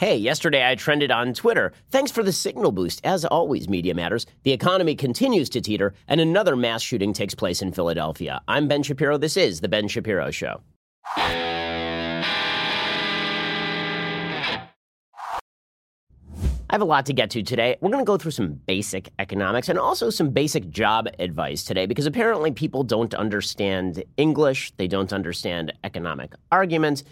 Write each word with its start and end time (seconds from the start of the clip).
Hey, 0.00 0.16
yesterday 0.16 0.66
I 0.66 0.76
trended 0.76 1.10
on 1.10 1.34
Twitter. 1.34 1.74
Thanks 1.90 2.10
for 2.10 2.22
the 2.22 2.32
signal 2.32 2.72
boost. 2.72 3.02
As 3.04 3.26
always, 3.26 3.68
Media 3.68 3.94
Matters. 3.94 4.24
The 4.44 4.52
economy 4.52 4.94
continues 4.94 5.50
to 5.50 5.60
teeter, 5.60 5.92
and 6.08 6.22
another 6.22 6.56
mass 6.56 6.80
shooting 6.80 7.12
takes 7.12 7.34
place 7.34 7.60
in 7.60 7.70
Philadelphia. 7.70 8.40
I'm 8.48 8.66
Ben 8.66 8.82
Shapiro. 8.82 9.18
This 9.18 9.36
is 9.36 9.60
The 9.60 9.68
Ben 9.68 9.88
Shapiro 9.88 10.30
Show. 10.30 10.62
I 16.70 16.74
have 16.74 16.80
a 16.80 16.86
lot 16.86 17.04
to 17.06 17.12
get 17.12 17.28
to 17.30 17.42
today. 17.42 17.76
We're 17.82 17.90
going 17.90 18.02
to 18.02 18.06
go 18.06 18.16
through 18.16 18.30
some 18.30 18.52
basic 18.52 19.10
economics 19.18 19.68
and 19.68 19.78
also 19.78 20.08
some 20.08 20.30
basic 20.30 20.70
job 20.70 21.08
advice 21.18 21.62
today 21.62 21.84
because 21.84 22.06
apparently 22.06 22.52
people 22.52 22.84
don't 22.84 23.12
understand 23.12 24.02
English, 24.16 24.72
they 24.78 24.88
don't 24.88 25.12
understand 25.12 25.74
economic 25.84 26.32
arguments. 26.50 27.04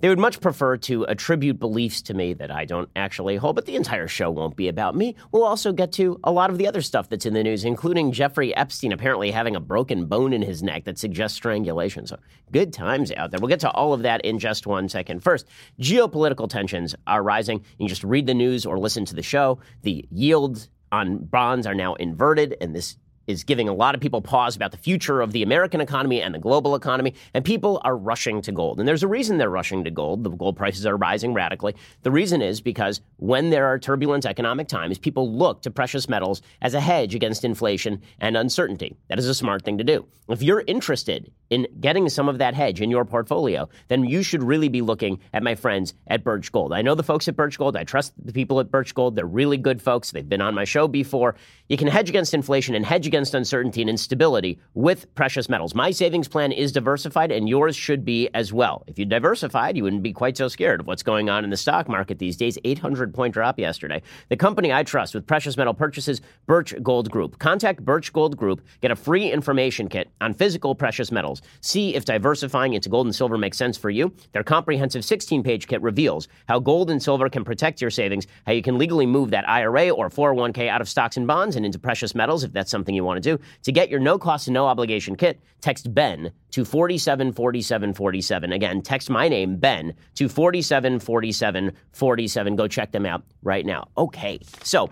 They 0.00 0.08
would 0.10 0.18
much 0.18 0.40
prefer 0.40 0.76
to 0.78 1.04
attribute 1.04 1.58
beliefs 1.58 2.02
to 2.02 2.14
me 2.14 2.34
that 2.34 2.50
I 2.50 2.66
don't 2.66 2.90
actually 2.94 3.36
hold, 3.36 3.56
but 3.56 3.64
the 3.64 3.76
entire 3.76 4.08
show 4.08 4.30
won't 4.30 4.56
be 4.56 4.68
about 4.68 4.94
me. 4.94 5.16
We'll 5.32 5.44
also 5.44 5.72
get 5.72 5.92
to 5.92 6.20
a 6.22 6.32
lot 6.32 6.50
of 6.50 6.58
the 6.58 6.68
other 6.68 6.82
stuff 6.82 7.08
that's 7.08 7.24
in 7.24 7.32
the 7.32 7.42
news, 7.42 7.64
including 7.64 8.12
Jeffrey 8.12 8.54
Epstein 8.54 8.92
apparently 8.92 9.30
having 9.30 9.56
a 9.56 9.60
broken 9.60 10.04
bone 10.04 10.32
in 10.32 10.42
his 10.42 10.62
neck 10.62 10.84
that 10.84 10.98
suggests 10.98 11.36
strangulation. 11.36 12.06
So 12.06 12.18
good 12.52 12.72
times 12.72 13.10
out 13.12 13.30
there. 13.30 13.40
We'll 13.40 13.48
get 13.48 13.60
to 13.60 13.70
all 13.70 13.94
of 13.94 14.02
that 14.02 14.20
in 14.22 14.38
just 14.38 14.66
one 14.66 14.88
second. 14.88 15.22
First, 15.22 15.46
geopolitical 15.80 16.48
tensions 16.48 16.94
are 17.06 17.22
rising. 17.22 17.58
You 17.78 17.86
can 17.86 17.88
just 17.88 18.04
read 18.04 18.26
the 18.26 18.34
news 18.34 18.66
or 18.66 18.78
listen 18.78 19.06
to 19.06 19.14
the 19.14 19.22
show. 19.22 19.60
The 19.82 20.06
yields 20.10 20.68
on 20.92 21.24
bonds 21.24 21.66
are 21.66 21.74
now 21.74 21.94
inverted, 21.94 22.56
and 22.60 22.74
this 22.74 22.96
is 23.26 23.44
giving 23.44 23.68
a 23.68 23.74
lot 23.74 23.94
of 23.94 24.00
people 24.00 24.20
pause 24.20 24.56
about 24.56 24.70
the 24.70 24.76
future 24.76 25.20
of 25.20 25.32
the 25.32 25.42
American 25.42 25.80
economy 25.80 26.22
and 26.22 26.34
the 26.34 26.38
global 26.38 26.74
economy, 26.74 27.14
and 27.34 27.44
people 27.44 27.80
are 27.84 27.96
rushing 27.96 28.40
to 28.42 28.52
gold. 28.52 28.78
And 28.78 28.88
there's 28.88 29.02
a 29.02 29.08
reason 29.08 29.38
they're 29.38 29.50
rushing 29.50 29.84
to 29.84 29.90
gold. 29.90 30.24
The 30.24 30.30
gold 30.30 30.56
prices 30.56 30.86
are 30.86 30.96
rising 30.96 31.34
radically. 31.34 31.74
The 32.02 32.10
reason 32.10 32.42
is 32.42 32.60
because 32.60 33.00
when 33.16 33.50
there 33.50 33.66
are 33.66 33.78
turbulent 33.78 34.26
economic 34.26 34.68
times, 34.68 34.98
people 34.98 35.32
look 35.32 35.62
to 35.62 35.70
precious 35.70 36.08
metals 36.08 36.42
as 36.62 36.74
a 36.74 36.80
hedge 36.80 37.14
against 37.14 37.44
inflation 37.44 38.02
and 38.20 38.36
uncertainty. 38.36 38.96
That 39.08 39.18
is 39.18 39.28
a 39.28 39.34
smart 39.34 39.64
thing 39.64 39.78
to 39.78 39.84
do. 39.84 40.06
If 40.28 40.42
you're 40.42 40.64
interested 40.66 41.30
in 41.50 41.66
getting 41.80 42.08
some 42.08 42.28
of 42.28 42.38
that 42.38 42.54
hedge 42.54 42.80
in 42.80 42.90
your 42.90 43.04
portfolio, 43.04 43.68
then 43.88 44.04
you 44.04 44.22
should 44.22 44.42
really 44.42 44.68
be 44.68 44.82
looking 44.82 45.20
at 45.32 45.42
my 45.42 45.54
friends 45.54 45.94
at 46.08 46.24
Birch 46.24 46.50
Gold. 46.50 46.72
I 46.72 46.82
know 46.82 46.96
the 46.96 47.04
folks 47.04 47.28
at 47.28 47.36
Birch 47.36 47.58
Gold. 47.58 47.76
I 47.76 47.84
trust 47.84 48.12
the 48.22 48.32
people 48.32 48.58
at 48.58 48.70
Birch 48.70 48.94
Gold. 48.94 49.14
They're 49.14 49.24
really 49.24 49.56
good 49.56 49.80
folks. 49.80 50.10
They've 50.10 50.28
been 50.28 50.40
on 50.40 50.54
my 50.54 50.64
show 50.64 50.88
before. 50.88 51.36
You 51.68 51.76
can 51.76 51.86
hedge 51.86 52.08
against 52.08 52.34
inflation 52.34 52.74
and 52.74 52.84
hedge 52.84 53.06
against 53.06 53.15
uncertainty 53.16 53.80
and 53.80 53.88
instability 53.88 54.58
with 54.74 55.12
precious 55.14 55.48
metals. 55.48 55.74
My 55.74 55.90
savings 55.90 56.28
plan 56.28 56.52
is 56.52 56.72
diversified, 56.72 57.30
and 57.30 57.48
yours 57.48 57.74
should 57.74 58.04
be 58.04 58.28
as 58.34 58.52
well. 58.52 58.84
If 58.86 58.98
you 58.98 59.04
diversified, 59.04 59.76
you 59.76 59.82
wouldn't 59.82 60.02
be 60.02 60.12
quite 60.12 60.36
so 60.36 60.48
scared 60.48 60.80
of 60.80 60.86
what's 60.86 61.02
going 61.02 61.30
on 61.30 61.44
in 61.44 61.50
the 61.50 61.56
stock 61.56 61.88
market 61.88 62.18
these 62.18 62.36
days. 62.36 62.58
800 62.64 63.14
point 63.14 63.34
drop 63.34 63.58
yesterday. 63.58 64.02
The 64.28 64.36
company 64.36 64.72
I 64.72 64.82
trust 64.82 65.14
with 65.14 65.26
precious 65.26 65.56
metal 65.56 65.74
purchases, 65.74 66.20
Birch 66.46 66.74
Gold 66.82 67.10
Group. 67.10 67.38
Contact 67.38 67.84
Birch 67.84 68.12
Gold 68.12 68.36
Group. 68.36 68.60
Get 68.82 68.90
a 68.90 68.96
free 68.96 69.30
information 69.30 69.88
kit 69.88 70.10
on 70.20 70.34
physical 70.34 70.74
precious 70.74 71.10
metals. 71.10 71.42
See 71.60 71.94
if 71.94 72.04
diversifying 72.04 72.74
into 72.74 72.88
gold 72.88 73.06
and 73.06 73.14
silver 73.14 73.38
makes 73.38 73.56
sense 73.56 73.76
for 73.76 73.90
you. 73.90 74.12
Their 74.32 74.44
comprehensive 74.44 75.04
16 75.04 75.42
page 75.42 75.66
kit 75.66 75.80
reveals 75.82 76.28
how 76.48 76.58
gold 76.58 76.90
and 76.90 77.02
silver 77.02 77.28
can 77.28 77.44
protect 77.44 77.80
your 77.80 77.90
savings, 77.90 78.26
how 78.46 78.52
you 78.52 78.62
can 78.62 78.78
legally 78.78 79.06
move 79.06 79.30
that 79.30 79.48
IRA 79.48 79.90
or 79.90 80.10
401k 80.10 80.68
out 80.68 80.80
of 80.80 80.88
stocks 80.88 81.16
and 81.16 81.26
bonds 81.26 81.56
and 81.56 81.64
into 81.64 81.78
precious 81.78 82.14
metals 82.14 82.44
if 82.44 82.52
that's 82.52 82.70
something 82.70 82.94
you 82.94 83.04
want 83.06 83.22
to 83.22 83.36
do. 83.36 83.42
To 83.62 83.72
get 83.72 83.88
your 83.88 84.00
no 84.00 84.18
cost 84.18 84.48
and 84.48 84.54
no 84.54 84.66
obligation 84.66 85.16
kit, 85.16 85.40
text 85.60 85.94
Ben 85.94 86.32
to 86.50 86.64
474747. 86.64 88.52
Again, 88.52 88.82
text 88.82 89.08
my 89.08 89.28
name, 89.28 89.56
Ben, 89.56 89.94
to 90.16 90.28
474747. 90.28 92.56
Go 92.56 92.68
check 92.68 92.92
them 92.92 93.06
out 93.06 93.22
right 93.42 93.64
now. 93.64 93.88
Okay, 93.96 94.40
so 94.62 94.90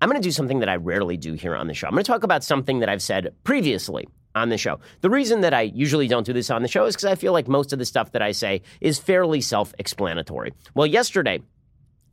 I'm 0.00 0.08
going 0.08 0.20
to 0.20 0.26
do 0.26 0.32
something 0.32 0.60
that 0.60 0.68
I 0.68 0.76
rarely 0.76 1.16
do 1.16 1.34
here 1.34 1.56
on 1.56 1.66
the 1.66 1.74
show. 1.74 1.86
I'm 1.86 1.94
going 1.94 2.04
to 2.04 2.10
talk 2.10 2.22
about 2.22 2.44
something 2.44 2.80
that 2.80 2.88
I've 2.88 3.02
said 3.02 3.34
previously 3.44 4.08
on 4.34 4.50
the 4.50 4.58
show. 4.58 4.78
The 5.00 5.10
reason 5.10 5.40
that 5.40 5.54
I 5.54 5.62
usually 5.62 6.06
don't 6.06 6.26
do 6.26 6.32
this 6.32 6.50
on 6.50 6.62
the 6.62 6.68
show 6.68 6.84
is 6.84 6.94
because 6.94 7.06
I 7.06 7.14
feel 7.14 7.32
like 7.32 7.48
most 7.48 7.72
of 7.72 7.78
the 7.78 7.86
stuff 7.86 8.12
that 8.12 8.22
I 8.22 8.32
say 8.32 8.62
is 8.80 8.98
fairly 8.98 9.40
self 9.40 9.74
explanatory. 9.78 10.52
Well, 10.74 10.86
yesterday, 10.86 11.40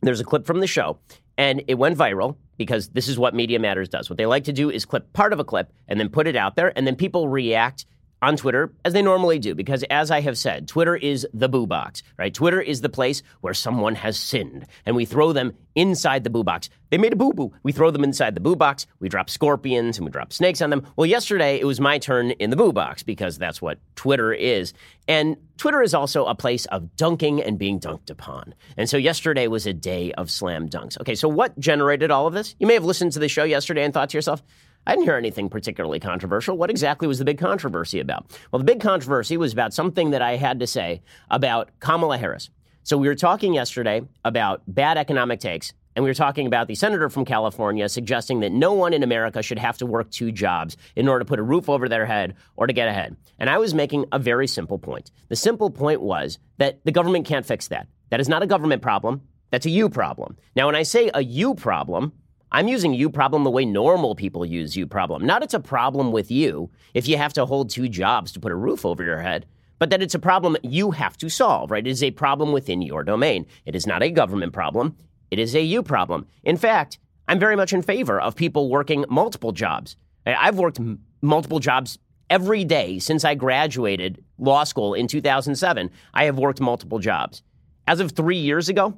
there's 0.01 0.21
a 0.21 0.23
clip 0.23 0.45
from 0.45 0.59
the 0.59 0.67
show, 0.67 0.97
and 1.37 1.63
it 1.67 1.75
went 1.75 1.97
viral 1.97 2.35
because 2.57 2.89
this 2.89 3.07
is 3.07 3.17
what 3.17 3.33
Media 3.33 3.59
Matters 3.59 3.89
does. 3.89 4.09
What 4.09 4.17
they 4.17 4.25
like 4.25 4.43
to 4.45 4.53
do 4.53 4.69
is 4.69 4.85
clip 4.85 5.11
part 5.13 5.33
of 5.33 5.39
a 5.39 5.43
clip 5.43 5.71
and 5.87 5.99
then 5.99 6.09
put 6.09 6.27
it 6.27 6.35
out 6.35 6.55
there, 6.55 6.71
and 6.77 6.85
then 6.85 6.95
people 6.95 7.27
react 7.27 7.85
on 8.23 8.37
Twitter 8.37 8.71
as 8.85 8.93
they 8.93 9.01
normally 9.01 9.37
do, 9.37 9.53
because 9.53 9.83
as 9.89 10.09
I 10.09 10.21
have 10.21 10.37
said, 10.37 10.67
Twitter 10.67 10.95
is 10.95 11.27
the 11.33 11.49
boo 11.49 11.67
box, 11.67 12.01
right? 12.17 12.33
Twitter 12.33 12.61
is 12.61 12.79
the 12.81 12.89
place 12.89 13.21
where 13.41 13.53
someone 13.53 13.95
has 13.95 14.17
sinned, 14.17 14.65
and 14.85 14.95
we 14.95 15.03
throw 15.03 15.33
them 15.33 15.53
inside 15.75 16.23
the 16.23 16.29
boo 16.29 16.43
box. 16.43 16.69
They 16.89 16.97
made 16.97 17.13
a 17.13 17.17
boo 17.17 17.33
boo. 17.33 17.51
We 17.63 17.71
throw 17.71 17.91
them 17.91 18.03
inside 18.03 18.35
the 18.35 18.39
boo 18.39 18.55
box. 18.55 18.85
We 18.99 19.09
drop 19.09 19.29
scorpions 19.29 19.97
and 19.97 20.05
we 20.05 20.11
drop 20.11 20.31
snakes 20.31 20.61
on 20.61 20.69
them. 20.69 20.85
Well, 20.95 21.07
yesterday 21.07 21.59
it 21.59 21.65
was 21.65 21.81
my 21.81 21.97
turn 21.97 22.31
in 22.31 22.49
the 22.49 22.55
boo 22.55 22.71
box 22.71 23.03
because 23.03 23.37
that's 23.37 23.61
what 23.61 23.79
Twitter 23.95 24.31
is. 24.31 24.73
And 25.07 25.37
Twitter 25.57 25.81
is 25.81 25.93
also 25.93 26.25
a 26.25 26.35
place 26.35 26.65
of 26.67 26.95
dunking 26.95 27.41
and 27.41 27.57
being 27.57 27.79
dunked 27.79 28.09
upon. 28.11 28.53
And 28.77 28.87
so 28.87 28.97
yesterday 28.97 29.47
was 29.47 29.65
a 29.65 29.73
day 29.73 30.13
of 30.13 30.29
slam 30.29 30.69
dunks. 30.69 30.99
Okay, 31.01 31.15
so 31.15 31.27
what 31.27 31.57
generated 31.59 32.11
all 32.11 32.27
of 32.27 32.33
this? 32.33 32.55
You 32.59 32.67
may 32.67 32.75
have 32.75 32.85
listened 32.85 33.13
to 33.13 33.19
the 33.19 33.27
show 33.27 33.43
yesterday 33.43 33.83
and 33.83 33.93
thought 33.93 34.09
to 34.09 34.17
yourself, 34.17 34.43
I 34.85 34.93
didn't 34.93 35.05
hear 35.05 35.15
anything 35.15 35.49
particularly 35.49 35.99
controversial. 35.99 36.57
What 36.57 36.69
exactly 36.69 37.07
was 37.07 37.19
the 37.19 37.25
big 37.25 37.37
controversy 37.37 37.99
about? 37.99 38.25
Well, 38.51 38.59
the 38.59 38.65
big 38.65 38.81
controversy 38.81 39.37
was 39.37 39.53
about 39.53 39.73
something 39.73 40.11
that 40.11 40.21
I 40.21 40.35
had 40.35 40.59
to 40.59 40.67
say 40.67 41.01
about 41.29 41.69
Kamala 41.79 42.17
Harris. 42.17 42.49
So 42.83 42.97
we 42.97 43.07
were 43.07 43.15
talking 43.15 43.53
yesterday 43.53 44.01
about 44.25 44.61
bad 44.67 44.97
economic 44.97 45.39
takes, 45.39 45.71
and 45.95 46.03
we 46.03 46.09
were 46.09 46.15
talking 46.15 46.47
about 46.47 46.67
the 46.67 46.75
senator 46.75 47.09
from 47.09 47.23
California 47.23 47.87
suggesting 47.87 48.41
that 48.41 48.51
no 48.51 48.73
one 48.73 48.93
in 48.93 49.03
America 49.03 49.41
should 49.41 49.59
have 49.59 49.77
to 49.77 49.85
work 49.85 50.09
two 50.11 50.33
jobs 50.33 50.75
in 50.95 51.07
order 51.07 51.19
to 51.23 51.29
put 51.29 51.39
a 51.39 51.43
roof 51.43 51.69
over 51.69 51.87
their 51.87 52.05
head 52.05 52.35
or 52.57 52.67
to 52.67 52.73
get 52.73 52.89
ahead. 52.89 53.15
And 53.39 53.49
I 53.49 53.59
was 53.59 53.73
making 53.73 54.05
a 54.11 54.19
very 54.19 54.47
simple 54.47 54.79
point. 54.79 55.11
The 55.29 55.35
simple 55.37 55.69
point 55.69 56.01
was 56.01 56.39
that 56.57 56.83
the 56.83 56.91
government 56.91 57.25
can't 57.25 57.45
fix 57.45 57.69
that. 57.69 57.87
That 58.09 58.19
is 58.19 58.27
not 58.27 58.43
a 58.43 58.47
government 58.47 58.81
problem. 58.81 59.21
That's 59.49 59.65
a 59.65 59.69
you 59.69 59.87
problem. 59.87 60.35
Now, 60.55 60.65
when 60.65 60.75
I 60.75 60.83
say 60.83 61.09
a 61.13 61.23
you 61.23 61.53
problem, 61.53 62.11
I'm 62.55 62.67
using 62.67 62.93
you 62.93 63.09
problem 63.09 63.43
the 63.43 63.49
way 63.49 63.65
normal 63.65 64.13
people 64.13 64.45
use 64.45 64.75
you 64.77 64.85
problem. 64.85 65.25
Not 65.25 65.41
it's 65.41 65.55
a 65.55 65.59
problem 65.59 66.11
with 66.11 66.29
you 66.29 66.69
if 66.93 67.07
you 67.07 67.17
have 67.17 67.33
to 67.33 67.47
hold 67.47 67.71
two 67.71 67.89
jobs 67.89 68.31
to 68.31 68.39
put 68.39 68.51
a 68.51 68.55
roof 68.55 68.85
over 68.85 69.03
your 69.03 69.19
head, 69.21 69.47
but 69.79 69.89
that 69.89 70.03
it's 70.03 70.13
a 70.13 70.19
problem 70.19 70.55
you 70.61 70.91
have 70.91 71.17
to 71.17 71.29
solve, 71.29 71.71
right? 71.71 71.85
It 71.85 71.89
is 71.89 72.03
a 72.03 72.11
problem 72.11 72.51
within 72.51 72.83
your 72.83 73.03
domain. 73.03 73.47
It 73.65 73.75
is 73.75 73.87
not 73.87 74.03
a 74.03 74.11
government 74.11 74.53
problem. 74.53 74.95
It 75.31 75.39
is 75.39 75.55
a 75.55 75.61
you 75.63 75.81
problem. 75.81 76.27
In 76.43 76.55
fact, 76.55 76.99
I'm 77.27 77.39
very 77.39 77.55
much 77.55 77.73
in 77.73 77.81
favor 77.81 78.21
of 78.21 78.35
people 78.35 78.69
working 78.69 79.03
multiple 79.09 79.51
jobs. 79.51 79.95
I've 80.27 80.59
worked 80.59 80.79
m- 80.79 80.99
multiple 81.23 81.59
jobs 81.59 81.97
every 82.29 82.63
day 82.65 82.99
since 82.99 83.25
I 83.25 83.33
graduated 83.33 84.23
law 84.37 84.63
school 84.63 84.93
in 84.93 85.07
2007. 85.07 85.89
I 86.13 86.25
have 86.25 86.37
worked 86.37 86.61
multiple 86.61 86.99
jobs. 86.99 87.41
As 87.87 87.99
of 87.99 88.11
three 88.11 88.37
years 88.37 88.69
ago, 88.69 88.95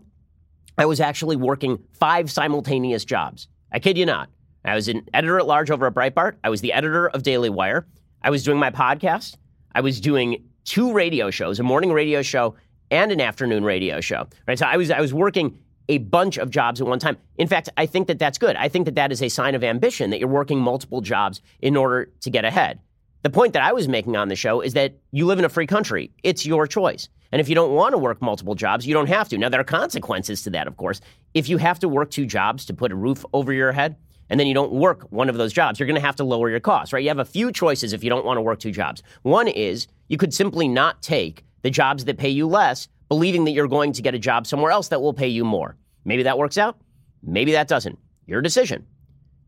I 0.78 0.86
was 0.86 1.00
actually 1.00 1.36
working 1.36 1.80
five 1.94 2.30
simultaneous 2.32 3.06
jobs. 3.06 3.48
I 3.72 3.80
kid 3.80 3.98
you 3.98 4.06
not. 4.06 4.30
I 4.64 4.76
was 4.76 4.88
an 4.88 5.08
editor 5.14 5.40
at 5.40 5.46
large 5.46 5.70
over 5.70 5.86
at 5.86 5.94
Breitbart. 5.94 6.36
I 6.44 6.50
was 6.50 6.62
the 6.62 6.74
editor 6.74 7.08
of 7.08 7.24
Daily 7.24 7.50
Wire. 7.50 7.86
I 8.22 8.30
was 8.30 8.44
doing 8.44 8.58
my 8.58 8.72
podcast. 8.72 9.38
I 9.74 9.82
was 9.82 10.02
doing 10.02 10.44
two 10.64 10.92
radio 10.92 11.30
shows, 11.30 11.60
a 11.60 11.64
morning 11.64 11.94
radio 11.94 12.22
show 12.22 12.56
and 12.92 13.12
an 13.12 13.22
afternoon 13.22 13.64
radio 13.64 14.02
show. 14.02 14.28
Right? 14.48 14.58
So 14.58 14.66
I 14.66 14.78
was 14.78 14.90
I 14.92 15.02
was 15.02 15.14
working 15.14 15.60
a 15.88 16.00
bunch 16.00 16.38
of 16.38 16.50
jobs 16.50 16.82
at 16.82 16.88
one 16.88 17.00
time. 17.00 17.18
In 17.38 17.48
fact, 17.48 17.70
I 17.78 17.86
think 17.86 18.08
that 18.08 18.18
that's 18.18 18.40
good. 18.40 18.56
I 18.56 18.70
think 18.70 18.86
that 18.86 18.96
that 18.96 19.12
is 19.12 19.22
a 19.22 19.30
sign 19.30 19.54
of 19.54 19.64
ambition 19.64 20.10
that 20.10 20.20
you're 20.20 20.28
working 20.28 20.60
multiple 20.60 21.02
jobs 21.02 21.42
in 21.62 21.76
order 21.76 22.12
to 22.22 22.30
get 22.32 22.44
ahead. 22.44 22.80
The 23.22 23.30
point 23.30 23.54
that 23.54 23.64
I 23.64 23.74
was 23.74 23.88
making 23.88 24.16
on 24.16 24.28
the 24.28 24.36
show 24.36 24.62
is 24.62 24.74
that 24.74 24.96
you 25.12 25.26
live 25.26 25.40
in 25.40 25.46
a 25.46 25.50
free 25.50 25.68
country. 25.68 26.12
It's 26.24 26.46
your 26.46 26.68
choice. 26.68 27.10
And 27.36 27.42
if 27.42 27.50
you 27.50 27.56
don't 27.56 27.74
want 27.74 27.92
to 27.92 27.98
work 27.98 28.22
multiple 28.22 28.56
jobs, 28.56 28.88
you 28.88 28.94
don't 28.94 29.10
have 29.10 29.28
to. 29.28 29.38
Now, 29.38 29.50
there 29.50 29.60
are 29.60 29.66
consequences 29.66 30.42
to 30.44 30.50
that, 30.52 30.68
of 30.68 30.78
course. 30.78 31.02
If 31.34 31.50
you 31.50 31.58
have 31.58 31.80
to 31.80 31.90
work 31.90 32.10
two 32.10 32.26
jobs 32.26 32.64
to 32.64 32.74
put 32.74 32.94
a 32.94 32.96
roof 32.96 33.26
over 33.34 33.52
your 33.52 33.74
head, 33.74 33.98
and 34.30 34.40
then 34.40 34.48
you 34.48 34.54
don't 34.54 34.72
work 34.72 35.06
one 35.10 35.28
of 35.28 35.36
those 35.36 35.52
jobs, 35.52 35.78
you're 35.78 35.86
going 35.86 36.00
to 36.00 36.08
have 36.08 36.16
to 36.16 36.24
lower 36.24 36.50
your 36.50 36.62
costs, 36.62 36.94
right? 36.94 37.04
You 37.04 37.10
have 37.10 37.20
a 37.20 37.26
few 37.26 37.52
choices 37.52 37.92
if 37.92 38.06
you 38.06 38.10
don't 38.10 38.24
want 38.24 38.38
to 38.38 38.42
work 38.42 38.60
two 38.60 38.72
jobs. 38.72 39.04
One 39.24 39.50
is 39.50 39.90
you 40.08 40.16
could 40.18 40.34
simply 40.34 40.70
not 40.70 41.02
take 41.02 41.44
the 41.62 41.70
jobs 41.70 42.06
that 42.06 42.18
pay 42.18 42.30
you 42.30 42.48
less, 42.48 42.88
believing 43.10 43.44
that 43.44 43.52
you're 43.52 43.68
going 43.68 43.92
to 43.92 44.02
get 44.02 44.16
a 44.16 44.18
job 44.18 44.48
somewhere 44.48 44.72
else 44.72 44.88
that 44.88 45.02
will 45.02 45.14
pay 45.14 45.28
you 45.28 45.44
more. 45.44 45.76
Maybe 46.06 46.24
that 46.24 46.38
works 46.38 46.58
out. 46.58 46.78
Maybe 47.22 47.52
that 47.52 47.68
doesn't. 47.68 48.00
Your 48.28 48.42
decision. 48.42 48.88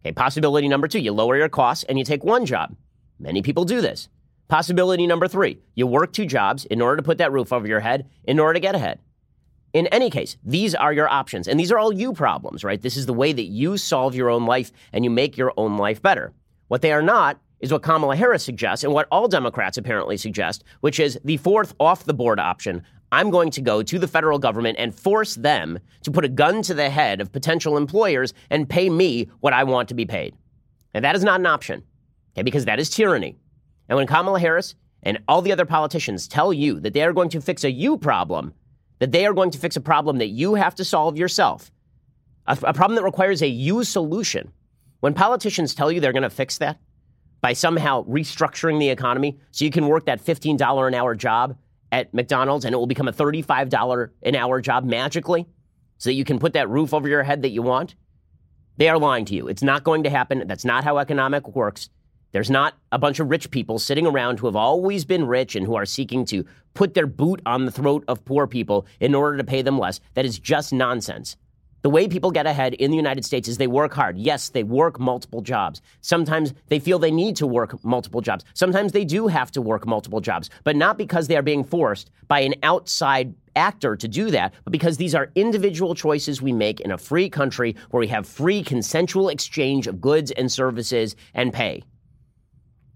Okay, 0.03 0.11
possibility 0.11 0.67
number 0.67 0.89
two, 0.89 0.99
you 0.99 1.13
lower 1.13 1.37
your 1.37 1.47
costs 1.47 1.85
and 1.85 1.97
you 1.97 2.03
take 2.03 2.25
one 2.25 2.45
job. 2.45 2.75
Many 3.17 3.41
people 3.41 3.63
do 3.63 3.79
this. 3.79 4.09
Possibility 4.47 5.05
number 5.07 5.27
three 5.27 5.59
you 5.75 5.85
work 5.85 6.13
two 6.13 6.25
jobs 6.25 6.65
in 6.65 6.81
order 6.81 6.97
to 6.97 7.03
put 7.03 7.17
that 7.17 7.31
roof 7.31 7.51
over 7.51 7.67
your 7.67 7.81
head 7.81 8.09
in 8.23 8.39
order 8.39 8.53
to 8.53 8.59
get 8.59 8.75
ahead. 8.75 8.99
In 9.73 9.87
any 9.87 10.09
case, 10.09 10.37
these 10.43 10.73
are 10.73 10.93
your 10.93 11.09
options, 11.09 11.47
and 11.47 11.59
these 11.59 11.71
are 11.71 11.77
all 11.77 11.91
you 11.91 12.13
problems, 12.13 12.63
right? 12.63 12.81
This 12.81 12.95
is 12.95 13.05
the 13.05 13.13
way 13.13 13.33
that 13.33 13.43
you 13.43 13.77
solve 13.77 14.15
your 14.15 14.29
own 14.29 14.45
life 14.45 14.71
and 14.93 15.03
you 15.03 15.09
make 15.09 15.37
your 15.37 15.53
own 15.57 15.77
life 15.77 16.01
better. 16.01 16.33
What 16.69 16.81
they 16.81 16.93
are 16.93 17.01
not 17.01 17.41
is 17.59 17.71
what 17.71 17.83
Kamala 17.83 18.15
Harris 18.15 18.43
suggests 18.43 18.83
and 18.83 18.93
what 18.93 19.07
all 19.11 19.27
Democrats 19.27 19.77
apparently 19.77 20.15
suggest, 20.15 20.63
which 20.79 20.99
is 20.99 21.19
the 21.25 21.37
fourth 21.37 21.73
off 21.79 22.05
the 22.05 22.13
board 22.13 22.39
option 22.39 22.83
I'm 23.11 23.29
going 23.29 23.51
to 23.51 23.61
go 23.61 23.83
to 23.83 23.99
the 23.99 24.07
federal 24.07 24.37
government 24.37 24.77
and 24.79 24.93
force 24.93 25.35
them 25.35 25.79
to 26.03 26.11
put 26.11 26.25
a 26.25 26.29
gun 26.29 26.61
to 26.63 26.73
the 26.73 26.89
head 26.89 27.21
of 27.21 27.31
potential 27.31 27.77
employers 27.77 28.33
and 28.49 28.67
pay 28.67 28.89
me 28.89 29.29
what 29.39 29.53
I 29.53 29.63
want 29.63 29.89
to 29.89 29.95
be 29.95 30.05
paid. 30.05 30.35
And 30.93 31.05
that 31.05 31.15
is 31.15 31.23
not 31.23 31.39
an 31.39 31.45
option, 31.45 31.83
okay, 32.33 32.43
because 32.43 32.65
that 32.65 32.79
is 32.79 32.89
tyranny. 32.89 33.37
And 33.89 33.97
when 33.97 34.07
Kamala 34.07 34.39
Harris 34.39 34.75
and 35.03 35.19
all 35.27 35.41
the 35.41 35.51
other 35.51 35.65
politicians 35.65 36.27
tell 36.27 36.51
you 36.51 36.79
that 36.81 36.93
they 36.93 37.03
are 37.03 37.13
going 37.13 37.29
to 37.29 37.41
fix 37.41 37.63
a 37.63 37.71
you 37.71 37.97
problem, 37.97 38.53
that 38.99 39.11
they 39.11 39.25
are 39.25 39.33
going 39.33 39.51
to 39.51 39.57
fix 39.59 39.75
a 39.75 39.81
problem 39.81 40.17
that 40.17 40.27
you 40.27 40.55
have 40.55 40.75
to 40.75 40.85
solve 40.85 41.17
yourself, 41.17 41.71
a, 42.47 42.57
a 42.63 42.73
problem 42.73 42.95
that 42.95 43.03
requires 43.03 43.41
a 43.41 43.47
you 43.47 43.83
solution, 43.83 44.51
when 44.99 45.13
politicians 45.13 45.75
tell 45.75 45.91
you 45.91 45.99
they're 45.99 46.13
going 46.13 46.23
to 46.23 46.29
fix 46.29 46.57
that 46.57 46.79
by 47.41 47.53
somehow 47.53 48.03
restructuring 48.05 48.79
the 48.79 48.89
economy 48.89 49.39
so 49.51 49.63
you 49.63 49.71
can 49.71 49.87
work 49.87 50.05
that 50.05 50.23
$15 50.23 50.87
an 50.87 50.93
hour 50.93 51.15
job 51.15 51.55
at 51.91 52.13
McDonald's 52.13 52.65
and 52.65 52.73
it 52.73 52.77
will 52.77 52.87
become 52.87 53.07
a 53.07 53.13
$35 53.13 54.09
an 54.23 54.35
hour 54.35 54.59
job 54.59 54.83
magically 54.83 55.47
so 55.97 56.09
that 56.09 56.15
you 56.15 56.25
can 56.25 56.39
put 56.39 56.53
that 56.53 56.69
roof 56.69 56.93
over 56.93 57.07
your 57.07 57.23
head 57.23 57.43
that 57.43 57.49
you 57.49 57.61
want, 57.61 57.95
they 58.77 58.89
are 58.89 58.99
lying 58.99 59.25
to 59.25 59.35
you. 59.35 59.47
It's 59.47 59.63
not 59.63 59.83
going 59.83 60.03
to 60.03 60.09
happen. 60.09 60.43
That's 60.47 60.65
not 60.65 60.83
how 60.83 60.97
economic 60.97 61.55
works. 61.55 61.89
There's 62.31 62.49
not 62.49 62.75
a 62.91 62.99
bunch 62.99 63.19
of 63.19 63.29
rich 63.29 63.51
people 63.51 63.79
sitting 63.79 64.05
around 64.05 64.39
who 64.39 64.47
have 64.47 64.55
always 64.55 65.05
been 65.05 65.25
rich 65.25 65.55
and 65.55 65.65
who 65.65 65.75
are 65.75 65.85
seeking 65.85 66.25
to 66.25 66.45
put 66.73 66.93
their 66.93 67.07
boot 67.07 67.41
on 67.45 67.65
the 67.65 67.71
throat 67.71 68.03
of 68.07 68.25
poor 68.25 68.47
people 68.47 68.85
in 68.99 69.15
order 69.15 69.37
to 69.37 69.43
pay 69.43 69.61
them 69.61 69.79
less. 69.79 69.99
That 70.13 70.25
is 70.25 70.37
just 70.37 70.73
nonsense. 70.73 71.37
The 71.83 71.89
way 71.89 72.07
people 72.07 72.31
get 72.31 72.45
ahead 72.45 72.73
in 72.73 72.91
the 72.91 72.97
United 72.97 73.23
States 73.23 73.47
is 73.47 73.57
they 73.57 73.67
work 73.67 73.93
hard. 73.93 74.17
Yes, 74.17 74.49
they 74.49 74.63
work 74.63 74.99
multiple 74.99 75.41
jobs. 75.41 75.81
Sometimes 76.01 76.53
they 76.67 76.79
feel 76.79 76.99
they 76.99 77.11
need 77.11 77.37
to 77.37 77.47
work 77.47 77.81
multiple 77.85 78.19
jobs. 78.19 78.43
Sometimes 78.53 78.91
they 78.91 79.05
do 79.05 79.27
have 79.27 79.51
to 79.51 79.61
work 79.61 79.87
multiple 79.87 80.19
jobs, 80.19 80.49
but 80.65 80.75
not 80.75 80.97
because 80.97 81.27
they 81.27 81.37
are 81.37 81.41
being 81.41 81.63
forced 81.63 82.11
by 82.27 82.41
an 82.41 82.55
outside 82.61 83.35
actor 83.55 83.95
to 83.95 84.07
do 84.07 84.31
that, 84.31 84.53
but 84.65 84.71
because 84.71 84.97
these 84.97 85.15
are 85.15 85.31
individual 85.35 85.95
choices 85.95 86.41
we 86.41 86.51
make 86.51 86.81
in 86.81 86.91
a 86.91 86.97
free 86.97 87.29
country 87.29 87.75
where 87.91 88.01
we 88.01 88.07
have 88.07 88.27
free 88.27 88.63
consensual 88.63 89.29
exchange 89.29 89.87
of 89.87 90.01
goods 90.01 90.31
and 90.31 90.51
services 90.51 91.15
and 91.33 91.53
pay. 91.53 91.83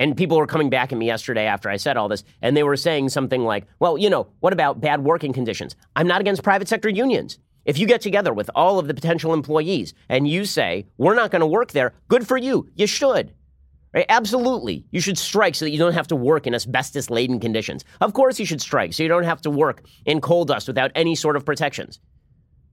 And 0.01 0.17
people 0.17 0.39
were 0.39 0.47
coming 0.47 0.71
back 0.71 0.91
at 0.91 0.97
me 0.97 1.05
yesterday 1.05 1.45
after 1.45 1.69
I 1.69 1.77
said 1.77 1.95
all 1.95 2.09
this, 2.09 2.23
and 2.41 2.57
they 2.57 2.63
were 2.63 2.75
saying 2.75 3.09
something 3.09 3.43
like, 3.43 3.67
well, 3.77 3.99
you 3.99 4.09
know, 4.09 4.25
what 4.39 4.51
about 4.51 4.81
bad 4.81 5.03
working 5.03 5.31
conditions? 5.31 5.75
I'm 5.95 6.07
not 6.07 6.21
against 6.21 6.41
private 6.41 6.67
sector 6.67 6.89
unions. 6.89 7.37
If 7.65 7.77
you 7.77 7.85
get 7.85 8.01
together 8.01 8.33
with 8.33 8.49
all 8.55 8.79
of 8.79 8.87
the 8.87 8.95
potential 8.95 9.31
employees 9.31 9.93
and 10.09 10.27
you 10.27 10.45
say, 10.45 10.87
we're 10.97 11.13
not 11.13 11.29
going 11.29 11.41
to 11.41 11.45
work 11.45 11.73
there, 11.73 11.93
good 12.07 12.27
for 12.27 12.35
you. 12.35 12.67
You 12.73 12.87
should. 12.87 13.31
Right? 13.93 14.07
Absolutely. 14.09 14.85
You 14.89 15.01
should 15.01 15.19
strike 15.19 15.53
so 15.53 15.65
that 15.65 15.71
you 15.71 15.77
don't 15.77 15.93
have 15.93 16.07
to 16.07 16.15
work 16.15 16.47
in 16.47 16.55
asbestos 16.55 17.11
laden 17.11 17.39
conditions. 17.39 17.85
Of 17.99 18.13
course, 18.13 18.39
you 18.39 18.45
should 18.47 18.59
strike 18.59 18.93
so 18.93 19.03
you 19.03 19.09
don't 19.09 19.21
have 19.21 19.41
to 19.41 19.51
work 19.51 19.83
in 20.07 20.19
coal 20.19 20.45
dust 20.45 20.67
without 20.67 20.89
any 20.95 21.13
sort 21.13 21.35
of 21.35 21.45
protections. 21.45 21.99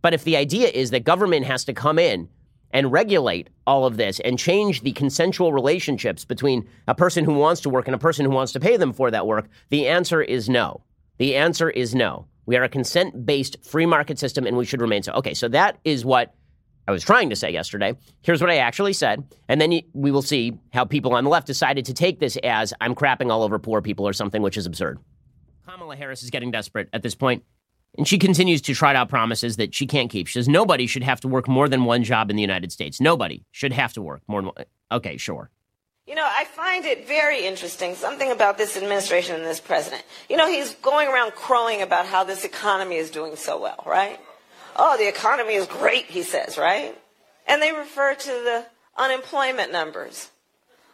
But 0.01 0.15
if 0.15 0.25
the 0.25 0.39
idea 0.39 0.69
is 0.69 0.93
that 0.93 1.05
government 1.05 1.45
has 1.45 1.67
to 1.67 1.75
come 1.75 1.99
in 1.99 2.31
and 2.73 2.93
regulate 2.93 3.49
all 3.67 3.87
of 3.87 3.97
this 3.97 4.21
and 4.21 4.39
change 4.39 4.83
the 4.83 4.93
consensual 4.93 5.53
relationships 5.53 6.25
between 6.25 6.69
a 6.87 6.95
person 6.95 7.25
who 7.25 7.35
wants 7.35 7.61
to 7.63 7.71
work 7.71 7.87
and 7.87 7.95
a 7.95 7.99
person 7.99 8.25
who 8.25 8.31
wants 8.31 8.53
to 8.53 8.61
pay 8.61 8.77
them 8.77 8.93
for 8.93 9.11
that 9.11 9.27
work, 9.27 9.49
the 9.71 9.87
answer 9.87 10.23
is 10.23 10.49
no. 10.49 10.83
The 11.19 11.37
answer 11.37 11.71
is 11.71 11.95
no. 11.95 12.27
We 12.47 12.57
are 12.57 12.63
a 12.63 12.69
consent 12.69 13.27
based 13.27 13.57
free 13.63 13.87
market 13.87 14.19
system 14.19 14.47
and 14.47 14.57
we 14.57 14.65
should 14.65 14.81
remain 14.81 15.03
so. 15.03 15.13
Okay, 15.13 15.35
so 15.35 15.49
that 15.49 15.79
is 15.85 16.05
what 16.05 16.35
I 16.87 16.91
was 16.91 17.05
trying 17.05 17.29
to 17.29 17.37
say 17.37 17.53
yesterday. 17.53 17.95
Here's 18.23 18.41
what 18.41 18.51
I 18.51 18.57
actually 18.57 18.95
said. 18.95 19.23
And 19.49 19.61
then 19.61 19.83
we 19.93 20.11
will 20.11 20.23
see 20.23 20.59
how 20.73 20.87
people 20.87 21.13
on 21.13 21.25
the 21.25 21.31
left 21.31 21.47
decided 21.47 21.85
to 21.85 21.93
take 21.93 22.19
this 22.19 22.39
as 22.39 22.73
I'm 22.81 22.95
crapping 22.95 23.31
all 23.31 23.43
over 23.43 23.59
poor 23.59 23.83
people 23.83 24.09
or 24.09 24.15
something, 24.15 24.41
which 24.41 24.57
is 24.57 24.65
absurd. 24.65 24.99
Kamala 25.67 25.97
Harris 25.97 26.23
is 26.23 26.31
getting 26.31 26.51
desperate 26.51 26.89
at 26.95 27.03
this 27.03 27.15
point, 27.15 27.45
and 27.97 28.07
she 28.07 28.19
continues 28.19 28.61
to 28.63 28.75
trot 28.75 28.97
out 28.97 29.09
promises 29.09 29.57
that 29.57 29.75
she 29.75 29.87
can't 29.87 30.11
keep. 30.11 30.27
She 30.27 30.35
says 30.35 30.49
nobody 30.49 30.87
should 30.87 31.03
have 31.03 31.21
to 31.21 31.29
work 31.29 31.49
more 31.49 31.69
than 31.69 31.85
one 31.85 32.05
job 32.05 32.31
in 32.31 32.37
the 32.37 32.43
United 32.43 32.73
States. 32.73 33.01
Nobody 33.01 33.45
should 33.51 33.73
have 33.73 33.93
to 33.95 34.03
work 34.03 34.23
more 34.29 34.41
than 34.41 34.51
one. 34.55 34.65
Okay, 34.93 35.17
sure. 35.17 35.51
You 36.07 36.15
know, 36.15 36.27
I 36.27 36.45
find 36.45 36.87
it 36.87 37.07
very 37.07 37.45
interesting, 37.45 37.95
something 37.95 38.31
about 38.33 38.57
this 38.57 38.79
administration 38.79 39.37
and 39.37 39.45
this 39.45 39.61
president. 39.61 40.03
You 40.31 40.39
know, 40.39 40.49
he's 40.49 40.75
going 40.77 41.09
around 41.09 41.33
crowing 41.33 41.83
about 41.83 42.07
how 42.07 42.25
this 42.25 42.45
economy 42.45 42.97
is 42.97 43.11
doing 43.11 43.37
so 43.37 43.61
well, 43.61 43.83
right? 43.85 44.19
Oh, 44.75 44.97
the 44.97 45.07
economy 45.07 45.55
is 45.55 45.67
great, 45.67 46.07
he 46.07 46.23
says, 46.23 46.57
right? 46.57 46.97
And 47.47 47.61
they 47.61 47.73
refer 47.73 48.15
to 48.15 48.27
the 48.27 48.65
unemployment 48.97 49.71
numbers. 49.71 50.31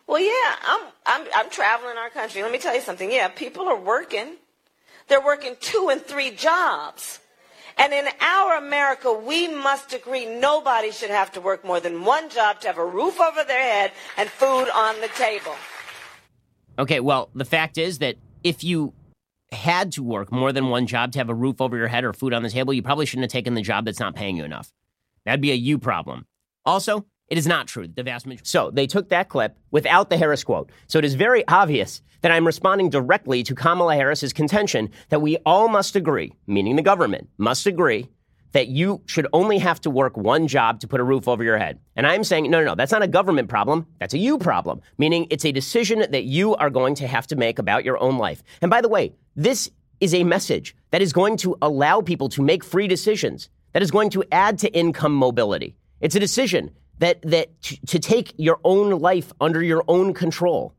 Well, 0.08 0.20
yeah, 0.20 0.56
I'm, 0.66 0.80
I'm, 1.06 1.28
I'm 1.36 1.50
traveling 1.50 1.96
our 1.96 2.10
country. 2.10 2.42
Let 2.42 2.50
me 2.50 2.58
tell 2.58 2.74
you 2.74 2.80
something. 2.80 3.10
Yeah, 3.10 3.28
people 3.28 3.68
are 3.68 3.78
working. 3.78 4.34
They're 5.08 5.24
working 5.24 5.56
two 5.60 5.88
and 5.90 6.00
three 6.00 6.30
jobs. 6.30 7.20
And 7.76 7.92
in 7.92 8.06
our 8.20 8.56
America, 8.56 9.12
we 9.12 9.48
must 9.48 9.92
agree 9.92 10.26
nobody 10.26 10.92
should 10.92 11.10
have 11.10 11.32
to 11.32 11.40
work 11.40 11.64
more 11.64 11.80
than 11.80 12.04
one 12.04 12.30
job 12.30 12.60
to 12.60 12.68
have 12.68 12.78
a 12.78 12.86
roof 12.86 13.20
over 13.20 13.42
their 13.44 13.60
head 13.60 13.92
and 14.16 14.28
food 14.28 14.68
on 14.72 15.00
the 15.00 15.08
table. 15.08 15.54
Okay, 16.78 17.00
well, 17.00 17.30
the 17.34 17.44
fact 17.44 17.78
is 17.78 17.98
that 17.98 18.16
if 18.44 18.62
you 18.62 18.92
had 19.52 19.92
to 19.92 20.02
work 20.02 20.32
more 20.32 20.52
than 20.52 20.68
one 20.68 20.86
job 20.86 21.12
to 21.12 21.18
have 21.18 21.30
a 21.30 21.34
roof 21.34 21.60
over 21.60 21.76
your 21.76 21.88
head 21.88 22.04
or 22.04 22.12
food 22.12 22.32
on 22.32 22.42
the 22.42 22.50
table, 22.50 22.72
you 22.72 22.82
probably 22.82 23.06
shouldn't 23.06 23.24
have 23.24 23.32
taken 23.32 23.54
the 23.54 23.62
job 23.62 23.84
that's 23.84 24.00
not 24.00 24.14
paying 24.14 24.36
you 24.36 24.44
enough. 24.44 24.72
That'd 25.24 25.40
be 25.40 25.52
a 25.52 25.56
you 25.56 25.78
problem. 25.78 26.26
Also, 26.64 27.06
it 27.28 27.38
is 27.38 27.46
not 27.46 27.66
true. 27.66 27.88
The 27.88 28.02
vast 28.02 28.26
majority. 28.26 28.48
So 28.48 28.70
they 28.70 28.86
took 28.86 29.08
that 29.08 29.28
clip 29.28 29.56
without 29.70 30.10
the 30.10 30.16
Harris 30.16 30.44
quote. 30.44 30.70
So 30.86 30.98
it 30.98 31.04
is 31.04 31.14
very 31.14 31.46
obvious 31.48 32.02
that 32.20 32.32
I'm 32.32 32.46
responding 32.46 32.90
directly 32.90 33.42
to 33.44 33.54
Kamala 33.54 33.94
Harris's 33.94 34.32
contention 34.32 34.90
that 35.08 35.20
we 35.20 35.36
all 35.44 35.68
must 35.68 35.96
agree, 35.96 36.32
meaning 36.46 36.76
the 36.76 36.82
government 36.82 37.28
must 37.38 37.66
agree, 37.66 38.08
that 38.52 38.68
you 38.68 39.02
should 39.06 39.26
only 39.32 39.58
have 39.58 39.80
to 39.80 39.90
work 39.90 40.16
one 40.16 40.46
job 40.46 40.80
to 40.80 40.88
put 40.88 41.00
a 41.00 41.04
roof 41.04 41.26
over 41.26 41.42
your 41.42 41.58
head. 41.58 41.80
And 41.96 42.06
I'm 42.06 42.22
saying, 42.22 42.50
no, 42.50 42.60
no, 42.60 42.66
no, 42.66 42.74
that's 42.76 42.92
not 42.92 43.02
a 43.02 43.08
government 43.08 43.48
problem. 43.48 43.86
That's 43.98 44.14
a 44.14 44.18
you 44.18 44.38
problem, 44.38 44.80
meaning 44.96 45.26
it's 45.28 45.44
a 45.44 45.52
decision 45.52 46.04
that 46.08 46.24
you 46.24 46.54
are 46.54 46.70
going 46.70 46.94
to 46.96 47.06
have 47.08 47.26
to 47.26 47.36
make 47.36 47.58
about 47.58 47.84
your 47.84 47.98
own 47.98 48.16
life. 48.16 48.42
And 48.62 48.70
by 48.70 48.80
the 48.80 48.88
way, 48.88 49.12
this 49.34 49.70
is 50.00 50.14
a 50.14 50.24
message 50.24 50.76
that 50.92 51.02
is 51.02 51.12
going 51.12 51.36
to 51.38 51.56
allow 51.62 52.00
people 52.00 52.28
to 52.28 52.42
make 52.42 52.62
free 52.62 52.86
decisions, 52.86 53.48
that 53.72 53.82
is 53.82 53.90
going 53.90 54.10
to 54.10 54.22
add 54.30 54.58
to 54.60 54.72
income 54.72 55.14
mobility. 55.14 55.74
It's 56.00 56.14
a 56.14 56.20
decision 56.20 56.70
that 56.98 57.22
that 57.22 57.60
to 57.62 57.98
take 57.98 58.34
your 58.36 58.60
own 58.64 58.98
life 58.98 59.32
under 59.40 59.62
your 59.62 59.84
own 59.88 60.14
control. 60.14 60.74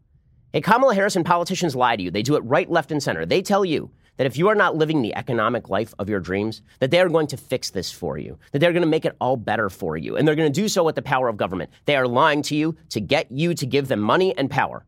Hey, 0.54 0.62
Kamala 0.62 0.96
Harris 0.96 1.16
and 1.16 1.26
politicians 1.26 1.76
lie 1.76 1.96
to 1.96 2.04
you. 2.04 2.12
They 2.12 2.24
do 2.24 2.36
it 2.36 2.44
right, 2.46 2.70
left, 2.70 2.92
and 2.92 3.04
center. 3.04 3.26
They 3.26 3.42
tell 3.42 3.66
you 3.66 3.92
that 4.18 4.26
if 4.26 4.38
you 4.38 4.48
are 4.48 4.56
not 4.56 4.76
living 4.76 5.02
the 5.02 5.16
economic 5.16 5.70
life 5.70 5.94
of 6.00 6.08
your 6.10 6.22
dreams, 6.22 6.62
that 6.80 6.92
they 6.92 7.02
are 7.02 7.10
going 7.10 7.28
to 7.28 7.38
fix 7.38 7.72
this 7.72 7.92
for 7.92 8.18
you, 8.18 8.38
that 8.52 8.60
they're 8.60 8.72
going 8.72 8.82
to 8.82 8.88
make 8.88 9.04
it 9.04 9.16
all 9.20 9.36
better 9.36 9.70
for 9.70 9.98
you, 9.98 10.16
and 10.16 10.26
they're 10.26 10.36
going 10.36 10.52
to 10.52 10.62
do 10.62 10.70
so 10.70 10.84
with 10.84 10.96
the 10.96 11.02
power 11.02 11.28
of 11.28 11.36
government. 11.36 11.70
They 11.86 11.98
are 11.98 12.08
lying 12.08 12.42
to 12.44 12.56
you 12.56 12.78
to 12.92 13.02
get 13.02 13.30
you 13.32 13.54
to 13.54 13.66
give 13.66 13.90
them 13.90 14.00
money 14.00 14.36
and 14.38 14.50
power. 14.50 14.86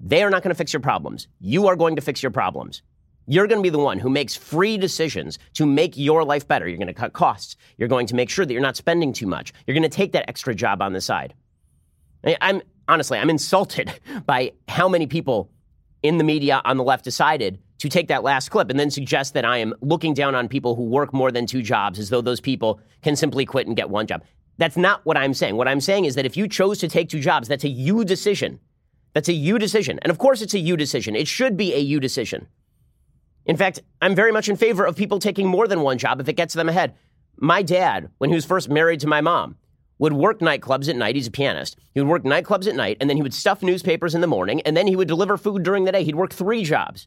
They 0.00 0.22
are 0.22 0.30
not 0.30 0.42
going 0.42 0.54
to 0.54 0.58
fix 0.58 0.72
your 0.72 0.80
problems. 0.80 1.28
You 1.40 1.66
are 1.66 1.76
going 1.76 1.96
to 1.96 2.02
fix 2.02 2.22
your 2.22 2.32
problems. 2.32 2.82
You're 3.30 3.46
going 3.46 3.60
to 3.60 3.62
be 3.62 3.70
the 3.70 3.78
one 3.78 4.00
who 4.00 4.10
makes 4.10 4.34
free 4.34 4.76
decisions 4.76 5.38
to 5.54 5.64
make 5.64 5.96
your 5.96 6.24
life 6.24 6.48
better. 6.48 6.66
You're 6.66 6.78
going 6.78 6.88
to 6.88 6.92
cut 6.92 7.12
costs. 7.12 7.54
You're 7.78 7.86
going 7.86 8.08
to 8.08 8.16
make 8.16 8.28
sure 8.28 8.44
that 8.44 8.52
you're 8.52 8.60
not 8.60 8.74
spending 8.74 9.12
too 9.12 9.28
much. 9.28 9.52
You're 9.68 9.74
going 9.76 9.88
to 9.88 9.88
take 9.88 10.10
that 10.12 10.28
extra 10.28 10.52
job 10.52 10.82
on 10.82 10.94
the 10.94 11.00
side. 11.00 11.32
I'm 12.40 12.60
honestly, 12.88 13.18
I'm 13.18 13.30
insulted 13.30 13.92
by 14.26 14.50
how 14.66 14.88
many 14.88 15.06
people 15.06 15.48
in 16.02 16.18
the 16.18 16.24
media 16.24 16.60
on 16.64 16.76
the 16.76 16.82
left 16.82 17.04
decided 17.04 17.60
to 17.78 17.88
take 17.88 18.08
that 18.08 18.24
last 18.24 18.48
clip 18.48 18.68
and 18.68 18.80
then 18.80 18.90
suggest 18.90 19.34
that 19.34 19.44
I 19.44 19.58
am 19.58 19.74
looking 19.80 20.12
down 20.12 20.34
on 20.34 20.48
people 20.48 20.74
who 20.74 20.82
work 20.82 21.12
more 21.14 21.30
than 21.30 21.46
two 21.46 21.62
jobs 21.62 22.00
as 22.00 22.08
though 22.08 22.22
those 22.22 22.40
people 22.40 22.80
can 23.02 23.14
simply 23.14 23.46
quit 23.46 23.68
and 23.68 23.76
get 23.76 23.90
one 23.90 24.08
job. 24.08 24.24
That's 24.58 24.76
not 24.76 25.06
what 25.06 25.16
I'm 25.16 25.34
saying. 25.34 25.54
What 25.54 25.68
I'm 25.68 25.80
saying 25.80 26.04
is 26.04 26.16
that 26.16 26.26
if 26.26 26.36
you 26.36 26.48
chose 26.48 26.80
to 26.80 26.88
take 26.88 27.08
two 27.08 27.20
jobs, 27.20 27.46
that's 27.46 27.62
a 27.62 27.68
you 27.68 28.04
decision. 28.04 28.58
That's 29.14 29.28
a 29.28 29.32
you 29.32 29.56
decision. 29.56 30.00
And 30.02 30.10
of 30.10 30.18
course, 30.18 30.42
it's 30.42 30.54
a 30.54 30.58
you 30.58 30.76
decision. 30.76 31.14
It 31.14 31.28
should 31.28 31.56
be 31.56 31.72
a 31.74 31.78
you 31.78 32.00
decision. 32.00 32.48
In 33.46 33.56
fact, 33.56 33.80
I'm 34.00 34.14
very 34.14 34.32
much 34.32 34.48
in 34.48 34.56
favor 34.56 34.84
of 34.84 34.96
people 34.96 35.18
taking 35.18 35.48
more 35.48 35.66
than 35.66 35.80
one 35.80 35.98
job 35.98 36.20
if 36.20 36.28
it 36.28 36.36
gets 36.36 36.54
them 36.54 36.68
ahead. 36.68 36.94
My 37.36 37.62
dad, 37.62 38.10
when 38.18 38.30
he 38.30 38.34
was 38.34 38.44
first 38.44 38.68
married 38.68 39.00
to 39.00 39.06
my 39.06 39.20
mom, 39.20 39.56
would 39.98 40.12
work 40.12 40.40
nightclubs 40.40 40.88
at 40.88 40.96
night. 40.96 41.14
He's 41.14 41.26
a 41.26 41.30
pianist. 41.30 41.76
He 41.92 42.00
would 42.00 42.08
work 42.08 42.24
nightclubs 42.24 42.66
at 42.66 42.74
night, 42.74 42.96
and 43.00 43.08
then 43.08 43.16
he 43.16 43.22
would 43.22 43.34
stuff 43.34 43.62
newspapers 43.62 44.14
in 44.14 44.20
the 44.20 44.26
morning, 44.26 44.60
and 44.62 44.76
then 44.76 44.86
he 44.86 44.96
would 44.96 45.08
deliver 45.08 45.36
food 45.36 45.62
during 45.62 45.84
the 45.84 45.92
day. 45.92 46.04
He'd 46.04 46.14
work 46.16 46.32
three 46.32 46.64
jobs. 46.64 47.06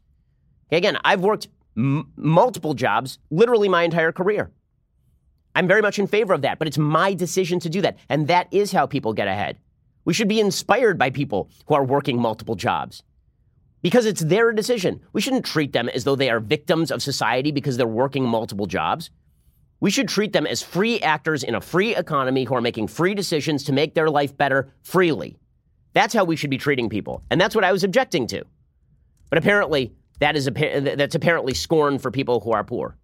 Okay, 0.69 0.77
again, 0.77 0.97
I've 1.03 1.21
worked 1.21 1.47
m- 1.77 2.11
multiple 2.15 2.73
jobs 2.73 3.19
literally 3.29 3.69
my 3.69 3.83
entire 3.83 4.11
career. 4.11 4.51
I'm 5.55 5.67
very 5.67 5.81
much 5.81 5.99
in 5.99 6.07
favor 6.07 6.33
of 6.33 6.41
that, 6.41 6.59
but 6.59 6.67
it's 6.67 6.77
my 6.77 7.13
decision 7.13 7.59
to 7.61 7.69
do 7.69 7.81
that. 7.81 7.97
And 8.09 8.27
that 8.27 8.47
is 8.51 8.71
how 8.71 8.85
people 8.85 9.13
get 9.13 9.27
ahead. 9.27 9.59
We 10.05 10.13
should 10.13 10.27
be 10.27 10.39
inspired 10.39 10.97
by 10.97 11.11
people 11.11 11.49
who 11.67 11.75
are 11.75 11.83
working 11.83 12.19
multiple 12.19 12.55
jobs 12.55 13.03
because 13.83 14.07
it's 14.07 14.21
their 14.21 14.51
decision. 14.51 15.01
We 15.11 15.21
shouldn't 15.21 15.45
treat 15.45 15.73
them 15.73 15.89
as 15.89 16.05
though 16.05 16.15
they 16.15 16.31
are 16.31 16.39
victims 16.39 16.89
of 16.89 17.03
society 17.03 17.51
because 17.51 17.77
they're 17.77 17.85
working 17.85 18.23
multiple 18.23 18.65
jobs. 18.65 19.11
We 19.81 19.91
should 19.91 20.07
treat 20.07 20.31
them 20.31 20.47
as 20.47 20.63
free 20.63 21.01
actors 21.01 21.43
in 21.43 21.53
a 21.53 21.61
free 21.61 21.95
economy 21.95 22.45
who 22.45 22.55
are 22.55 22.61
making 22.61 22.87
free 22.87 23.13
decisions 23.13 23.65
to 23.65 23.73
make 23.73 23.93
their 23.93 24.09
life 24.09 24.35
better 24.35 24.71
freely. 24.81 25.37
That's 25.91 26.13
how 26.13 26.23
we 26.23 26.37
should 26.37 26.49
be 26.49 26.57
treating 26.57 26.89
people. 26.89 27.21
And 27.29 27.39
that's 27.39 27.53
what 27.53 27.65
I 27.65 27.73
was 27.73 27.83
objecting 27.83 28.25
to. 28.27 28.45
But 29.29 29.37
apparently, 29.37 29.93
that 30.19 30.37
is 30.37 30.45
that's 30.45 31.15
apparently 31.15 31.53
scorn 31.53 31.99
for 31.99 32.09
people 32.09 32.39
who 32.39 32.53
are 32.53 32.63
poor. 32.63 32.97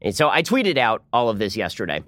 And 0.00 0.14
so 0.14 0.28
I 0.30 0.42
tweeted 0.42 0.78
out 0.78 1.02
all 1.12 1.28
of 1.28 1.40
this 1.40 1.56
yesterday. 1.56 2.04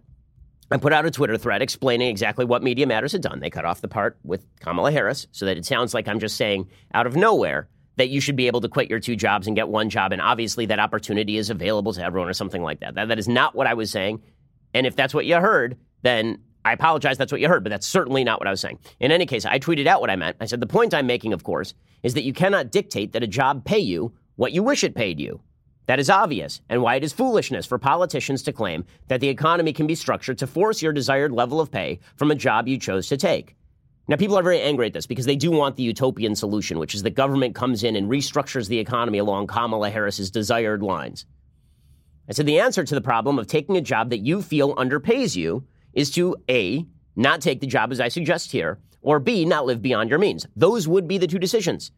I 0.71 0.77
put 0.77 0.93
out 0.93 1.07
a 1.07 1.11
Twitter 1.11 1.39
thread 1.39 1.63
explaining 1.63 2.09
exactly 2.09 2.45
what 2.45 2.63
Media 2.63 2.87
Matters 2.87 3.13
had 3.13 3.23
done. 3.23 3.41
They 3.41 3.51
cut 3.51 3.65
off 3.65 3.81
the 3.81 3.89
part 3.89 4.19
with 4.23 4.45
Kamala 4.61 4.93
Harris 4.93 5.27
so 5.33 5.47
that 5.47 5.57
it 5.57 5.65
sounds 5.65 5.95
like 5.95 6.09
I'm 6.09 6.21
just 6.21 6.37
saying 6.37 6.69
out 6.93 7.07
of 7.07 7.17
nowhere 7.17 7.69
that 7.97 8.11
you 8.11 8.21
should 8.21 8.37
be 8.37 8.47
able 8.47 8.61
to 8.61 8.69
quit 8.69 8.91
your 8.91 9.01
two 9.01 9.17
jobs 9.17 9.47
and 9.47 9.57
get 9.57 9.69
one 9.69 9.89
job. 9.89 10.13
And 10.13 10.21
obviously, 10.23 10.67
that 10.67 10.79
opportunity 10.79 11.37
is 11.37 11.51
available 11.51 11.93
to 11.95 12.03
everyone 12.03 12.29
or 12.29 12.35
something 12.35 12.63
like 12.63 12.81
that. 12.81 12.95
That, 12.95 13.09
that 13.09 13.19
is 13.19 13.29
not 13.29 13.55
what 13.55 13.67
I 13.67 13.75
was 13.75 13.91
saying. 13.91 14.23
And 14.75 14.87
if 14.87 14.95
that's 14.95 15.15
what 15.15 15.27
you 15.27 15.37
heard, 15.37 15.79
then 16.03 16.39
I 16.65 16.73
apologize. 16.73 17.17
That's 17.17 17.33
what 17.33 17.41
you 17.41 17.49
heard, 17.49 17.65
but 17.65 17.71
that's 17.71 17.87
certainly 17.87 18.23
not 18.23 18.39
what 18.39 18.47
I 18.47 18.51
was 18.51 18.61
saying. 18.61 18.79
In 19.01 19.11
any 19.11 19.27
case, 19.27 19.47
I 19.47 19.59
tweeted 19.59 19.87
out 19.87 20.01
what 20.01 20.11
I 20.11 20.17
meant. 20.17 20.37
I 20.41 20.45
said, 20.47 20.61
the 20.61 20.67
point 20.67 20.95
I'm 20.95 21.07
making, 21.07 21.33
of 21.33 21.45
course, 21.45 21.75
is 22.03 22.15
that 22.15 22.25
you 22.25 22.33
cannot 22.33 22.71
dictate 22.71 23.13
that 23.13 23.23
a 23.23 23.27
job 23.27 23.65
pay 23.65 23.79
you 23.79 24.13
what 24.37 24.53
you 24.53 24.63
wish 24.63 24.85
it 24.85 24.95
paid 24.95 25.19
you. 25.19 25.41
That 25.89 25.99
is 25.99 26.11
obvious, 26.11 26.61
and 26.69 26.83
why 26.83 26.97
it 26.97 27.03
is 27.03 27.15
foolishness 27.15 27.65
for 27.65 27.79
politicians 27.79 28.43
to 28.43 28.53
claim 28.53 28.85
that 29.09 29.23
the 29.23 29.29
economy 29.31 29.73
can 29.73 29.87
be 29.87 29.95
structured 29.95 30.37
to 30.37 30.47
force 30.47 30.83
your 30.83 30.93
desired 30.93 31.33
level 31.33 31.63
of 31.63 31.71
pay 31.71 32.01
from 32.17 32.31
a 32.31 32.35
job 32.35 32.69
you 32.69 32.79
chose 32.79 33.09
to 33.09 33.17
take. 33.17 33.57
Now, 34.07 34.17
people 34.17 34.39
are 34.39 34.43
very 34.43 34.61
angry 34.61 34.87
at 34.87 34.93
this 34.93 35.07
because 35.07 35.25
they 35.25 35.35
do 35.35 35.51
want 35.51 35.77
the 35.77 35.83
utopian 35.83 36.35
solution, 36.35 36.79
which 36.79 36.95
is 36.95 37.05
that 37.05 37.15
government 37.15 37.55
comes 37.55 37.85
in 37.85 37.97
and 37.97 38.11
restructures 38.11 38.69
the 38.69 38.79
economy 38.79 39.17
along 39.17 39.47
Kamala 39.47 39.89
Harris's 39.89 40.31
desired 40.31 40.83
lines. 40.83 41.25
I 42.29 42.35
said 42.35 42.45
the 42.45 42.61
answer 42.61 42.85
to 42.85 42.95
the 42.95 43.01
problem 43.01 43.39
of 43.39 43.47
taking 43.47 43.79
a 43.79 43.81
job 43.81 44.11
that 44.11 44.19
you 44.19 44.43
feel 44.43 44.77
underpays 44.77 45.37
you 45.37 45.67
is 45.95 46.11
to 46.11 46.37
A, 46.51 46.85
not 47.17 47.41
take 47.41 47.61
the 47.61 47.67
job 47.67 47.93
as 47.93 48.01
I 48.01 48.09
suggest 48.09 48.53
here, 48.53 48.79
or 49.01 49.21
B, 49.21 49.47
not 49.47 49.65
live 49.65 49.81
beyond 49.81 50.11
your 50.11 50.19
means. 50.19 50.47
Those 50.55 50.87
would 50.87 51.09
be 51.09 51.17
the 51.17 51.27
two 51.27 51.39
decisions. 51.39 51.93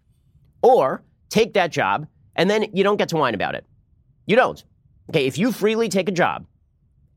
Or 0.62 1.02
take 1.28 1.54
that 1.54 1.72
job 1.72 2.06
and 2.36 2.48
then 2.48 2.66
you 2.72 2.84
don't 2.84 2.96
get 2.96 3.08
to 3.08 3.16
whine 3.16 3.34
about 3.34 3.56
it. 3.56 3.66
You 4.26 4.36
don't. 4.36 4.62
Okay, 5.10 5.26
if 5.26 5.38
you 5.38 5.52
freely 5.52 5.88
take 5.88 6.08
a 6.08 6.12
job 6.12 6.46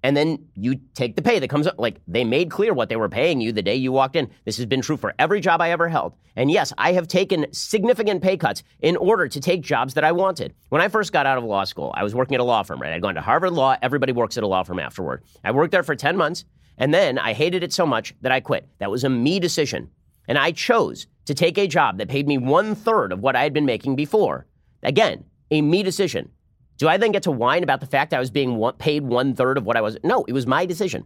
and 0.02 0.18
then 0.18 0.48
you 0.56 0.76
take 0.96 1.16
the 1.16 1.22
pay 1.22 1.40
that 1.40 1.48
comes 1.48 1.68
up, 1.68 1.76
like 1.78 2.02
they 2.08 2.24
made 2.24 2.52
clear 2.52 2.74
what 2.74 2.90
they 2.90 2.96
were 2.96 3.08
paying 3.08 3.40
you 3.40 3.52
the 3.52 3.62
day 3.62 3.76
you 3.76 3.92
walked 3.92 4.16
in. 4.16 4.30
This 4.46 4.58
has 4.58 4.66
been 4.66 4.82
true 4.82 4.98
for 4.98 5.14
every 5.18 5.40
job 5.40 5.62
I 5.62 5.72
ever 5.72 5.88
held. 5.88 6.16
And 6.36 6.52
yes, 6.52 6.74
I 6.78 6.94
have 6.94 7.08
taken 7.08 7.46
significant 7.54 8.22
pay 8.22 8.36
cuts 8.36 8.64
in 8.82 8.98
order 8.98 9.28
to 9.28 9.40
take 9.40 9.62
jobs 9.62 9.94
that 9.94 10.04
I 10.04 10.12
wanted. 10.12 10.54
When 10.70 10.82
I 10.82 10.88
first 10.88 11.14
got 11.14 11.26
out 11.26 11.38
of 11.38 11.44
law 11.44 11.64
school, 11.64 11.94
I 11.96 12.04
was 12.04 12.16
working 12.16 12.36
at 12.36 12.42
a 12.42 12.44
law 12.44 12.64
firm, 12.64 12.82
right? 12.82 12.92
I'd 12.92 13.02
gone 13.02 13.16
to 13.16 13.22
Harvard 13.22 13.54
Law. 13.54 13.78
Everybody 13.82 14.12
works 14.12 14.38
at 14.38 14.44
a 14.44 14.48
law 14.48 14.64
firm 14.64 14.80
afterward. 14.80 15.24
I 15.44 15.52
worked 15.52 15.72
there 15.72 15.84
for 15.84 15.96
10 15.96 16.18
months, 16.18 16.44
and 16.78 16.94
then 16.94 17.18
I 17.18 17.34
hated 17.34 17.64
it 17.64 17.72
so 17.72 17.86
much 17.86 18.14
that 18.22 18.32
I 18.32 18.40
quit. 18.40 18.68
That 18.80 18.92
was 18.92 19.04
a 19.04 19.10
me 19.10 19.40
decision. 19.40 19.90
And 20.28 20.38
I 20.38 20.52
chose 20.52 21.08
to 21.26 21.34
take 21.34 21.58
a 21.58 21.68
job 21.68 21.98
that 22.00 22.10
paid 22.10 22.28
me 22.28 22.38
one 22.38 22.76
third 22.76 23.12
of 23.12 23.20
what 23.20 23.36
I 23.36 23.44
had 23.44 23.54
been 23.54 23.66
making 23.66 23.96
before. 23.96 24.48
Again, 24.82 25.24
a 25.52 25.62
me 25.62 25.84
decision. 25.84 26.30
Do 26.78 26.88
I 26.88 26.98
then 26.98 27.12
get 27.12 27.24
to 27.24 27.32
whine 27.32 27.64
about 27.64 27.80
the 27.80 27.86
fact 27.86 28.14
I 28.14 28.20
was 28.20 28.32
being 28.32 28.62
paid 28.78 29.04
one 29.04 29.36
third 29.36 29.58
of 29.58 29.66
what 29.66 29.78
I 29.78 29.82
was? 29.82 29.98
No, 30.04 30.24
it 30.28 30.34
was 30.34 30.48
my 30.48 30.66
decision. 30.66 31.06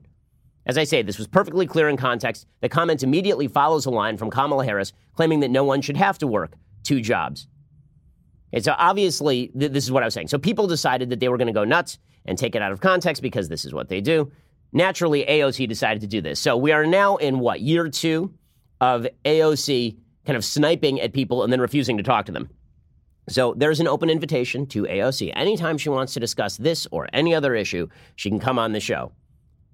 As 0.66 0.78
I 0.78 0.84
say, 0.84 1.02
this 1.02 1.18
was 1.18 1.28
perfectly 1.28 1.66
clear 1.66 1.88
in 1.88 1.98
context. 1.98 2.46
The 2.62 2.70
comment 2.70 3.04
immediately 3.04 3.48
follows 3.48 3.86
a 3.86 3.90
line 3.90 4.18
from 4.18 4.30
Kamala 4.30 4.66
Harris 4.66 4.92
claiming 5.14 5.40
that 5.40 5.52
no 5.52 5.64
one 5.64 5.82
should 5.82 5.98
have 5.98 6.18
to 6.20 6.28
work 6.28 6.54
two 6.84 7.02
jobs. 7.02 7.48
And 8.52 8.64
so 8.64 8.76
obviously, 8.78 9.48
th- 9.48 9.72
this 9.72 9.86
is 9.86 9.92
what 9.92 10.04
I 10.04 10.08
was 10.08 10.14
saying. 10.14 10.28
So 10.28 10.38
people 10.38 10.68
decided 10.68 11.10
that 11.10 11.20
they 11.20 11.30
were 11.30 11.38
going 11.38 11.48
to 11.48 11.54
go 11.54 11.64
nuts 11.64 12.00
and 12.26 12.38
take 12.38 12.56
it 12.56 12.62
out 12.62 12.72
of 12.72 12.82
context 12.82 13.22
because 13.22 13.48
this 13.50 13.66
is 13.66 13.74
what 13.74 13.88
they 13.88 14.02
do. 14.02 14.32
Naturally, 14.74 15.26
AOC 15.26 15.68
decided 15.68 16.02
to 16.02 16.08
do 16.08 16.22
this. 16.22 16.40
So 16.40 16.58
we 16.58 16.74
are 16.74 16.86
now 16.86 17.16
in 17.16 17.40
what, 17.40 17.62
year 17.62 17.90
two 17.90 18.34
of 18.82 19.08
AOC 19.26 19.98
kind 20.26 20.36
of 20.36 20.44
sniping 20.44 21.00
at 21.00 21.14
people 21.14 21.44
and 21.44 21.52
then 21.52 21.62
refusing 21.62 21.98
to 21.98 22.04
talk 22.04 22.26
to 22.26 22.34
them. 22.34 22.50
So 23.30 23.54
there's 23.58 23.82
an 23.82 23.88
open 23.88 24.10
invitation 24.10 24.66
to 24.68 24.84
AOC. 24.84 25.34
Anytime 25.36 25.78
she 25.78 25.90
wants 25.90 26.14
to 26.14 26.20
discuss 26.20 26.56
this 26.56 26.88
or 26.92 27.10
any 27.12 27.36
other 27.36 27.56
issue, 27.56 27.88
she 28.16 28.30
can 28.30 28.40
come 28.40 28.58
on 28.58 28.72
the 28.72 28.80
show. 28.80 29.12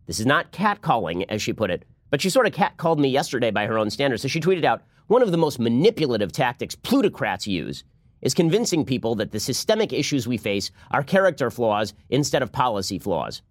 This 0.08 0.20
is 0.20 0.26
not 0.26 0.52
catcalling, 0.52 1.26
as 1.30 1.42
she 1.42 1.54
put 1.54 1.70
it, 1.70 1.86
but 2.10 2.20
she 2.20 2.30
sort 2.30 2.48
of 2.48 2.54
catcalled 2.54 2.98
me 2.98 3.10
yesterday 3.10 3.52
by 3.52 3.68
her 3.68 3.78
own 3.78 3.90
standards. 3.90 4.24
So 4.24 4.28
she 4.28 4.40
tweeted 4.40 4.66
out 4.66 4.82
one 5.08 5.22
of 5.22 5.32
the 5.32 5.38
most 5.38 5.60
manipulative 5.60 6.32
tactics 6.32 6.76
plutocrats 6.76 7.46
use 7.46 7.84
is 8.22 8.34
convincing 8.34 8.86
people 8.86 9.16
that 9.16 9.32
the 9.32 9.40
systemic 9.40 9.94
issues 9.94 10.28
we 10.28 10.38
face 10.38 10.72
are 10.92 11.04
character 11.04 11.52
flaws 11.52 11.94
instead 12.10 12.42
of 12.42 12.52
policy 12.52 12.98
flaws. 12.98 13.42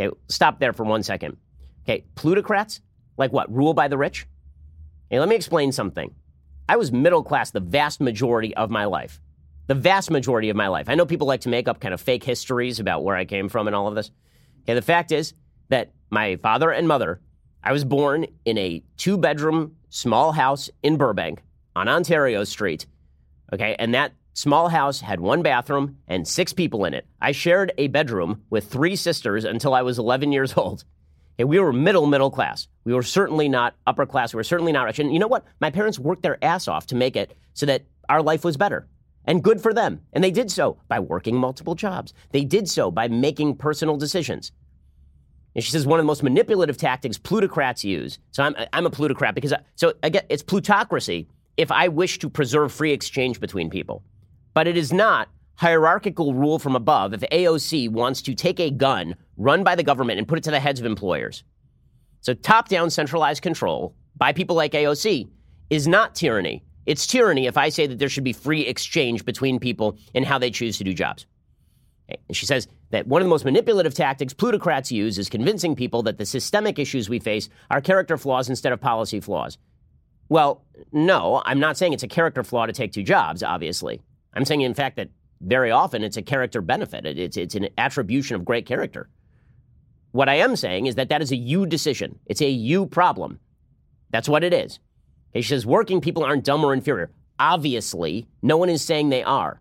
Okay, 0.00 0.14
stop 0.28 0.60
there 0.60 0.72
for 0.72 0.84
one 0.84 1.02
second. 1.02 1.36
Okay, 1.84 2.04
plutocrats? 2.14 2.80
Like 3.18 3.32
what? 3.32 3.52
Rule 3.52 3.74
by 3.74 3.88
the 3.88 3.98
rich? 3.98 4.26
Hey, 5.10 5.20
let 5.20 5.28
me 5.28 5.36
explain 5.36 5.72
something. 5.72 6.14
I 6.68 6.76
was 6.76 6.90
middle 6.90 7.22
class 7.22 7.50
the 7.50 7.60
vast 7.60 8.00
majority 8.00 8.56
of 8.56 8.70
my 8.70 8.86
life 8.86 9.20
the 9.66 9.74
vast 9.74 10.10
majority 10.10 10.50
of 10.50 10.56
my 10.56 10.68
life. 10.68 10.88
I 10.88 10.94
know 10.94 11.06
people 11.06 11.26
like 11.26 11.42
to 11.42 11.48
make 11.48 11.68
up 11.68 11.80
kind 11.80 11.94
of 11.94 12.00
fake 12.00 12.24
histories 12.24 12.80
about 12.80 13.04
where 13.04 13.16
I 13.16 13.24
came 13.24 13.48
from 13.48 13.66
and 13.66 13.76
all 13.76 13.88
of 13.88 13.94
this. 13.94 14.10
Okay, 14.64 14.74
the 14.74 14.82
fact 14.82 15.12
is 15.12 15.34
that 15.68 15.92
my 16.10 16.36
father 16.36 16.70
and 16.70 16.86
mother, 16.86 17.20
I 17.62 17.72
was 17.72 17.84
born 17.84 18.26
in 18.44 18.58
a 18.58 18.82
two 18.96 19.16
bedroom 19.16 19.76
small 19.90 20.32
house 20.32 20.70
in 20.82 20.96
Burbank 20.96 21.42
on 21.76 21.88
Ontario 21.88 22.44
Street. 22.44 22.86
Okay, 23.52 23.76
and 23.78 23.94
that 23.94 24.12
small 24.34 24.68
house 24.68 25.00
had 25.00 25.20
one 25.20 25.42
bathroom 25.42 25.98
and 26.08 26.26
six 26.26 26.52
people 26.52 26.84
in 26.84 26.94
it. 26.94 27.06
I 27.20 27.32
shared 27.32 27.72
a 27.78 27.88
bedroom 27.88 28.42
with 28.50 28.68
three 28.68 28.96
sisters 28.96 29.44
until 29.44 29.74
I 29.74 29.82
was 29.82 29.98
11 29.98 30.32
years 30.32 30.54
old. 30.56 30.84
Okay, 31.36 31.44
we 31.44 31.58
were 31.58 31.72
middle, 31.72 32.06
middle 32.06 32.30
class. 32.30 32.68
We 32.84 32.94
were 32.94 33.02
certainly 33.02 33.48
not 33.48 33.74
upper 33.86 34.06
class. 34.06 34.34
We 34.34 34.38
were 34.38 34.44
certainly 34.44 34.72
not 34.72 34.84
rich. 34.84 34.98
And 34.98 35.12
you 35.12 35.18
know 35.18 35.28
what? 35.28 35.44
My 35.60 35.70
parents 35.70 35.98
worked 35.98 36.22
their 36.22 36.42
ass 36.44 36.68
off 36.68 36.86
to 36.88 36.94
make 36.94 37.16
it 37.16 37.36
so 37.54 37.66
that 37.66 37.84
our 38.08 38.22
life 38.22 38.44
was 38.44 38.56
better. 38.56 38.86
And 39.24 39.42
good 39.42 39.60
for 39.60 39.72
them. 39.72 40.00
And 40.12 40.22
they 40.22 40.30
did 40.30 40.50
so 40.50 40.78
by 40.88 40.98
working 40.98 41.36
multiple 41.36 41.74
jobs. 41.74 42.12
They 42.30 42.44
did 42.44 42.68
so 42.68 42.90
by 42.90 43.08
making 43.08 43.56
personal 43.56 43.96
decisions. 43.96 44.52
And 45.54 45.62
she 45.62 45.70
says 45.70 45.86
one 45.86 46.00
of 46.00 46.04
the 46.04 46.08
most 46.08 46.22
manipulative 46.22 46.76
tactics 46.76 47.18
plutocrats 47.18 47.84
use. 47.84 48.18
So 48.30 48.42
I'm, 48.42 48.54
I'm 48.72 48.86
a 48.86 48.90
plutocrat 48.90 49.34
because, 49.34 49.52
I, 49.52 49.60
so 49.76 49.92
again, 50.02 50.24
it's 50.28 50.42
plutocracy 50.42 51.28
if 51.56 51.70
I 51.70 51.88
wish 51.88 52.18
to 52.20 52.30
preserve 52.30 52.72
free 52.72 52.92
exchange 52.92 53.38
between 53.38 53.70
people. 53.70 54.02
But 54.54 54.66
it 54.66 54.76
is 54.76 54.92
not 54.92 55.28
hierarchical 55.56 56.34
rule 56.34 56.58
from 56.58 56.74
above 56.74 57.12
if 57.12 57.20
AOC 57.20 57.90
wants 57.90 58.22
to 58.22 58.34
take 58.34 58.58
a 58.58 58.70
gun 58.70 59.14
run 59.36 59.62
by 59.62 59.74
the 59.74 59.82
government 59.82 60.18
and 60.18 60.26
put 60.26 60.38
it 60.38 60.44
to 60.44 60.50
the 60.50 60.60
heads 60.60 60.80
of 60.80 60.86
employers. 60.86 61.44
So 62.20 62.34
top 62.34 62.68
down 62.68 62.90
centralized 62.90 63.42
control 63.42 63.94
by 64.16 64.32
people 64.32 64.56
like 64.56 64.72
AOC 64.72 65.28
is 65.70 65.86
not 65.86 66.14
tyranny. 66.14 66.64
It's 66.86 67.06
tyranny 67.06 67.46
if 67.46 67.56
I 67.56 67.68
say 67.68 67.86
that 67.86 67.98
there 67.98 68.08
should 68.08 68.24
be 68.24 68.32
free 68.32 68.62
exchange 68.62 69.24
between 69.24 69.58
people 69.60 69.98
in 70.14 70.24
how 70.24 70.38
they 70.38 70.50
choose 70.50 70.78
to 70.78 70.84
do 70.84 70.92
jobs. 70.94 71.26
And 72.08 72.36
she 72.36 72.46
says 72.46 72.68
that 72.90 73.06
one 73.06 73.22
of 73.22 73.26
the 73.26 73.30
most 73.30 73.44
manipulative 73.44 73.94
tactics 73.94 74.34
plutocrats 74.34 74.90
use 74.90 75.18
is 75.18 75.28
convincing 75.28 75.76
people 75.76 76.02
that 76.02 76.18
the 76.18 76.26
systemic 76.26 76.78
issues 76.78 77.08
we 77.08 77.18
face 77.18 77.48
are 77.70 77.80
character 77.80 78.16
flaws 78.16 78.48
instead 78.48 78.72
of 78.72 78.80
policy 78.80 79.20
flaws. 79.20 79.58
Well, 80.28 80.64
no, 80.92 81.42
I'm 81.44 81.60
not 81.60 81.76
saying 81.76 81.92
it's 81.92 82.02
a 82.02 82.08
character 82.08 82.42
flaw 82.42 82.66
to 82.66 82.72
take 82.72 82.92
two 82.92 83.02
jobs, 83.02 83.42
obviously. 83.42 84.00
I'm 84.34 84.44
saying, 84.44 84.62
in 84.62 84.74
fact, 84.74 84.96
that 84.96 85.10
very 85.40 85.70
often 85.70 86.02
it's 86.02 86.16
a 86.16 86.22
character 86.22 86.60
benefit, 86.60 87.04
it's, 87.06 87.36
it's 87.36 87.54
an 87.54 87.68
attribution 87.76 88.36
of 88.36 88.44
great 88.44 88.66
character. 88.66 89.08
What 90.12 90.28
I 90.28 90.34
am 90.36 90.56
saying 90.56 90.86
is 90.86 90.94
that 90.96 91.08
that 91.08 91.22
is 91.22 91.32
a 91.32 91.36
you 91.36 91.66
decision, 91.66 92.18
it's 92.26 92.40
a 92.40 92.48
you 92.48 92.86
problem. 92.86 93.40
That's 94.10 94.28
what 94.28 94.44
it 94.44 94.52
is. 94.52 94.78
He 95.32 95.42
says 95.42 95.64
working 95.66 96.00
people 96.00 96.24
aren't 96.24 96.44
dumb 96.44 96.64
or 96.64 96.74
inferior. 96.74 97.10
Obviously, 97.38 98.26
no 98.42 98.56
one 98.56 98.68
is 98.68 98.82
saying 98.82 99.08
they 99.08 99.22
are, 99.22 99.60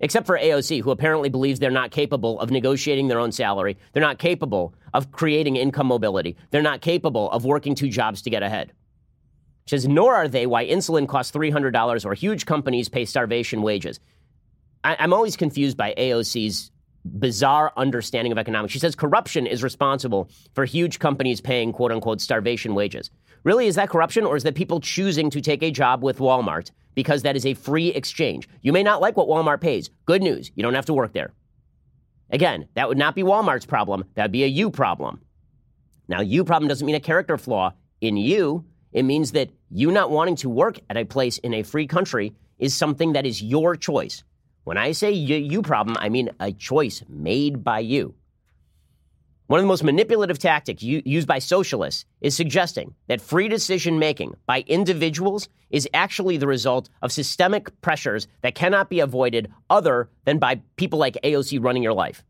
except 0.00 0.26
for 0.26 0.36
AOC, 0.38 0.82
who 0.82 0.90
apparently 0.90 1.28
believes 1.28 1.60
they're 1.60 1.70
not 1.70 1.90
capable 1.90 2.38
of 2.40 2.50
negotiating 2.50 3.08
their 3.08 3.20
own 3.20 3.32
salary. 3.32 3.76
They're 3.92 4.02
not 4.02 4.18
capable 4.18 4.74
of 4.92 5.12
creating 5.12 5.56
income 5.56 5.86
mobility. 5.86 6.36
They're 6.50 6.62
not 6.62 6.80
capable 6.80 7.30
of 7.30 7.44
working 7.44 7.74
two 7.74 7.88
jobs 7.88 8.22
to 8.22 8.30
get 8.30 8.42
ahead. 8.42 8.72
She 9.66 9.76
says, 9.76 9.88
nor 9.88 10.14
are 10.14 10.28
they 10.28 10.46
why 10.46 10.66
insulin 10.66 11.08
costs 11.08 11.34
$300 11.34 12.04
or 12.04 12.14
huge 12.14 12.44
companies 12.44 12.88
pay 12.90 13.06
starvation 13.06 13.62
wages. 13.62 13.98
I- 14.82 14.96
I'm 14.98 15.14
always 15.14 15.36
confused 15.36 15.76
by 15.78 15.94
AOC's 15.96 16.70
bizarre 17.04 17.72
understanding 17.76 18.32
of 18.32 18.38
economics. 18.38 18.72
She 18.72 18.78
says 18.78 18.94
corruption 18.94 19.46
is 19.46 19.62
responsible 19.62 20.30
for 20.54 20.64
huge 20.64 20.98
companies 20.98 21.40
paying 21.40 21.72
quote 21.72 21.92
unquote 21.92 22.20
starvation 22.20 22.74
wages. 22.74 23.10
Really, 23.44 23.66
is 23.66 23.74
that 23.74 23.90
corruption 23.90 24.24
or 24.24 24.36
is 24.36 24.42
that 24.44 24.54
people 24.54 24.80
choosing 24.80 25.28
to 25.30 25.40
take 25.40 25.62
a 25.62 25.70
job 25.70 26.02
with 26.02 26.18
Walmart 26.18 26.70
because 26.94 27.22
that 27.22 27.36
is 27.36 27.44
a 27.44 27.54
free 27.54 27.88
exchange? 27.88 28.48
You 28.62 28.72
may 28.72 28.82
not 28.82 29.00
like 29.00 29.16
what 29.16 29.28
Walmart 29.28 29.60
pays. 29.60 29.90
Good 30.06 30.22
news, 30.22 30.50
you 30.54 30.62
don't 30.62 30.74
have 30.74 30.86
to 30.86 30.94
work 30.94 31.12
there. 31.12 31.32
Again, 32.30 32.66
that 32.74 32.88
would 32.88 32.98
not 32.98 33.14
be 33.14 33.22
Walmart's 33.22 33.66
problem, 33.66 34.04
that 34.14 34.24
would 34.24 34.32
be 34.32 34.44
a 34.44 34.48
you 34.48 34.70
problem. 34.70 35.20
Now, 36.08 36.20
you 36.20 36.44
problem 36.44 36.68
doesn't 36.68 36.84
mean 36.84 36.96
a 36.96 37.00
character 37.00 37.38
flaw 37.38 37.72
in 38.00 38.16
you. 38.16 38.64
It 38.92 39.04
means 39.04 39.32
that 39.32 39.50
you 39.70 39.90
not 39.90 40.10
wanting 40.10 40.36
to 40.36 40.48
work 40.48 40.78
at 40.88 40.96
a 40.96 41.04
place 41.04 41.38
in 41.38 41.54
a 41.54 41.62
free 41.62 41.86
country 41.86 42.32
is 42.58 42.74
something 42.74 43.12
that 43.12 43.26
is 43.26 43.42
your 43.42 43.76
choice. 43.76 44.22
When 44.64 44.78
I 44.78 44.92
say 44.92 45.12
you, 45.12 45.60
problem, 45.60 45.98
I 46.00 46.08
mean 46.08 46.30
a 46.40 46.50
choice 46.50 47.02
made 47.06 47.62
by 47.62 47.80
you. 47.80 48.14
one 49.46 49.60
of 49.60 49.64
the 49.64 49.68
most 49.68 49.84
manipulative 49.84 50.38
tactics 50.38 50.82
used 50.82 51.28
by 51.28 51.38
socialists 51.38 52.06
is 52.22 52.34
suggesting 52.34 52.94
that 53.08 53.20
free 53.20 53.46
decision 53.46 53.98
making 53.98 54.34
by 54.46 54.64
individuals 54.66 55.50
is 55.68 55.86
actually 55.92 56.38
the 56.38 56.46
result 56.46 56.88
of 57.02 57.12
systemic 57.12 57.78
pressures 57.82 58.26
that 58.40 58.54
cannot 58.54 58.88
be 58.88 59.00
avoided 59.00 59.52
other 59.68 60.08
than 60.24 60.38
by 60.38 60.62
people 60.76 60.98
like 60.98 61.18
AOC 61.22 61.62
running 61.62 61.82
your 61.82 61.92
life. 61.92 62.24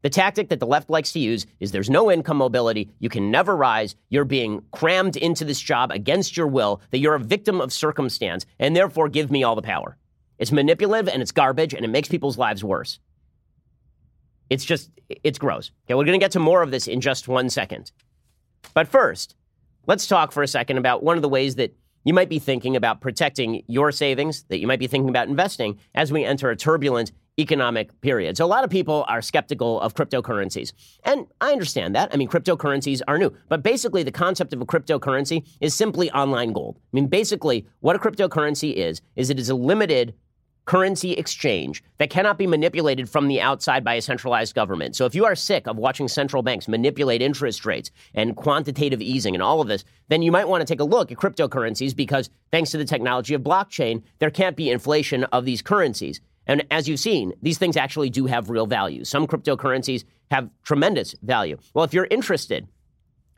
The 0.00 0.08
tactic 0.08 0.48
that 0.48 0.60
the 0.60 0.66
left 0.66 0.88
likes 0.88 1.12
to 1.12 1.18
use 1.18 1.44
is 1.60 1.72
there's 1.72 1.90
no 1.90 2.10
income 2.10 2.38
mobility, 2.38 2.88
you 2.98 3.10
can 3.10 3.30
never 3.30 3.54
rise, 3.54 3.94
you're 4.08 4.24
being 4.24 4.62
crammed 4.72 5.18
into 5.18 5.44
this 5.44 5.60
job 5.60 5.90
against 5.90 6.34
your 6.34 6.46
will, 6.46 6.80
that 6.92 6.98
you're 6.98 7.16
a 7.16 7.20
victim 7.20 7.60
of 7.60 7.74
circumstance, 7.74 8.46
and 8.58 8.74
therefore 8.74 9.10
give 9.10 9.30
me 9.30 9.42
all 9.42 9.54
the 9.56 9.60
power. 9.60 9.98
It's 10.38 10.52
manipulative 10.52 11.12
and 11.12 11.22
it's 11.22 11.32
garbage 11.32 11.74
and 11.74 11.84
it 11.84 11.88
makes 11.88 12.08
people's 12.08 12.38
lives 12.38 12.62
worse. 12.62 13.00
It's 14.50 14.64
just, 14.64 14.90
it's 15.22 15.38
gross. 15.38 15.70
Okay, 15.86 15.94
we're 15.94 16.04
going 16.04 16.18
to 16.18 16.24
get 16.24 16.32
to 16.32 16.40
more 16.40 16.62
of 16.62 16.70
this 16.70 16.86
in 16.86 17.00
just 17.00 17.28
one 17.28 17.50
second. 17.50 17.92
But 18.74 18.88
first, 18.88 19.34
let's 19.86 20.06
talk 20.06 20.32
for 20.32 20.42
a 20.42 20.48
second 20.48 20.78
about 20.78 21.02
one 21.02 21.16
of 21.16 21.22
the 21.22 21.28
ways 21.28 21.56
that 21.56 21.74
you 22.04 22.14
might 22.14 22.28
be 22.28 22.38
thinking 22.38 22.76
about 22.76 23.00
protecting 23.00 23.62
your 23.66 23.92
savings, 23.92 24.44
that 24.44 24.58
you 24.58 24.66
might 24.66 24.78
be 24.78 24.86
thinking 24.86 25.10
about 25.10 25.28
investing 25.28 25.78
as 25.94 26.12
we 26.12 26.24
enter 26.24 26.48
a 26.50 26.56
turbulent 26.56 27.12
economic 27.38 28.00
period. 28.00 28.36
So 28.36 28.44
a 28.44 28.48
lot 28.48 28.64
of 28.64 28.70
people 28.70 29.04
are 29.08 29.22
skeptical 29.22 29.80
of 29.80 29.94
cryptocurrencies. 29.94 30.72
And 31.04 31.26
I 31.40 31.52
understand 31.52 31.94
that. 31.94 32.12
I 32.12 32.16
mean, 32.16 32.28
cryptocurrencies 32.28 33.00
are 33.06 33.18
new. 33.18 33.32
But 33.48 33.62
basically, 33.62 34.02
the 34.02 34.12
concept 34.12 34.52
of 34.52 34.60
a 34.60 34.66
cryptocurrency 34.66 35.46
is 35.60 35.74
simply 35.74 36.10
online 36.12 36.52
gold. 36.52 36.78
I 36.78 36.90
mean, 36.92 37.06
basically, 37.06 37.66
what 37.80 37.94
a 37.94 37.98
cryptocurrency 37.98 38.74
is, 38.74 39.00
is 39.14 39.30
it 39.30 39.38
is 39.38 39.50
a 39.50 39.54
limited 39.54 40.14
currency 40.68 41.12
exchange 41.14 41.82
that 41.96 42.10
cannot 42.10 42.36
be 42.36 42.46
manipulated 42.46 43.08
from 43.08 43.26
the 43.26 43.40
outside 43.40 43.82
by 43.82 43.94
a 43.94 44.02
centralized 44.02 44.54
government. 44.54 44.94
So 44.94 45.06
if 45.06 45.14
you 45.14 45.24
are 45.24 45.34
sick 45.34 45.66
of 45.66 45.78
watching 45.78 46.08
central 46.08 46.42
banks 46.42 46.68
manipulate 46.68 47.22
interest 47.22 47.64
rates 47.64 47.90
and 48.12 48.36
quantitative 48.36 49.00
easing 49.00 49.34
and 49.34 49.42
all 49.42 49.62
of 49.62 49.68
this, 49.68 49.82
then 50.08 50.20
you 50.20 50.30
might 50.30 50.46
want 50.46 50.60
to 50.60 50.66
take 50.66 50.80
a 50.80 50.84
look 50.84 51.10
at 51.10 51.16
cryptocurrencies 51.16 51.96
because 51.96 52.28
thanks 52.52 52.70
to 52.72 52.76
the 52.76 52.84
technology 52.84 53.32
of 53.32 53.40
blockchain, 53.40 54.02
there 54.18 54.30
can't 54.30 54.56
be 54.56 54.68
inflation 54.68 55.24
of 55.24 55.46
these 55.46 55.62
currencies. 55.62 56.20
And 56.46 56.66
as 56.70 56.86
you've 56.86 57.00
seen, 57.00 57.32
these 57.40 57.56
things 57.56 57.78
actually 57.78 58.10
do 58.10 58.26
have 58.26 58.50
real 58.50 58.66
value. 58.66 59.04
Some 59.04 59.26
cryptocurrencies 59.26 60.04
have 60.30 60.50
tremendous 60.64 61.14
value. 61.22 61.56
Well, 61.72 61.86
if 61.86 61.94
you're 61.94 62.08
interested 62.10 62.68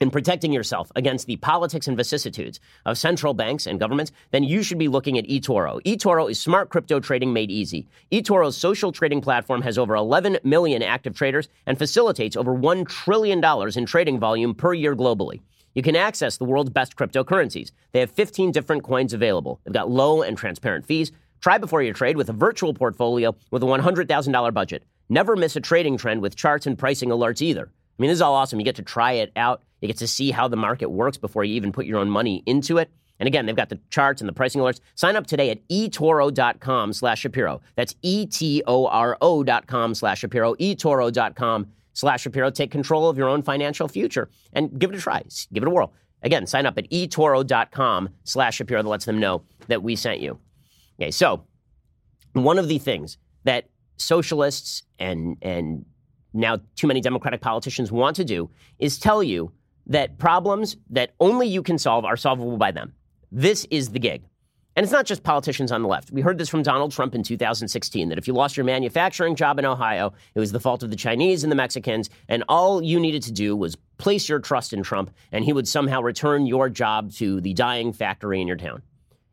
in 0.00 0.10
protecting 0.10 0.52
yourself 0.52 0.90
against 0.96 1.26
the 1.26 1.36
politics 1.36 1.86
and 1.86 1.96
vicissitudes 1.96 2.58
of 2.86 2.96
central 2.96 3.34
banks 3.34 3.66
and 3.66 3.78
governments, 3.78 4.12
then 4.30 4.42
you 4.42 4.62
should 4.62 4.78
be 4.78 4.88
looking 4.88 5.18
at 5.18 5.26
eToro. 5.26 5.80
eToro 5.82 6.30
is 6.30 6.40
smart 6.40 6.70
crypto 6.70 6.98
trading 6.98 7.32
made 7.32 7.50
easy. 7.50 7.86
eToro's 8.10 8.56
social 8.56 8.92
trading 8.92 9.20
platform 9.20 9.60
has 9.62 9.76
over 9.76 9.94
11 9.94 10.38
million 10.42 10.82
active 10.82 11.14
traders 11.14 11.48
and 11.66 11.76
facilitates 11.76 12.36
over 12.36 12.56
$1 12.56 12.88
trillion 12.88 13.44
in 13.76 13.86
trading 13.86 14.18
volume 14.18 14.54
per 14.54 14.72
year 14.72 14.96
globally. 14.96 15.40
You 15.74 15.82
can 15.82 15.94
access 15.94 16.36
the 16.36 16.44
world's 16.44 16.70
best 16.70 16.96
cryptocurrencies. 16.96 17.70
They 17.92 18.00
have 18.00 18.10
15 18.10 18.50
different 18.50 18.82
coins 18.82 19.12
available. 19.12 19.60
They've 19.64 19.74
got 19.74 19.90
low 19.90 20.22
and 20.22 20.36
transparent 20.36 20.84
fees. 20.86 21.12
Try 21.40 21.58
before 21.58 21.82
you 21.82 21.92
trade 21.92 22.16
with 22.16 22.28
a 22.28 22.34
virtual 22.34 22.74
portfolio 22.74 23.36
with 23.50 23.62
a 23.62 23.66
$100,000 23.66 24.54
budget. 24.54 24.82
Never 25.08 25.36
miss 25.36 25.56
a 25.56 25.60
trading 25.60 25.96
trend 25.96 26.22
with 26.22 26.36
charts 26.36 26.66
and 26.66 26.76
pricing 26.76 27.10
alerts 27.10 27.40
either. 27.40 27.70
I 28.00 28.02
mean, 28.02 28.08
this 28.08 28.16
is 28.16 28.22
all 28.22 28.34
awesome. 28.34 28.58
You 28.58 28.64
get 28.64 28.76
to 28.76 28.82
try 28.82 29.12
it 29.12 29.30
out. 29.36 29.62
You 29.82 29.86
get 29.86 29.98
to 29.98 30.08
see 30.08 30.30
how 30.30 30.48
the 30.48 30.56
market 30.56 30.90
works 30.90 31.18
before 31.18 31.44
you 31.44 31.54
even 31.54 31.70
put 31.70 31.84
your 31.84 31.98
own 31.98 32.08
money 32.08 32.42
into 32.46 32.78
it. 32.78 32.90
And 33.18 33.26
again, 33.26 33.44
they've 33.44 33.54
got 33.54 33.68
the 33.68 33.78
charts 33.90 34.22
and 34.22 34.28
the 34.28 34.32
pricing 34.32 34.62
alerts. 34.62 34.80
Sign 34.94 35.16
up 35.16 35.26
today 35.26 35.50
at 35.50 35.68
etoro.com 35.68 36.94
slash 36.94 37.20
Shapiro. 37.20 37.60
That's 37.76 37.94
E-T-O-R-O 38.00 39.42
dot 39.44 39.66
com 39.66 39.94
slash 39.94 40.20
Shapiro, 40.20 40.54
etoro.com 40.54 41.66
slash 41.92 42.22
Shapiro. 42.22 42.50
Take 42.50 42.70
control 42.70 43.10
of 43.10 43.18
your 43.18 43.28
own 43.28 43.42
financial 43.42 43.86
future 43.86 44.30
and 44.54 44.78
give 44.78 44.90
it 44.90 44.96
a 44.96 45.00
try. 45.00 45.22
Give 45.52 45.62
it 45.62 45.66
a 45.66 45.70
whirl. 45.70 45.92
Again, 46.22 46.46
sign 46.46 46.64
up 46.64 46.78
at 46.78 46.88
etoro.com 46.90 48.08
slash 48.24 48.56
Shapiro 48.56 48.82
that 48.82 48.88
lets 48.88 49.04
them 49.04 49.20
know 49.20 49.42
that 49.68 49.82
we 49.82 49.94
sent 49.94 50.20
you. 50.20 50.38
Okay, 50.98 51.10
so 51.10 51.44
one 52.32 52.58
of 52.58 52.66
the 52.66 52.78
things 52.78 53.18
that 53.44 53.68
socialists 53.98 54.84
and, 54.98 55.36
and 55.42 55.84
now 56.32 56.58
too 56.76 56.86
many 56.86 57.00
Democratic 57.00 57.40
politicians 57.40 57.90
want 57.90 58.16
to 58.16 58.24
do 58.24 58.50
is 58.78 58.98
tell 58.98 59.22
you 59.22 59.52
that 59.86 60.18
problems 60.18 60.76
that 60.90 61.12
only 61.20 61.48
you 61.48 61.62
can 61.62 61.78
solve 61.78 62.04
are 62.04 62.16
solvable 62.16 62.56
by 62.56 62.70
them. 62.70 62.94
This 63.32 63.66
is 63.70 63.90
the 63.90 63.98
gig. 63.98 64.22
And 64.76 64.84
it's 64.84 64.92
not 64.92 65.04
just 65.04 65.24
politicians 65.24 65.72
on 65.72 65.82
the 65.82 65.88
left. 65.88 66.12
We 66.12 66.20
heard 66.20 66.38
this 66.38 66.48
from 66.48 66.62
Donald 66.62 66.92
Trump 66.92 67.14
in 67.14 67.24
2016 67.24 68.08
that 68.08 68.18
if 68.18 68.28
you 68.28 68.32
lost 68.32 68.56
your 68.56 68.64
manufacturing 68.64 69.34
job 69.34 69.58
in 69.58 69.64
Ohio, 69.64 70.12
it 70.34 70.40
was 70.40 70.52
the 70.52 70.60
fault 70.60 70.84
of 70.84 70.90
the 70.90 70.96
Chinese 70.96 71.42
and 71.42 71.50
the 71.50 71.56
Mexicans, 71.56 72.08
and 72.28 72.44
all 72.48 72.82
you 72.82 73.00
needed 73.00 73.22
to 73.24 73.32
do 73.32 73.56
was 73.56 73.76
place 73.98 74.28
your 74.28 74.38
trust 74.38 74.72
in 74.72 74.82
Trump, 74.82 75.10
and 75.32 75.44
he 75.44 75.52
would 75.52 75.66
somehow 75.66 76.00
return 76.00 76.46
your 76.46 76.68
job 76.68 77.12
to 77.14 77.40
the 77.40 77.52
dying 77.52 77.92
factory 77.92 78.40
in 78.40 78.46
your 78.46 78.56
town. 78.56 78.80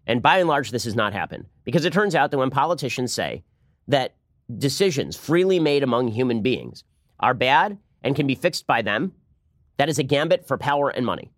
And 0.08 0.24
by 0.24 0.40
and 0.40 0.48
large, 0.48 0.72
this 0.72 0.86
has 0.86 0.96
not 0.96 1.14
happened 1.14 1.46
because 1.66 1.86
it 1.86 1.94
turns 1.94 2.16
out 2.16 2.32
that 2.32 2.38
when 2.38 2.50
politicians 2.50 3.14
say 3.14 3.44
that 3.88 4.16
decisions 4.58 5.16
freely 5.16 5.60
made 5.60 5.84
among 5.84 6.08
human 6.08 6.42
beings 6.42 6.84
are 7.20 7.34
bad 7.34 7.78
and 8.04 8.16
can 8.16 8.28
be 8.28 8.36
fixed 8.36 8.68
by 8.68 8.82
them, 8.82 9.14
that 9.78 9.90
is 9.90 10.00
a 10.00 10.04
gambit 10.04 10.48
for 10.48 10.58
power 10.58 10.90
and 10.90 11.06
money. 11.06 11.32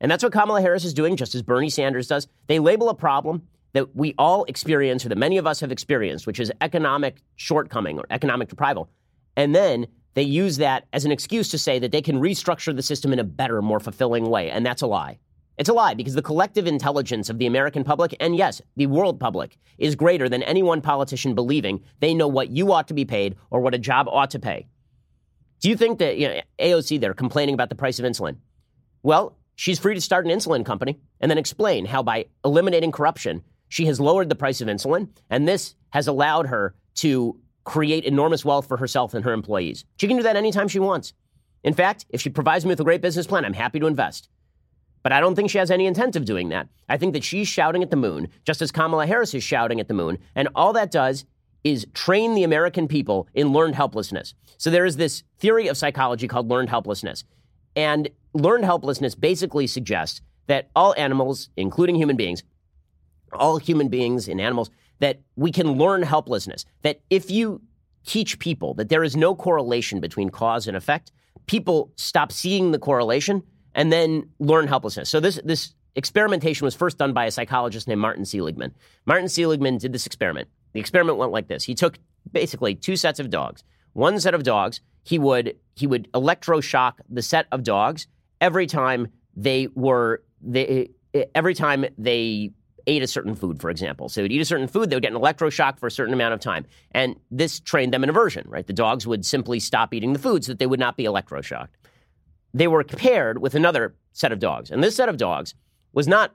And 0.00 0.10
that's 0.10 0.22
what 0.22 0.32
Kamala 0.32 0.60
Harris 0.60 0.84
is 0.84 0.94
doing, 0.94 1.16
just 1.16 1.34
as 1.34 1.42
Bernie 1.42 1.70
Sanders 1.70 2.08
does. 2.08 2.26
They 2.48 2.58
label 2.58 2.88
a 2.88 2.94
problem 2.94 3.42
that 3.72 3.94
we 3.94 4.14
all 4.18 4.44
experience 4.44 5.06
or 5.06 5.08
that 5.08 5.18
many 5.18 5.38
of 5.38 5.46
us 5.46 5.60
have 5.60 5.72
experienced, 5.72 6.26
which 6.26 6.40
is 6.40 6.52
economic 6.60 7.22
shortcoming 7.36 7.98
or 7.98 8.04
economic 8.10 8.48
deprival. 8.48 8.88
And 9.36 9.54
then 9.54 9.86
they 10.14 10.22
use 10.22 10.58
that 10.58 10.86
as 10.92 11.04
an 11.04 11.12
excuse 11.12 11.48
to 11.50 11.58
say 11.58 11.78
that 11.78 11.92
they 11.92 12.02
can 12.02 12.20
restructure 12.20 12.74
the 12.74 12.82
system 12.82 13.12
in 13.12 13.18
a 13.18 13.24
better, 13.24 13.62
more 13.62 13.80
fulfilling 13.80 14.28
way. 14.28 14.50
And 14.50 14.66
that's 14.66 14.82
a 14.82 14.86
lie. 14.86 15.18
It's 15.58 15.68
a 15.68 15.74
lie 15.74 15.94
because 15.94 16.14
the 16.14 16.22
collective 16.22 16.66
intelligence 16.66 17.30
of 17.30 17.38
the 17.38 17.46
American 17.46 17.84
public, 17.84 18.16
and 18.20 18.36
yes, 18.36 18.60
the 18.76 18.86
world 18.86 19.20
public, 19.20 19.56
is 19.78 19.94
greater 19.94 20.28
than 20.28 20.42
any 20.42 20.62
one 20.62 20.80
politician 20.80 21.34
believing 21.34 21.82
they 22.00 22.14
know 22.14 22.28
what 22.28 22.50
you 22.50 22.72
ought 22.72 22.88
to 22.88 22.94
be 22.94 23.04
paid 23.04 23.36
or 23.50 23.60
what 23.60 23.74
a 23.74 23.78
job 23.78 24.08
ought 24.08 24.30
to 24.30 24.38
pay. 24.38 24.66
Do 25.62 25.68
you 25.68 25.76
think 25.76 26.00
that 26.00 26.18
you 26.18 26.26
know, 26.28 26.40
AOC 26.58 27.16
complaining 27.16 27.54
about 27.54 27.68
the 27.68 27.76
price 27.76 28.00
of 28.00 28.04
insulin? 28.04 28.36
Well, 29.04 29.38
she's 29.54 29.78
free 29.78 29.94
to 29.94 30.00
start 30.00 30.26
an 30.26 30.32
insulin 30.32 30.66
company 30.66 30.98
and 31.20 31.30
then 31.30 31.38
explain 31.38 31.86
how 31.86 32.02
by 32.02 32.26
eliminating 32.44 32.90
corruption, 32.90 33.44
she 33.68 33.86
has 33.86 34.00
lowered 34.00 34.28
the 34.28 34.34
price 34.34 34.60
of 34.60 34.66
insulin, 34.66 35.08
and 35.30 35.46
this 35.46 35.76
has 35.90 36.08
allowed 36.08 36.46
her 36.46 36.74
to 36.96 37.38
create 37.64 38.04
enormous 38.04 38.44
wealth 38.44 38.66
for 38.66 38.76
herself 38.76 39.14
and 39.14 39.24
her 39.24 39.32
employees. 39.32 39.84
She 39.98 40.08
can 40.08 40.16
do 40.16 40.24
that 40.24 40.34
anytime 40.34 40.66
she 40.66 40.80
wants. 40.80 41.14
In 41.62 41.74
fact, 41.74 42.06
if 42.10 42.20
she 42.20 42.28
provides 42.28 42.64
me 42.64 42.70
with 42.70 42.80
a 42.80 42.84
great 42.84 43.00
business 43.00 43.28
plan, 43.28 43.44
I'm 43.44 43.52
happy 43.52 43.78
to 43.78 43.86
invest. 43.86 44.28
But 45.04 45.12
I 45.12 45.20
don't 45.20 45.36
think 45.36 45.48
she 45.48 45.58
has 45.58 45.70
any 45.70 45.86
intent 45.86 46.16
of 46.16 46.24
doing 46.24 46.48
that. 46.48 46.68
I 46.88 46.96
think 46.96 47.12
that 47.12 47.22
she's 47.22 47.46
shouting 47.46 47.84
at 47.84 47.90
the 47.90 47.96
moon, 47.96 48.28
just 48.44 48.62
as 48.62 48.72
Kamala 48.72 49.06
Harris 49.06 49.32
is 49.32 49.44
shouting 49.44 49.78
at 49.78 49.86
the 49.86 49.94
moon. 49.94 50.18
And 50.34 50.48
all 50.56 50.72
that 50.72 50.90
does 50.90 51.24
is 51.64 51.86
train 51.94 52.34
the 52.34 52.44
American 52.44 52.88
people 52.88 53.28
in 53.34 53.52
learned 53.52 53.74
helplessness. 53.74 54.34
So 54.58 54.70
there 54.70 54.84
is 54.84 54.96
this 54.96 55.22
theory 55.38 55.68
of 55.68 55.76
psychology 55.76 56.28
called 56.28 56.48
learned 56.48 56.70
helplessness. 56.70 57.24
And 57.76 58.08
learned 58.34 58.64
helplessness 58.64 59.14
basically 59.14 59.66
suggests 59.66 60.20
that 60.46 60.70
all 60.74 60.94
animals, 60.98 61.50
including 61.56 61.96
human 61.96 62.16
beings, 62.16 62.42
all 63.32 63.58
human 63.58 63.88
beings 63.88 64.28
and 64.28 64.40
animals, 64.40 64.70
that 64.98 65.20
we 65.36 65.50
can 65.50 65.72
learn 65.72 66.02
helplessness. 66.02 66.64
That 66.82 67.00
if 67.10 67.30
you 67.30 67.62
teach 68.04 68.38
people 68.38 68.74
that 68.74 68.88
there 68.88 69.04
is 69.04 69.16
no 69.16 69.34
correlation 69.34 70.00
between 70.00 70.28
cause 70.28 70.66
and 70.66 70.76
effect, 70.76 71.12
people 71.46 71.92
stop 71.96 72.32
seeing 72.32 72.72
the 72.72 72.78
correlation 72.78 73.42
and 73.74 73.92
then 73.92 74.28
learn 74.38 74.68
helplessness. 74.68 75.08
So 75.08 75.20
this 75.20 75.40
this 75.44 75.74
experimentation 75.94 76.64
was 76.64 76.74
first 76.74 76.98
done 76.98 77.12
by 77.12 77.26
a 77.26 77.30
psychologist 77.30 77.86
named 77.88 78.00
Martin 78.00 78.24
Seligman. 78.24 78.74
Martin 79.06 79.28
Seligman 79.28 79.78
did 79.78 79.92
this 79.92 80.06
experiment. 80.06 80.48
The 80.72 80.80
experiment 80.80 81.18
went 81.18 81.32
like 81.32 81.48
this. 81.48 81.64
He 81.64 81.74
took 81.74 81.98
basically 82.30 82.74
two 82.74 82.96
sets 82.96 83.20
of 83.20 83.30
dogs. 83.30 83.64
One 83.92 84.18
set 84.20 84.34
of 84.34 84.42
dogs, 84.42 84.80
he 85.02 85.18
would 85.18 85.56
he 85.74 85.86
would 85.86 86.10
electroshock 86.12 86.94
the 87.08 87.22
set 87.22 87.46
of 87.52 87.62
dogs 87.62 88.06
every 88.40 88.66
time 88.66 89.08
they 89.36 89.68
were 89.74 90.22
they 90.40 90.90
every 91.34 91.54
time 91.54 91.84
they 91.98 92.52
ate 92.86 93.02
a 93.02 93.06
certain 93.06 93.34
food, 93.34 93.60
for 93.60 93.70
example. 93.70 94.08
So 94.08 94.20
they 94.20 94.24
would 94.24 94.32
eat 94.32 94.40
a 94.40 94.44
certain 94.44 94.66
food, 94.66 94.90
they 94.90 94.96
would 94.96 95.02
get 95.02 95.12
an 95.12 95.20
electroshock 95.20 95.78
for 95.78 95.86
a 95.86 95.90
certain 95.90 96.14
amount 96.14 96.34
of 96.34 96.40
time. 96.40 96.66
And 96.90 97.14
this 97.30 97.60
trained 97.60 97.94
them 97.94 98.02
in 98.02 98.10
aversion, 98.10 98.44
right? 98.48 98.66
The 98.66 98.72
dogs 98.72 99.06
would 99.06 99.24
simply 99.24 99.60
stop 99.60 99.94
eating 99.94 100.12
the 100.12 100.18
food 100.18 100.44
so 100.44 100.52
that 100.52 100.58
they 100.58 100.66
would 100.66 100.80
not 100.80 100.96
be 100.96 101.04
electroshocked 101.04 101.68
they 102.54 102.68
were 102.68 102.84
paired 102.84 103.40
with 103.40 103.54
another 103.54 103.94
set 104.12 104.32
of 104.32 104.38
dogs. 104.38 104.70
And 104.70 104.82
this 104.82 104.96
set 104.96 105.08
of 105.08 105.16
dogs 105.16 105.54
was 105.92 106.06
not 106.06 106.34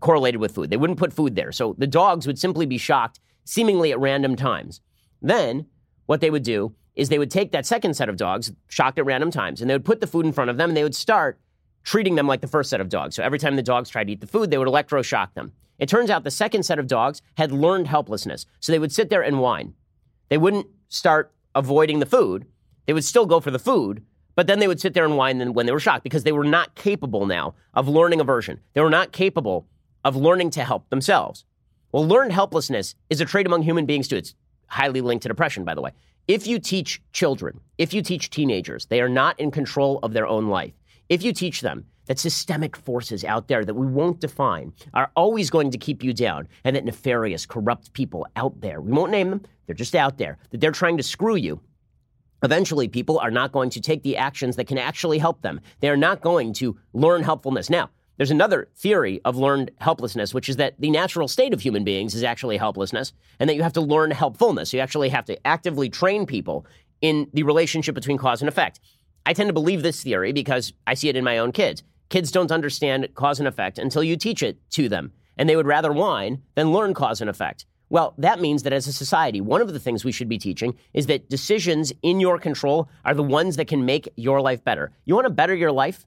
correlated 0.00 0.40
with 0.40 0.54
food. 0.54 0.70
They 0.70 0.76
wouldn't 0.76 0.98
put 0.98 1.12
food 1.12 1.36
there. 1.36 1.52
So 1.52 1.74
the 1.78 1.86
dogs 1.86 2.26
would 2.26 2.38
simply 2.38 2.66
be 2.66 2.78
shocked 2.78 3.20
seemingly 3.44 3.92
at 3.92 3.98
random 4.00 4.36
times. 4.36 4.80
Then 5.22 5.66
what 6.06 6.20
they 6.20 6.30
would 6.30 6.42
do 6.42 6.74
is 6.94 7.08
they 7.08 7.18
would 7.18 7.30
take 7.30 7.52
that 7.52 7.66
second 7.66 7.94
set 7.94 8.08
of 8.08 8.16
dogs, 8.16 8.52
shocked 8.68 8.98
at 8.98 9.06
random 9.06 9.30
times, 9.30 9.60
and 9.60 9.70
they 9.70 9.74
would 9.74 9.84
put 9.84 10.00
the 10.00 10.06
food 10.06 10.26
in 10.26 10.32
front 10.32 10.50
of 10.50 10.56
them 10.56 10.70
and 10.70 10.76
they 10.76 10.82
would 10.82 10.94
start 10.94 11.38
treating 11.82 12.14
them 12.14 12.26
like 12.26 12.40
the 12.40 12.46
first 12.46 12.68
set 12.68 12.80
of 12.80 12.88
dogs. 12.88 13.16
So 13.16 13.22
every 13.22 13.38
time 13.38 13.56
the 13.56 13.62
dogs 13.62 13.88
tried 13.88 14.08
to 14.08 14.12
eat 14.12 14.20
the 14.20 14.26
food, 14.26 14.50
they 14.50 14.58
would 14.58 14.68
electroshock 14.68 15.34
them. 15.34 15.52
It 15.78 15.88
turns 15.88 16.10
out 16.10 16.24
the 16.24 16.30
second 16.30 16.64
set 16.64 16.78
of 16.78 16.86
dogs 16.86 17.22
had 17.38 17.52
learned 17.52 17.86
helplessness. 17.86 18.44
So 18.60 18.70
they 18.70 18.78
would 18.78 18.92
sit 18.92 19.08
there 19.08 19.22
and 19.22 19.40
whine. 19.40 19.72
They 20.28 20.36
wouldn't 20.36 20.66
start 20.88 21.32
avoiding 21.54 22.00
the 22.00 22.06
food. 22.06 22.44
They 22.86 22.92
would 22.92 23.04
still 23.04 23.24
go 23.24 23.40
for 23.40 23.50
the 23.50 23.58
food, 23.58 24.04
But 24.34 24.46
then 24.46 24.58
they 24.58 24.68
would 24.68 24.80
sit 24.80 24.94
there 24.94 25.04
and 25.04 25.16
whine 25.16 25.52
when 25.52 25.66
they 25.66 25.72
were 25.72 25.80
shocked 25.80 26.02
because 26.02 26.24
they 26.24 26.32
were 26.32 26.44
not 26.44 26.74
capable 26.74 27.26
now 27.26 27.54
of 27.74 27.88
learning 27.88 28.20
aversion. 28.20 28.60
They 28.72 28.80
were 28.80 28.90
not 28.90 29.12
capable 29.12 29.66
of 30.04 30.16
learning 30.16 30.50
to 30.52 30.64
help 30.64 30.88
themselves. 30.88 31.44
Well, 31.92 32.06
learned 32.06 32.32
helplessness 32.32 32.94
is 33.08 33.20
a 33.20 33.24
trait 33.24 33.46
among 33.46 33.62
human 33.62 33.86
beings 33.86 34.08
too. 34.08 34.16
It's 34.16 34.34
highly 34.66 35.00
linked 35.00 35.22
to 35.22 35.28
depression, 35.28 35.64
by 35.64 35.74
the 35.74 35.82
way. 35.82 35.92
If 36.28 36.46
you 36.46 36.60
teach 36.60 37.02
children, 37.12 37.60
if 37.78 37.92
you 37.92 38.02
teach 38.02 38.30
teenagers, 38.30 38.86
they 38.86 39.00
are 39.00 39.08
not 39.08 39.38
in 39.40 39.50
control 39.50 39.98
of 40.02 40.12
their 40.12 40.26
own 40.26 40.48
life. 40.48 40.74
If 41.08 41.24
you 41.24 41.32
teach 41.32 41.60
them 41.60 41.86
that 42.06 42.20
systemic 42.20 42.76
forces 42.76 43.24
out 43.24 43.48
there 43.48 43.64
that 43.64 43.74
we 43.74 43.86
won't 43.86 44.20
define 44.20 44.72
are 44.94 45.10
always 45.16 45.50
going 45.50 45.72
to 45.72 45.78
keep 45.78 46.04
you 46.04 46.12
down, 46.12 46.46
and 46.62 46.76
that 46.76 46.84
nefarious, 46.84 47.46
corrupt 47.46 47.92
people 47.92 48.26
out 48.36 48.60
there, 48.60 48.80
we 48.80 48.92
won't 48.92 49.10
name 49.10 49.30
them, 49.30 49.42
they're 49.66 49.74
just 49.74 49.96
out 49.96 50.18
there, 50.18 50.38
that 50.50 50.60
they're 50.60 50.70
trying 50.70 50.96
to 50.96 51.02
screw 51.02 51.34
you, 51.34 51.60
eventually 52.44 52.86
people 52.88 53.18
are 53.18 53.30
not 53.30 53.52
going 53.52 53.70
to 53.70 53.80
take 53.80 54.02
the 54.02 54.16
actions 54.16 54.56
that 54.56 54.66
can 54.66 54.78
actually 54.78 55.18
help 55.18 55.42
them. 55.42 55.60
They 55.80 55.88
are 55.88 55.96
not 55.96 56.20
going 56.20 56.52
to 56.54 56.78
learn 56.92 57.22
helpfulness. 57.22 57.68
Now, 57.68 57.90
there's 58.20 58.30
another 58.30 58.68
theory 58.76 59.18
of 59.24 59.38
learned 59.38 59.70
helplessness, 59.78 60.34
which 60.34 60.50
is 60.50 60.56
that 60.56 60.74
the 60.78 60.90
natural 60.90 61.26
state 61.26 61.54
of 61.54 61.62
human 61.62 61.84
beings 61.84 62.14
is 62.14 62.22
actually 62.22 62.58
helplessness, 62.58 63.14
and 63.38 63.48
that 63.48 63.54
you 63.54 63.62
have 63.62 63.72
to 63.72 63.80
learn 63.80 64.10
helpfulness. 64.10 64.74
You 64.74 64.80
actually 64.80 65.08
have 65.08 65.24
to 65.24 65.46
actively 65.46 65.88
train 65.88 66.26
people 66.26 66.66
in 67.00 67.30
the 67.32 67.44
relationship 67.44 67.94
between 67.94 68.18
cause 68.18 68.42
and 68.42 68.48
effect. 68.50 68.78
I 69.24 69.32
tend 69.32 69.48
to 69.48 69.54
believe 69.54 69.82
this 69.82 70.02
theory 70.02 70.32
because 70.34 70.74
I 70.86 70.92
see 70.92 71.08
it 71.08 71.16
in 71.16 71.24
my 71.24 71.38
own 71.38 71.50
kids. 71.50 71.82
Kids 72.10 72.30
don't 72.30 72.52
understand 72.52 73.08
cause 73.14 73.38
and 73.38 73.48
effect 73.48 73.78
until 73.78 74.04
you 74.04 74.18
teach 74.18 74.42
it 74.42 74.58
to 74.72 74.90
them, 74.90 75.12
and 75.38 75.48
they 75.48 75.56
would 75.56 75.66
rather 75.66 75.90
whine 75.90 76.42
than 76.56 76.74
learn 76.74 76.92
cause 76.92 77.22
and 77.22 77.30
effect. 77.30 77.64
Well, 77.88 78.12
that 78.18 78.38
means 78.38 78.64
that 78.64 78.74
as 78.74 78.86
a 78.86 78.92
society, 78.92 79.40
one 79.40 79.62
of 79.62 79.72
the 79.72 79.80
things 79.80 80.04
we 80.04 80.12
should 80.12 80.28
be 80.28 80.36
teaching 80.36 80.76
is 80.92 81.06
that 81.06 81.30
decisions 81.30 81.90
in 82.02 82.20
your 82.20 82.38
control 82.38 82.90
are 83.02 83.14
the 83.14 83.22
ones 83.22 83.56
that 83.56 83.66
can 83.66 83.86
make 83.86 84.12
your 84.16 84.42
life 84.42 84.62
better. 84.62 84.92
You 85.06 85.14
want 85.14 85.24
to 85.24 85.30
better 85.30 85.54
your 85.54 85.72
life? 85.72 86.06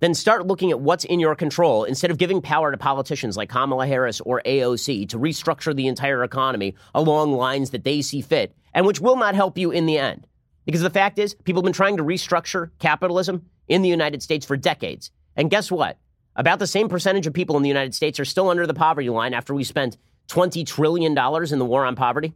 Then 0.00 0.14
start 0.14 0.46
looking 0.46 0.70
at 0.70 0.80
what's 0.80 1.04
in 1.04 1.20
your 1.20 1.34
control 1.34 1.84
instead 1.84 2.10
of 2.10 2.18
giving 2.18 2.42
power 2.42 2.70
to 2.70 2.76
politicians 2.76 3.36
like 3.36 3.48
Kamala 3.48 3.86
Harris 3.86 4.20
or 4.20 4.42
AOC 4.44 5.08
to 5.08 5.18
restructure 5.18 5.74
the 5.74 5.86
entire 5.86 6.22
economy 6.22 6.74
along 6.94 7.32
lines 7.32 7.70
that 7.70 7.84
they 7.84 8.02
see 8.02 8.20
fit 8.20 8.54
and 8.74 8.86
which 8.86 9.00
will 9.00 9.16
not 9.16 9.34
help 9.34 9.56
you 9.56 9.70
in 9.70 9.86
the 9.86 9.98
end. 9.98 10.26
Because 10.66 10.82
the 10.82 10.90
fact 10.90 11.18
is, 11.18 11.34
people 11.34 11.60
have 11.60 11.64
been 11.64 11.72
trying 11.72 11.96
to 11.96 12.02
restructure 12.02 12.70
capitalism 12.78 13.46
in 13.68 13.82
the 13.82 13.88
United 13.88 14.22
States 14.22 14.44
for 14.44 14.56
decades. 14.56 15.10
And 15.36 15.50
guess 15.50 15.70
what? 15.70 15.98
About 16.34 16.58
the 16.58 16.66
same 16.66 16.88
percentage 16.88 17.26
of 17.26 17.32
people 17.32 17.56
in 17.56 17.62
the 17.62 17.68
United 17.68 17.94
States 17.94 18.20
are 18.20 18.24
still 18.24 18.50
under 18.50 18.66
the 18.66 18.74
poverty 18.74 19.08
line 19.08 19.32
after 19.32 19.54
we 19.54 19.64
spent 19.64 19.96
$20 20.28 20.66
trillion 20.66 21.12
in 21.12 21.58
the 21.58 21.64
war 21.64 21.86
on 21.86 21.96
poverty. 21.96 22.34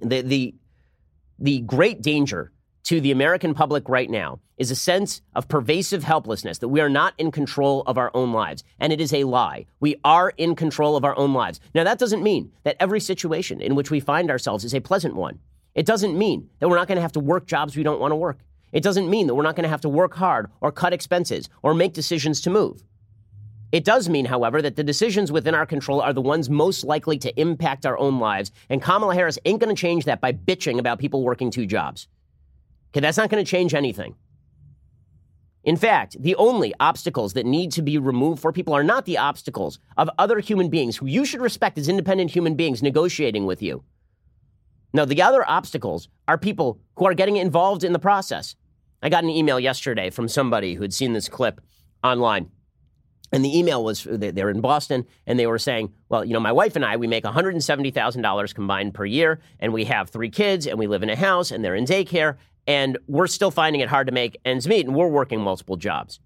The, 0.00 0.22
the, 0.22 0.54
the 1.38 1.60
great 1.60 2.00
danger 2.00 2.52
to 2.84 3.00
the 3.00 3.10
American 3.10 3.54
public 3.54 3.88
right 3.88 4.08
now 4.08 4.40
is 4.56 4.70
a 4.70 4.76
sense 4.76 5.22
of 5.34 5.48
pervasive 5.48 6.04
helplessness 6.04 6.58
that 6.58 6.68
we 6.68 6.80
are 6.80 6.88
not 6.88 7.14
in 7.18 7.30
control 7.30 7.82
of 7.86 7.98
our 7.98 8.10
own 8.14 8.32
lives. 8.32 8.64
And 8.80 8.92
it 8.92 9.00
is 9.00 9.12
a 9.12 9.24
lie. 9.24 9.66
We 9.80 9.96
are 10.04 10.32
in 10.36 10.54
control 10.54 10.96
of 10.96 11.04
our 11.04 11.16
own 11.16 11.32
lives. 11.32 11.60
Now, 11.74 11.84
that 11.84 11.98
doesn't 11.98 12.22
mean 12.22 12.52
that 12.64 12.76
every 12.80 13.00
situation 13.00 13.60
in 13.60 13.74
which 13.74 13.90
we 13.90 14.00
find 14.00 14.30
ourselves 14.30 14.64
is 14.64 14.74
a 14.74 14.80
pleasant 14.80 15.14
one. 15.14 15.38
It 15.74 15.86
doesn't 15.86 16.18
mean 16.18 16.48
that 16.58 16.68
we're 16.68 16.76
not 16.76 16.88
going 16.88 16.96
to 16.96 17.02
have 17.02 17.12
to 17.12 17.20
work 17.20 17.46
jobs 17.46 17.76
we 17.76 17.82
don't 17.82 18.00
want 18.00 18.12
to 18.12 18.16
work. 18.16 18.40
It 18.72 18.82
doesn't 18.82 19.08
mean 19.08 19.26
that 19.26 19.34
we're 19.34 19.42
not 19.44 19.56
going 19.56 19.64
to 19.64 19.70
have 19.70 19.80
to 19.82 19.88
work 19.88 20.14
hard 20.14 20.50
or 20.60 20.72
cut 20.72 20.92
expenses 20.92 21.48
or 21.62 21.74
make 21.74 21.92
decisions 21.92 22.40
to 22.42 22.50
move. 22.50 22.82
It 23.70 23.84
does 23.84 24.08
mean, 24.08 24.24
however, 24.24 24.62
that 24.62 24.76
the 24.76 24.84
decisions 24.84 25.30
within 25.30 25.54
our 25.54 25.66
control 25.66 26.00
are 26.00 26.14
the 26.14 26.22
ones 26.22 26.48
most 26.48 26.84
likely 26.84 27.18
to 27.18 27.40
impact 27.40 27.84
our 27.84 27.98
own 27.98 28.18
lives, 28.18 28.50
and 28.70 28.82
Kamala 28.82 29.14
Harris 29.14 29.38
ain't 29.44 29.60
going 29.60 29.74
to 29.74 29.80
change 29.80 30.06
that 30.06 30.22
by 30.22 30.32
bitching 30.32 30.78
about 30.78 30.98
people 30.98 31.22
working 31.22 31.50
two 31.50 31.66
jobs. 31.66 32.08
Okay, 32.88 33.00
that's 33.00 33.18
not 33.18 33.30
going 33.30 33.44
to 33.44 33.50
change 33.50 33.74
anything. 33.74 34.14
In 35.64 35.76
fact, 35.76 36.16
the 36.18 36.34
only 36.36 36.72
obstacles 36.80 37.34
that 37.34 37.44
need 37.44 37.72
to 37.72 37.82
be 37.82 37.98
removed 37.98 38.40
for 38.40 38.52
people 38.52 38.74
are 38.74 38.84
not 38.84 39.04
the 39.04 39.18
obstacles 39.18 39.78
of 39.96 40.08
other 40.18 40.38
human 40.38 40.70
beings 40.70 40.96
who 40.96 41.06
you 41.06 41.24
should 41.24 41.42
respect 41.42 41.76
as 41.76 41.88
independent 41.88 42.30
human 42.30 42.54
beings 42.54 42.82
negotiating 42.82 43.44
with 43.44 43.60
you. 43.60 43.84
No, 44.94 45.04
the 45.04 45.20
other 45.20 45.48
obstacles 45.48 46.08
are 46.26 46.38
people 46.38 46.80
who 46.96 47.06
are 47.06 47.14
getting 47.14 47.36
involved 47.36 47.84
in 47.84 47.92
the 47.92 47.98
process. 47.98 48.56
I 49.02 49.10
got 49.10 49.24
an 49.24 49.30
email 49.30 49.60
yesterday 49.60 50.10
from 50.10 50.28
somebody 50.28 50.74
who 50.74 50.82
had 50.82 50.94
seen 50.94 51.12
this 51.12 51.28
clip 51.28 51.60
online. 52.02 52.50
And 53.30 53.44
the 53.44 53.58
email 53.58 53.84
was 53.84 54.06
they're 54.10 54.48
in 54.48 54.62
Boston 54.62 55.06
and 55.26 55.38
they 55.38 55.46
were 55.46 55.58
saying, 55.58 55.92
well, 56.08 56.24
you 56.24 56.32
know, 56.32 56.40
my 56.40 56.52
wife 56.52 56.76
and 56.76 56.84
I, 56.84 56.96
we 56.96 57.06
make 57.06 57.24
$170,000 57.24 58.54
combined 58.54 58.94
per 58.94 59.04
year 59.04 59.40
and 59.60 59.74
we 59.74 59.84
have 59.84 60.08
three 60.08 60.30
kids 60.30 60.66
and 60.66 60.78
we 60.78 60.86
live 60.86 61.02
in 61.02 61.10
a 61.10 61.16
house 61.16 61.50
and 61.50 61.62
they're 61.62 61.74
in 61.74 61.84
daycare 61.84 62.36
and 62.68 62.98
we're 63.08 63.26
still 63.26 63.50
finding 63.50 63.80
it 63.80 63.88
hard 63.88 64.06
to 64.06 64.12
make 64.12 64.38
ends 64.44 64.68
meet, 64.68 64.86
and 64.86 64.94
we're 64.94 65.08
working 65.08 65.40
multiple 65.40 65.76
jobs. 65.76 66.20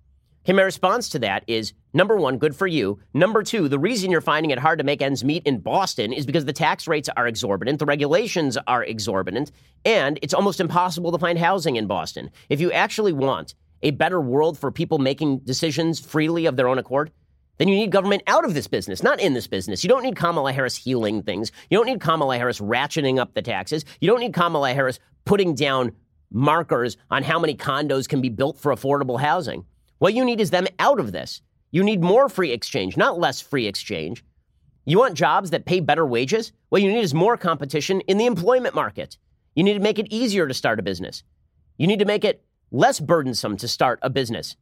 Okay, 0.45 0.53
my 0.53 0.63
response 0.63 1.09
to 1.11 1.21
that 1.21 1.45
is 1.47 1.73
number 1.95 2.17
one, 2.17 2.37
good 2.37 2.57
for 2.57 2.67
you. 2.67 2.99
Number 3.15 3.45
two, 3.45 3.69
the 3.69 3.79
reason 3.79 4.11
you're 4.11 4.21
finding 4.21 4.51
it 4.51 4.59
hard 4.59 4.81
to 4.81 4.85
make 4.85 5.01
ends 5.01 5.23
meet 5.23 5.47
in 5.47 5.61
Boston 5.61 6.13
is 6.13 6.27
because 6.27 6.45
the 6.45 6.53
tax 6.53 6.89
rates 6.89 7.09
are 7.17 7.29
exorbitant, 7.29 7.79
the 7.79 7.87
regulations 7.87 8.59
are 8.67 8.83
exorbitant, 8.83 9.53
and 9.85 10.19
it's 10.21 10.35
almost 10.35 10.59
impossible 10.59 11.13
to 11.13 11.19
find 11.19 11.39
housing 11.39 11.77
in 11.77 11.87
Boston. 11.87 12.29
If 12.49 12.61
you 12.61 12.73
actually 12.73 13.13
want 13.13 13.55
a 13.85 13.93
better 13.93 14.21
world 14.21 14.59
for 14.59 14.73
people 14.73 14.99
making 14.99 15.39
decisions 15.41 16.01
freely 16.01 16.47
of 16.47 16.57
their 16.57 16.67
own 16.67 16.79
accord, 16.79 17.13
then 17.59 17.69
you 17.69 17.77
need 17.77 17.93
government 17.93 18.25
out 18.27 18.45
of 18.45 18.55
this 18.55 18.67
business, 18.67 19.05
not 19.05 19.21
in 19.21 19.35
this 19.35 19.47
business. 19.47 19.85
You 19.85 19.89
don't 19.89 20.03
need 20.03 20.17
Kamala 20.17 20.53
Harris 20.53 20.75
healing 20.75 21.23
things. 21.23 21.53
You 21.71 21.79
don't 21.79 21.87
need 21.87 22.01
Kamala 22.01 22.37
Harris 22.37 22.59
ratcheting 22.59 23.21
up 23.21 23.35
the 23.35 23.43
taxes. 23.43 23.85
You 24.01 24.09
don't 24.09 24.21
need 24.21 24.35
Kamala 24.35 24.75
Harris 24.75 24.99
putting 25.25 25.55
down 25.55 25.93
markers 26.35 26.97
on 27.11 27.23
how 27.23 27.39
many 27.39 27.55
condos 27.55 28.09
can 28.09 28.21
be 28.21 28.29
built 28.29 28.59
for 28.59 28.75
affordable 28.75 29.21
housing. 29.21 29.65
What 29.99 30.15
you 30.15 30.25
need 30.25 30.41
is 30.41 30.51
them 30.51 30.67
out 30.79 30.99
of 30.99 31.13
this. 31.13 31.43
You 31.71 31.85
need 31.85 32.03
more 32.03 32.29
free 32.29 32.53
exchange, 32.53 32.97
not 32.97 33.19
less 33.19 33.41
free 33.41 33.67
exchange. 33.67 34.25
You 34.85 34.99
want 34.99 35.15
jobs 35.15 35.51
that 35.51 35.65
pay 35.65 35.81
better 35.81 36.05
wages? 36.05 36.53
What 36.69 36.83
you 36.83 36.91
need 36.91 37.05
is 37.05 37.15
more 37.15 37.37
competition 37.37 38.01
in 38.03 38.19
the 38.19 38.27
employment 38.27 38.75
market. 38.75 39.17
You 39.55 39.63
need 39.63 39.75
to 39.75 39.81
make 39.81 39.99
it 39.99 40.09
easier 40.11 40.49
to 40.49 40.55
start 40.55 40.81
a 40.81 40.83
business. 40.83 41.23
You 41.79 41.87
need 41.87 42.01
to 42.01 42.05
make 42.05 42.25
it 42.25 42.45
less 42.71 42.99
burdensome 42.99 43.57
to 43.59 43.69
start 43.69 44.01
a 44.03 44.11
business. 44.11 44.57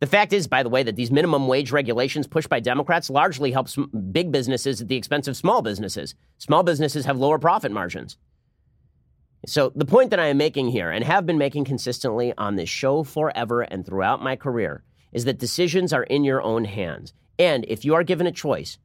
The 0.00 0.06
fact 0.06 0.32
is, 0.32 0.46
by 0.46 0.62
the 0.62 0.68
way, 0.68 0.84
that 0.84 0.94
these 0.94 1.10
minimum 1.10 1.48
wage 1.48 1.72
regulations 1.72 2.28
pushed 2.28 2.48
by 2.48 2.60
Democrats 2.60 3.10
largely 3.10 3.50
helps 3.50 3.76
big 4.12 4.30
businesses 4.30 4.80
at 4.80 4.86
the 4.86 4.96
expense 4.96 5.26
of 5.26 5.36
small 5.36 5.60
businesses. 5.60 6.14
Small 6.38 6.62
businesses 6.62 7.04
have 7.04 7.18
lower 7.18 7.38
profit 7.38 7.72
margins. 7.72 8.16
So, 9.46 9.72
the 9.74 9.84
point 9.84 10.10
that 10.10 10.18
I 10.18 10.26
am 10.26 10.36
making 10.36 10.68
here, 10.68 10.90
and 10.90 11.04
have 11.04 11.24
been 11.24 11.38
making 11.38 11.64
consistently 11.64 12.34
on 12.36 12.56
this 12.56 12.68
show 12.68 13.04
forever 13.04 13.62
and 13.62 13.86
throughout 13.86 14.22
my 14.22 14.36
career, 14.36 14.82
is 15.12 15.24
that 15.24 15.38
decisions 15.38 15.92
are 15.92 16.02
in 16.02 16.24
your 16.24 16.42
own 16.42 16.64
hands. 16.64 17.12
And 17.38 17.64
if 17.68 17.84
you 17.84 17.94
are 17.94 18.02
given 18.02 18.26
a 18.26 18.32
choice 18.32 18.78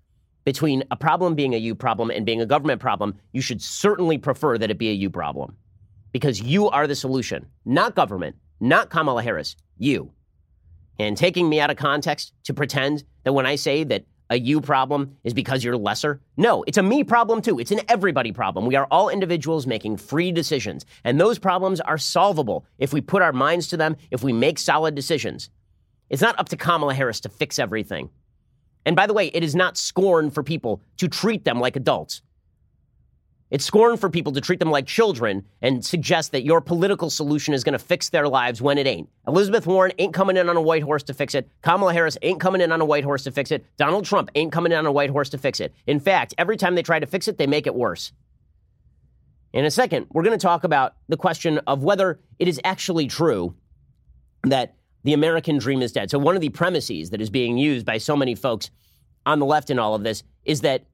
between 0.46 0.84
a 0.92 0.96
problem 0.96 1.36
being 1.36 1.56
a 1.56 1.58
you 1.58 1.74
problem 1.74 2.12
and 2.12 2.26
being 2.26 2.42
a 2.42 2.46
government 2.46 2.82
problem, 2.82 3.16
you 3.32 3.42
should 3.42 3.62
certainly 3.62 4.18
prefer 4.18 4.58
that 4.58 4.70
it 4.70 4.78
be 4.78 4.90
a 4.90 4.94
you 4.94 5.10
problem. 5.10 5.56
Because 6.12 6.42
you 6.42 6.70
are 6.70 6.86
the 6.86 6.96
solution, 6.96 7.48
not 7.66 7.96
government, 7.96 8.36
not 8.60 8.90
Kamala 8.90 9.24
Harris, 9.24 9.56
you. 9.78 10.12
And 11.00 11.18
taking 11.18 11.50
me 11.50 11.60
out 11.60 11.72
of 11.72 11.78
context 11.78 12.34
to 12.44 12.54
pretend 12.54 13.04
that 13.24 13.34
when 13.34 13.48
I 13.48 13.56
say 13.56 13.84
that 13.86 14.06
a 14.34 14.38
you 14.38 14.60
problem 14.60 15.16
is 15.24 15.34
because 15.34 15.64
you're 15.64 15.78
lesser. 15.78 16.20
No, 16.38 16.64
it's 16.64 16.80
a 16.80 16.84
me 16.84 17.04
problem 17.04 17.40
too. 17.40 17.60
It's 17.60 17.70
an 17.70 17.82
everybody 17.88 18.32
problem. 18.32 18.66
We 18.66 18.76
are 18.76 18.88
all 18.90 19.10
individuals 19.10 19.68
making 19.68 19.98
free 19.98 20.32
decisions, 20.32 20.86
and 21.04 21.22
those 21.22 21.38
problems 21.38 21.80
are 21.80 22.00
solvable 22.00 22.66
if 22.80 22.92
we 22.94 23.00
put 23.00 23.22
our 23.22 23.32
minds 23.32 23.68
to 23.68 23.78
them, 23.78 23.96
if 24.10 24.24
we 24.24 24.34
make 24.34 24.58
solid 24.58 24.96
decisions. 24.96 25.52
It's 26.10 26.22
not 26.22 26.38
up 26.40 26.50
to 26.50 26.58
Kamala 26.58 26.96
Harris 26.96 27.20
to 27.22 27.30
fix 27.30 27.60
everything. 27.60 28.10
And 28.88 28.96
by 28.96 29.06
the 29.06 29.14
way, 29.14 29.28
it 29.28 29.44
is 29.44 29.56
not 29.56 29.78
scorn 29.78 30.32
for 30.32 30.42
people 30.42 30.82
to 30.98 31.08
treat 31.08 31.46
them 31.46 31.60
like 31.60 31.76
adults. 31.76 32.23
It's 33.54 33.66
scorn 33.66 33.98
for 33.98 34.10
people 34.10 34.34
to 34.34 34.42
treat 34.42 34.58
them 34.58 34.72
like 34.72 34.88
children 34.88 35.46
and 35.62 35.86
suggest 35.86 36.32
that 36.32 36.44
your 36.44 36.60
political 36.60 37.12
solution 37.12 37.54
is 37.54 37.64
going 37.64 37.74
to 37.74 37.80
fix 37.80 38.10
their 38.10 38.28
lives 38.28 38.64
when 38.64 38.80
it 38.80 38.88
ain't. 38.88 39.08
Elizabeth 39.28 39.68
Warren 39.68 39.92
ain't 40.00 40.12
coming 40.12 40.38
in 40.38 40.50
on 40.50 40.58
a 40.58 40.62
white 40.62 40.82
horse 40.82 41.04
to 41.04 41.14
fix 41.14 41.36
it. 41.36 41.48
Kamala 41.62 41.94
Harris 41.94 42.18
ain't 42.24 42.40
coming 42.40 42.62
in 42.62 42.72
on 42.72 42.82
a 42.82 42.86
white 42.86 43.04
horse 43.04 43.26
to 43.26 43.32
fix 43.32 43.52
it. 43.52 43.64
Donald 43.78 44.06
Trump 44.06 44.32
ain't 44.34 44.52
coming 44.52 44.72
in 44.72 44.80
on 44.80 44.88
a 44.88 44.92
white 44.92 45.12
horse 45.12 45.30
to 45.30 45.38
fix 45.38 45.60
it. 45.60 45.72
In 45.86 46.00
fact, 46.00 46.34
every 46.40 46.58
time 46.58 46.74
they 46.74 46.82
try 46.82 47.00
to 47.00 47.06
fix 47.06 47.28
it, 47.28 47.38
they 47.38 47.46
make 47.46 47.68
it 47.68 47.76
worse. 47.76 48.12
In 49.54 49.66
a 49.66 49.72
second, 49.72 50.08
we're 50.10 50.24
going 50.24 50.36
to 50.36 50.44
talk 50.44 50.64
about 50.64 50.96
the 51.08 51.16
question 51.16 51.60
of 51.68 51.84
whether 51.84 52.20
it 52.40 52.48
is 52.48 52.60
actually 52.64 53.06
true 53.06 53.54
that 54.46 54.74
the 55.04 55.14
American 55.14 55.60
dream 55.60 55.84
is 55.84 55.92
dead. 55.92 56.10
So, 56.10 56.18
one 56.18 56.34
of 56.34 56.42
the 56.42 56.50
premises 56.50 57.12
that 57.12 57.22
is 57.22 57.30
being 57.30 57.60
used 57.60 57.86
by 57.86 58.00
so 58.00 58.18
many 58.18 58.34
folks 58.34 58.72
on 59.28 59.38
the 59.38 59.46
left 59.46 59.70
in 59.70 59.78
all 59.78 59.94
of 59.94 60.04
this 60.04 60.24
is 60.44 60.62
that 60.62 60.86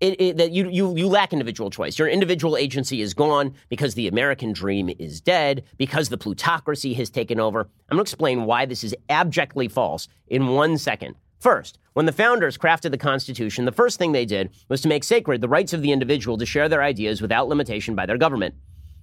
it, 0.00 0.20
it, 0.20 0.36
that 0.38 0.50
you, 0.52 0.68
you, 0.68 0.96
you 0.96 1.06
lack 1.06 1.32
individual 1.32 1.70
choice. 1.70 1.98
Your 1.98 2.08
individual 2.08 2.56
agency 2.56 3.00
is 3.02 3.14
gone 3.14 3.54
because 3.68 3.94
the 3.94 4.08
American 4.08 4.52
dream 4.52 4.90
is 4.98 5.20
dead, 5.20 5.64
because 5.76 6.08
the 6.08 6.18
plutocracy 6.18 6.94
has 6.94 7.10
taken 7.10 7.38
over. 7.38 7.60
I'm 7.60 7.96
going 7.96 8.04
to 8.04 8.08
explain 8.08 8.44
why 8.44 8.66
this 8.66 8.82
is 8.82 8.94
abjectly 9.08 9.68
false 9.68 10.08
in 10.28 10.48
one 10.48 10.78
second. 10.78 11.16
First, 11.38 11.78
when 11.94 12.06
the 12.06 12.12
founders 12.12 12.58
crafted 12.58 12.90
the 12.90 12.98
Constitution, 12.98 13.64
the 13.64 13.72
first 13.72 13.98
thing 13.98 14.12
they 14.12 14.26
did 14.26 14.50
was 14.68 14.80
to 14.82 14.88
make 14.88 15.04
sacred 15.04 15.40
the 15.40 15.48
rights 15.48 15.72
of 15.72 15.82
the 15.82 15.92
individual 15.92 16.36
to 16.36 16.46
share 16.46 16.68
their 16.68 16.82
ideas 16.82 17.22
without 17.22 17.48
limitation 17.48 17.94
by 17.94 18.06
their 18.06 18.18
government. 18.18 18.54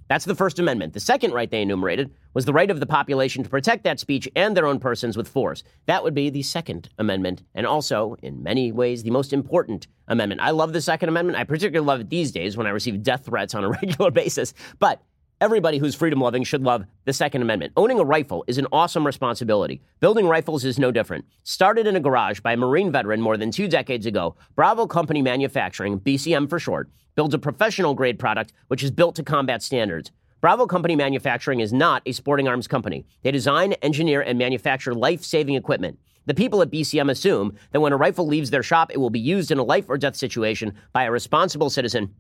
That's 0.07 0.25
the 0.25 0.35
First 0.35 0.59
Amendment. 0.59 0.93
The 0.93 0.99
second 0.99 1.33
right 1.33 1.49
they 1.49 1.61
enumerated 1.61 2.13
was 2.33 2.45
the 2.45 2.53
right 2.53 2.71
of 2.71 2.79
the 2.79 2.85
population 2.85 3.43
to 3.43 3.49
protect 3.49 3.83
that 3.83 3.99
speech 3.99 4.29
and 4.35 4.55
their 4.55 4.65
own 4.65 4.79
persons 4.79 5.17
with 5.17 5.27
force. 5.27 5.63
That 5.85 6.03
would 6.03 6.13
be 6.13 6.29
the 6.29 6.43
Second 6.43 6.89
Amendment, 6.97 7.43
and 7.53 7.65
also, 7.65 8.15
in 8.21 8.41
many 8.41 8.71
ways, 8.71 9.03
the 9.03 9.11
most 9.11 9.33
important 9.33 9.87
amendment. 10.07 10.41
I 10.41 10.51
love 10.51 10.71
the 10.71 10.81
Second 10.81 11.09
Amendment. 11.09 11.37
I 11.37 11.43
particularly 11.43 11.85
love 11.85 12.01
it 12.01 12.09
these 12.09 12.31
days 12.31 12.55
when 12.55 12.67
I 12.67 12.71
receive 12.71 13.03
death 13.03 13.25
threats 13.25 13.53
on 13.53 13.63
a 13.63 13.69
regular 13.81 14.11
basis. 14.11 14.53
But 14.79 15.01
Everybody 15.39 15.77
who's 15.77 15.93
freedom 15.93 16.19
loving 16.19 16.43
should 16.43 16.63
love 16.63 16.85
the 17.05 17.13
Second 17.13 17.43
Amendment. 17.43 17.71
Owning 17.77 17.99
a 17.99 18.03
rifle 18.03 18.43
is 18.47 18.57
an 18.57 18.65
awesome 18.71 19.05
responsibility. 19.05 19.83
Building 19.99 20.27
rifles 20.27 20.65
is 20.65 20.79
no 20.79 20.89
different. 20.89 21.25
Started 21.43 21.85
in 21.85 21.95
a 21.95 21.99
garage 21.99 22.39
by 22.39 22.53
a 22.53 22.57
Marine 22.57 22.91
veteran 22.91 23.21
more 23.21 23.37
than 23.37 23.51
two 23.51 23.67
decades 23.67 24.07
ago, 24.07 24.35
Bravo 24.55 24.87
Company 24.87 25.21
Manufacturing, 25.21 25.99
BCM 25.99 26.49
for 26.49 26.57
short, 26.57 26.89
builds 27.13 27.35
a 27.35 27.39
professional 27.39 27.93
grade 27.93 28.17
product 28.17 28.51
which 28.69 28.81
is 28.81 28.89
built 28.89 29.13
to 29.17 29.21
combat 29.21 29.61
standards. 29.61 30.11
Bravo 30.41 30.65
Company 30.65 30.95
Manufacturing 30.95 31.59
is 31.59 31.71
not 31.71 32.01
a 32.07 32.13
sporting 32.13 32.47
arms 32.47 32.67
company. 32.67 33.05
They 33.21 33.29
design, 33.29 33.73
engineer, 33.73 34.21
and 34.21 34.39
manufacture 34.39 34.95
life 34.95 35.23
saving 35.23 35.53
equipment. 35.53 35.99
The 36.25 36.33
people 36.33 36.63
at 36.63 36.71
BCM 36.71 37.11
assume 37.11 37.55
that 37.73 37.81
when 37.81 37.93
a 37.93 37.97
rifle 37.97 38.25
leaves 38.25 38.49
their 38.49 38.63
shop, 38.63 38.91
it 38.91 38.97
will 38.97 39.11
be 39.11 39.19
used 39.19 39.51
in 39.51 39.59
a 39.59 39.63
life 39.63 39.85
or 39.87 39.99
death 39.99 40.15
situation 40.15 40.73
by 40.93 41.03
a 41.03 41.11
responsible 41.11 41.69
citizen 41.69 42.15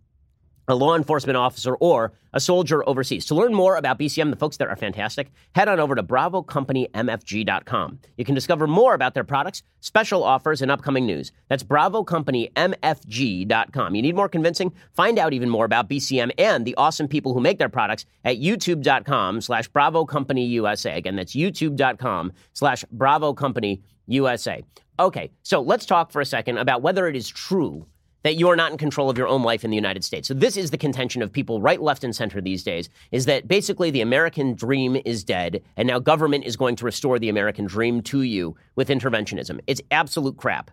a 0.67 0.75
law 0.75 0.95
enforcement 0.95 1.37
officer, 1.37 1.75
or 1.75 2.13
a 2.33 2.39
soldier 2.39 2.87
overseas. 2.87 3.25
To 3.25 3.35
learn 3.35 3.53
more 3.53 3.77
about 3.77 3.97
BCM, 3.97 4.29
the 4.29 4.35
folks 4.35 4.57
there 4.57 4.69
are 4.69 4.75
fantastic, 4.75 5.31
head 5.55 5.67
on 5.67 5.79
over 5.79 5.95
to 5.95 6.03
BravoCompanyMFG.com. 6.03 7.99
You 8.17 8.25
can 8.25 8.35
discover 8.35 8.67
more 8.67 8.93
about 8.93 9.13
their 9.13 9.23
products, 9.23 9.63
special 9.79 10.23
offers, 10.23 10.61
and 10.61 10.69
upcoming 10.69 11.05
news. 11.05 11.31
That's 11.47 11.63
BravoCompanyMFG.com. 11.63 13.95
You 13.95 14.01
need 14.01 14.15
more 14.15 14.29
convincing? 14.29 14.73
Find 14.93 15.17
out 15.17 15.33
even 15.33 15.49
more 15.49 15.65
about 15.65 15.89
BCM 15.89 16.31
and 16.37 16.65
the 16.65 16.75
awesome 16.75 17.07
people 17.07 17.33
who 17.33 17.39
make 17.39 17.59
their 17.59 17.69
products 17.69 18.05
at 18.25 18.37
YouTube.com 18.37 19.41
slash 19.41 19.69
BravoCompanyUSA. 19.71 20.95
Again, 20.95 21.15
that's 21.15 21.33
YouTube.com 21.33 22.33
slash 22.53 22.83
BravoCompanyUSA. 22.95 24.63
Okay, 24.99 25.29
so 25.43 25.61
let's 25.61 25.85
talk 25.85 26.11
for 26.11 26.21
a 26.21 26.25
second 26.25 26.57
about 26.57 26.81
whether 26.81 27.07
it 27.07 27.15
is 27.15 27.29
true 27.29 27.85
that 28.23 28.35
you 28.35 28.49
are 28.49 28.55
not 28.55 28.71
in 28.71 28.77
control 28.77 29.09
of 29.09 29.17
your 29.17 29.27
own 29.27 29.43
life 29.43 29.63
in 29.63 29.69
the 29.69 29.75
United 29.75 30.03
States. 30.03 30.27
So 30.27 30.33
this 30.33 30.57
is 30.57 30.71
the 30.71 30.77
contention 30.77 31.21
of 31.21 31.31
people 31.31 31.61
right, 31.61 31.81
left, 31.81 32.03
and 32.03 32.15
center 32.15 32.41
these 32.41 32.63
days, 32.63 32.89
is 33.11 33.25
that 33.25 33.47
basically 33.47 33.91
the 33.91 34.01
American 34.01 34.53
dream 34.55 34.97
is 35.05 35.23
dead, 35.23 35.61
and 35.75 35.87
now 35.87 35.99
government 35.99 36.45
is 36.45 36.55
going 36.55 36.75
to 36.77 36.85
restore 36.85 37.19
the 37.19 37.29
American 37.29 37.65
dream 37.65 38.01
to 38.03 38.23
you 38.23 38.55
with 38.75 38.89
interventionism. 38.89 39.59
It's 39.67 39.81
absolute 39.91 40.37
crap. 40.37 40.71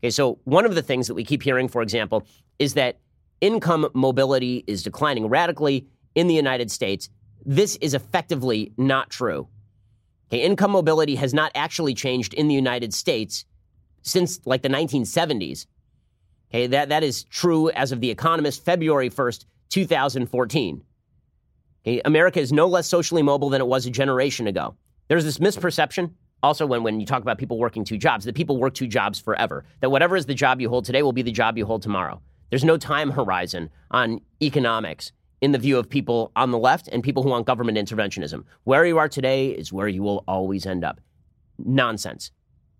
Okay, 0.00 0.10
so 0.10 0.38
one 0.44 0.64
of 0.64 0.74
the 0.74 0.82
things 0.82 1.06
that 1.06 1.14
we 1.14 1.24
keep 1.24 1.42
hearing, 1.42 1.68
for 1.68 1.82
example, 1.82 2.26
is 2.58 2.74
that 2.74 2.98
income 3.40 3.88
mobility 3.94 4.64
is 4.66 4.82
declining 4.82 5.26
radically 5.26 5.86
in 6.14 6.26
the 6.26 6.34
United 6.34 6.70
States. 6.70 7.08
This 7.44 7.76
is 7.76 7.94
effectively 7.94 8.72
not 8.76 9.10
true. 9.10 9.48
Okay, 10.28 10.42
income 10.42 10.70
mobility 10.70 11.16
has 11.16 11.34
not 11.34 11.50
actually 11.54 11.94
changed 11.94 12.34
in 12.34 12.48
the 12.48 12.54
United 12.54 12.94
States 12.94 13.44
since 14.02 14.40
like 14.46 14.62
the 14.62 14.68
1970s. 14.68 15.66
Okay, 16.52 16.66
that, 16.66 16.88
that 16.88 17.04
is 17.04 17.22
true 17.24 17.70
as 17.70 17.92
of 17.92 18.00
The 18.00 18.10
Economist, 18.10 18.64
February 18.64 19.08
1st, 19.08 19.44
2014. 19.68 20.82
Okay, 21.86 22.02
America 22.04 22.40
is 22.40 22.52
no 22.52 22.66
less 22.66 22.88
socially 22.88 23.22
mobile 23.22 23.50
than 23.50 23.60
it 23.60 23.66
was 23.66 23.86
a 23.86 23.90
generation 23.90 24.48
ago. 24.48 24.74
There's 25.08 25.24
this 25.24 25.38
misperception, 25.38 26.12
also, 26.42 26.66
when, 26.66 26.82
when 26.82 26.98
you 27.00 27.06
talk 27.06 27.22
about 27.22 27.38
people 27.38 27.58
working 27.58 27.84
two 27.84 27.98
jobs, 27.98 28.24
that 28.24 28.34
people 28.34 28.56
work 28.56 28.74
two 28.74 28.86
jobs 28.86 29.20
forever, 29.20 29.64
that 29.80 29.90
whatever 29.90 30.16
is 30.16 30.26
the 30.26 30.34
job 30.34 30.60
you 30.60 30.68
hold 30.68 30.84
today 30.84 31.02
will 31.02 31.12
be 31.12 31.22
the 31.22 31.30
job 31.30 31.58
you 31.58 31.66
hold 31.66 31.82
tomorrow. 31.82 32.20
There's 32.48 32.64
no 32.64 32.78
time 32.78 33.10
horizon 33.10 33.70
on 33.90 34.20
economics 34.42 35.12
in 35.40 35.52
the 35.52 35.58
view 35.58 35.78
of 35.78 35.88
people 35.88 36.32
on 36.36 36.50
the 36.50 36.58
left 36.58 36.88
and 36.88 37.02
people 37.02 37.22
who 37.22 37.28
want 37.28 37.46
government 37.46 37.78
interventionism. 37.78 38.44
Where 38.64 38.84
you 38.84 38.98
are 38.98 39.08
today 39.08 39.50
is 39.50 39.72
where 39.72 39.88
you 39.88 40.02
will 40.02 40.24
always 40.26 40.66
end 40.66 40.82
up. 40.82 41.00
Nonsense 41.58 42.30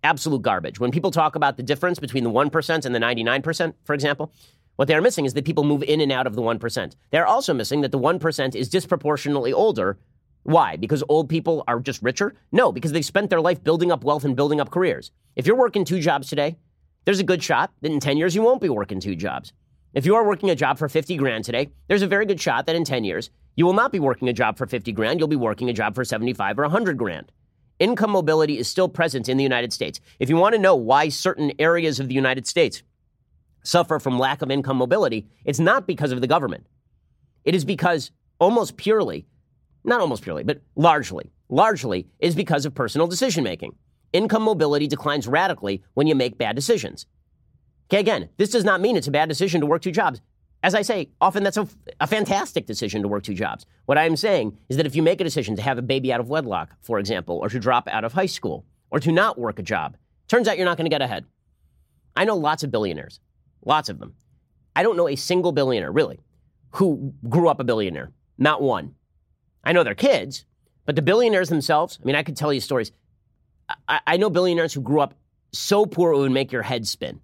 absolute 0.03 0.43
garbage. 0.43 0.81
When 0.81 0.91
people 0.91 1.11
talk 1.11 1.35
about 1.37 1.57
the 1.57 1.63
difference 1.63 1.99
between 1.99 2.25
the 2.25 2.31
1% 2.31 2.87
and 2.87 2.95
the 2.95 2.99
99%, 2.99 3.75
for 3.85 3.95
example, 3.95 4.33
what 4.77 4.89
they're 4.89 5.03
missing 5.03 5.25
is 5.25 5.35
that 5.35 5.45
people 5.45 5.65
move 5.65 5.83
in 5.83 6.01
and 6.01 6.11
out 6.11 6.27
of 6.27 6.35
the 6.35 6.43
1%. 6.43 6.97
They're 7.11 7.27
also 7.27 7.53
missing 7.53 7.83
that 7.83 7.93
the 7.93 7.99
1% 7.99 8.55
is 8.55 8.69
disproportionately 8.69 9.53
older. 9.53 9.99
Why? 10.45 10.77
Because 10.77 11.05
old 11.09 11.29
people 11.29 11.65
are 11.69 11.81
just 11.81 12.03
richer? 12.03 12.35
No, 12.51 12.73
because 12.73 12.93
they 12.93 13.03
spent 13.03 13.29
their 13.29 13.43
life 13.43 13.63
building 13.63 13.93
up 13.93 14.05
wealth 14.05 14.25
and 14.25 14.35
building 14.35 14.61
up 14.61 14.71
careers. 14.71 15.11
If 15.37 15.47
you're 15.47 15.57
working 15.57 15.85
two 15.85 16.01
jobs 16.01 16.29
today, 16.29 16.57
there's 17.05 17.21
a 17.21 17.25
good 17.25 17.43
shot 17.43 17.73
that 17.83 17.93
in 17.93 18.01
10 18.01 18.17
years 18.17 18.35
you 18.35 18.43
won't 18.43 18.63
be 18.63 18.71
working 18.71 19.01
two 19.01 19.15
jobs. 19.15 19.53
If 19.93 20.07
you 20.07 20.15
are 20.15 20.27
working 20.27 20.51
a 20.51 20.55
job 20.55 20.79
for 20.79 20.89
50 20.89 21.17
grand 21.17 21.45
today, 21.45 21.71
there's 21.89 22.03
a 22.03 22.07
very 22.07 22.25
good 22.25 22.41
shot 22.41 22.67
that 22.67 22.77
in 22.77 22.85
10 22.85 23.05
years 23.05 23.29
you 23.57 23.67
will 23.67 23.73
not 23.75 23.93
be 23.93 24.01
working 24.01 24.29
a 24.29 24.33
job 24.33 24.57
for 24.57 24.67
50 24.67 24.93
grand, 24.93 25.19
you'll 25.19 25.29
be 25.29 25.37
working 25.37 25.69
a 25.69 25.75
job 25.75 25.95
for 25.95 26.05
75 26.05 26.59
or 26.59 26.63
100 26.63 26.97
grand 26.97 27.31
income 27.81 28.11
mobility 28.11 28.59
is 28.59 28.69
still 28.69 28.89
present 28.89 29.29
in 29.29 29.37
the 29.37 29.43
United 29.43 29.73
States. 29.73 29.99
If 30.21 30.29
you 30.29 30.37
want 30.37 30.55
to 30.55 30.61
know 30.61 30.77
why 30.77 31.09
certain 31.09 31.51
areas 31.59 31.99
of 31.99 32.07
the 32.07 32.15
United 32.15 32.47
States 32.47 32.85
suffer 33.65 33.99
from 33.99 34.19
lack 34.19 34.43
of 34.43 34.51
income 34.51 34.77
mobility, 34.77 35.27
it's 35.45 35.59
not 35.59 35.87
because 35.87 36.13
of 36.13 36.21
the 36.21 36.29
government. 36.29 36.67
It 37.45 37.55
is 37.55 37.65
because 37.65 38.13
almost 38.39 38.77
purely, 38.77 39.27
not 39.83 40.01
almost 40.01 40.23
purely, 40.23 40.45
but 40.45 40.63
largely, 40.77 41.33
largely 41.49 42.07
is 42.21 42.35
because 42.35 42.65
of 42.65 42.75
personal 42.75 43.07
decision 43.07 43.43
making. 43.43 43.75
Income 44.13 44.43
mobility 44.43 44.87
declines 44.87 45.27
radically 45.27 45.83
when 45.95 46.07
you 46.07 46.15
make 46.15 46.39
bad 46.39 46.55
decisions. 46.55 47.07
Okay, 47.89 48.01
again, 48.01 48.29
this 48.37 48.51
does 48.51 48.65
not 48.65 48.81
mean 48.81 48.97
it's 48.97 49.09
a 49.09 49.13
bad 49.13 49.29
decision 49.29 49.61
to 49.61 49.67
work 49.67 49.83
two 49.83 49.91
jobs. 49.91 50.21
As 50.63 50.75
I 50.75 50.83
say, 50.83 51.09
often 51.21 51.43
that's 51.43 51.57
a, 51.57 51.67
a, 52.01 52.07
fantastic 52.07 52.67
decision 52.67 53.01
to 53.03 53.09
work 53.09 53.23
two 53.23 53.35
jobs. 53.35 53.65
What 53.87 53.97
I'm 53.97 54.17
saying 54.17 54.59
is 54.69 54.77
that 54.77 54.87
if 54.87 54.95
you 54.95 55.03
make 55.03 55.21
a 55.21 55.25
decision 55.25 55.57
to 55.57 55.63
have 55.63 55.79
a 55.79 55.83
baby 55.83 56.13
out 56.13 56.21
of 56.21 56.29
wedlock, 56.29 56.77
for 56.83 56.99
example, 56.99 57.39
or 57.39 57.49
to 57.49 57.59
drop 57.59 57.89
out 57.89 58.05
of 58.05 58.13
high 58.13 58.27
school, 58.27 58.67
or 58.91 59.01
to 59.01 59.11
not 59.11 59.39
work 59.39 59.59
a 59.59 59.63
job, 59.63 59.97
turns 60.29 60.49
out 60.49 60.59
you're 60.59 60.67
not 60.67 60.77
going 60.77 60.85
to 60.85 60.95
get 60.95 61.01
ahead. 61.01 61.25
I 62.15 62.25
know 62.25 62.37
lots 62.37 62.63
of 62.63 62.71
billionaires, 62.71 63.21
lots 63.65 63.89
of 63.89 63.99
them. 63.99 64.15
I 64.77 64.83
don't 64.83 64.97
know 64.97 65.09
a 65.09 65.17
single 65.17 65.53
billionaire, 65.53 65.93
really, 65.93 66.21
who 66.73 67.15
grew 67.29 67.49
up 67.49 67.61
a 67.61 67.65
billionaire. 67.65 68.13
Not 68.37 68.61
one. 68.61 68.95
I 69.65 69.73
know 69.73 69.83
their 69.83 69.95
kids, 69.95 70.45
but 70.85 70.95
the 70.95 71.03
billionaires 71.03 71.49
themselves, 71.49 71.99
I 72.03 72.05
mean, 72.05 72.17
I 72.17 72.23
could 72.23 72.37
tell 72.37 72.53
you 72.53 72.61
stories. 72.61 72.93
I, 73.89 74.01
I 74.07 74.17
know 74.19 74.29
billionaires 74.29 74.75
who 74.75 74.81
grew 74.83 75.01
up 75.01 75.15
so 75.53 75.87
poor 75.87 76.13
it 76.13 76.19
would 76.19 76.33
make 76.33 76.53
your 76.53 76.63
head 76.63 76.87
spin. 76.87 77.21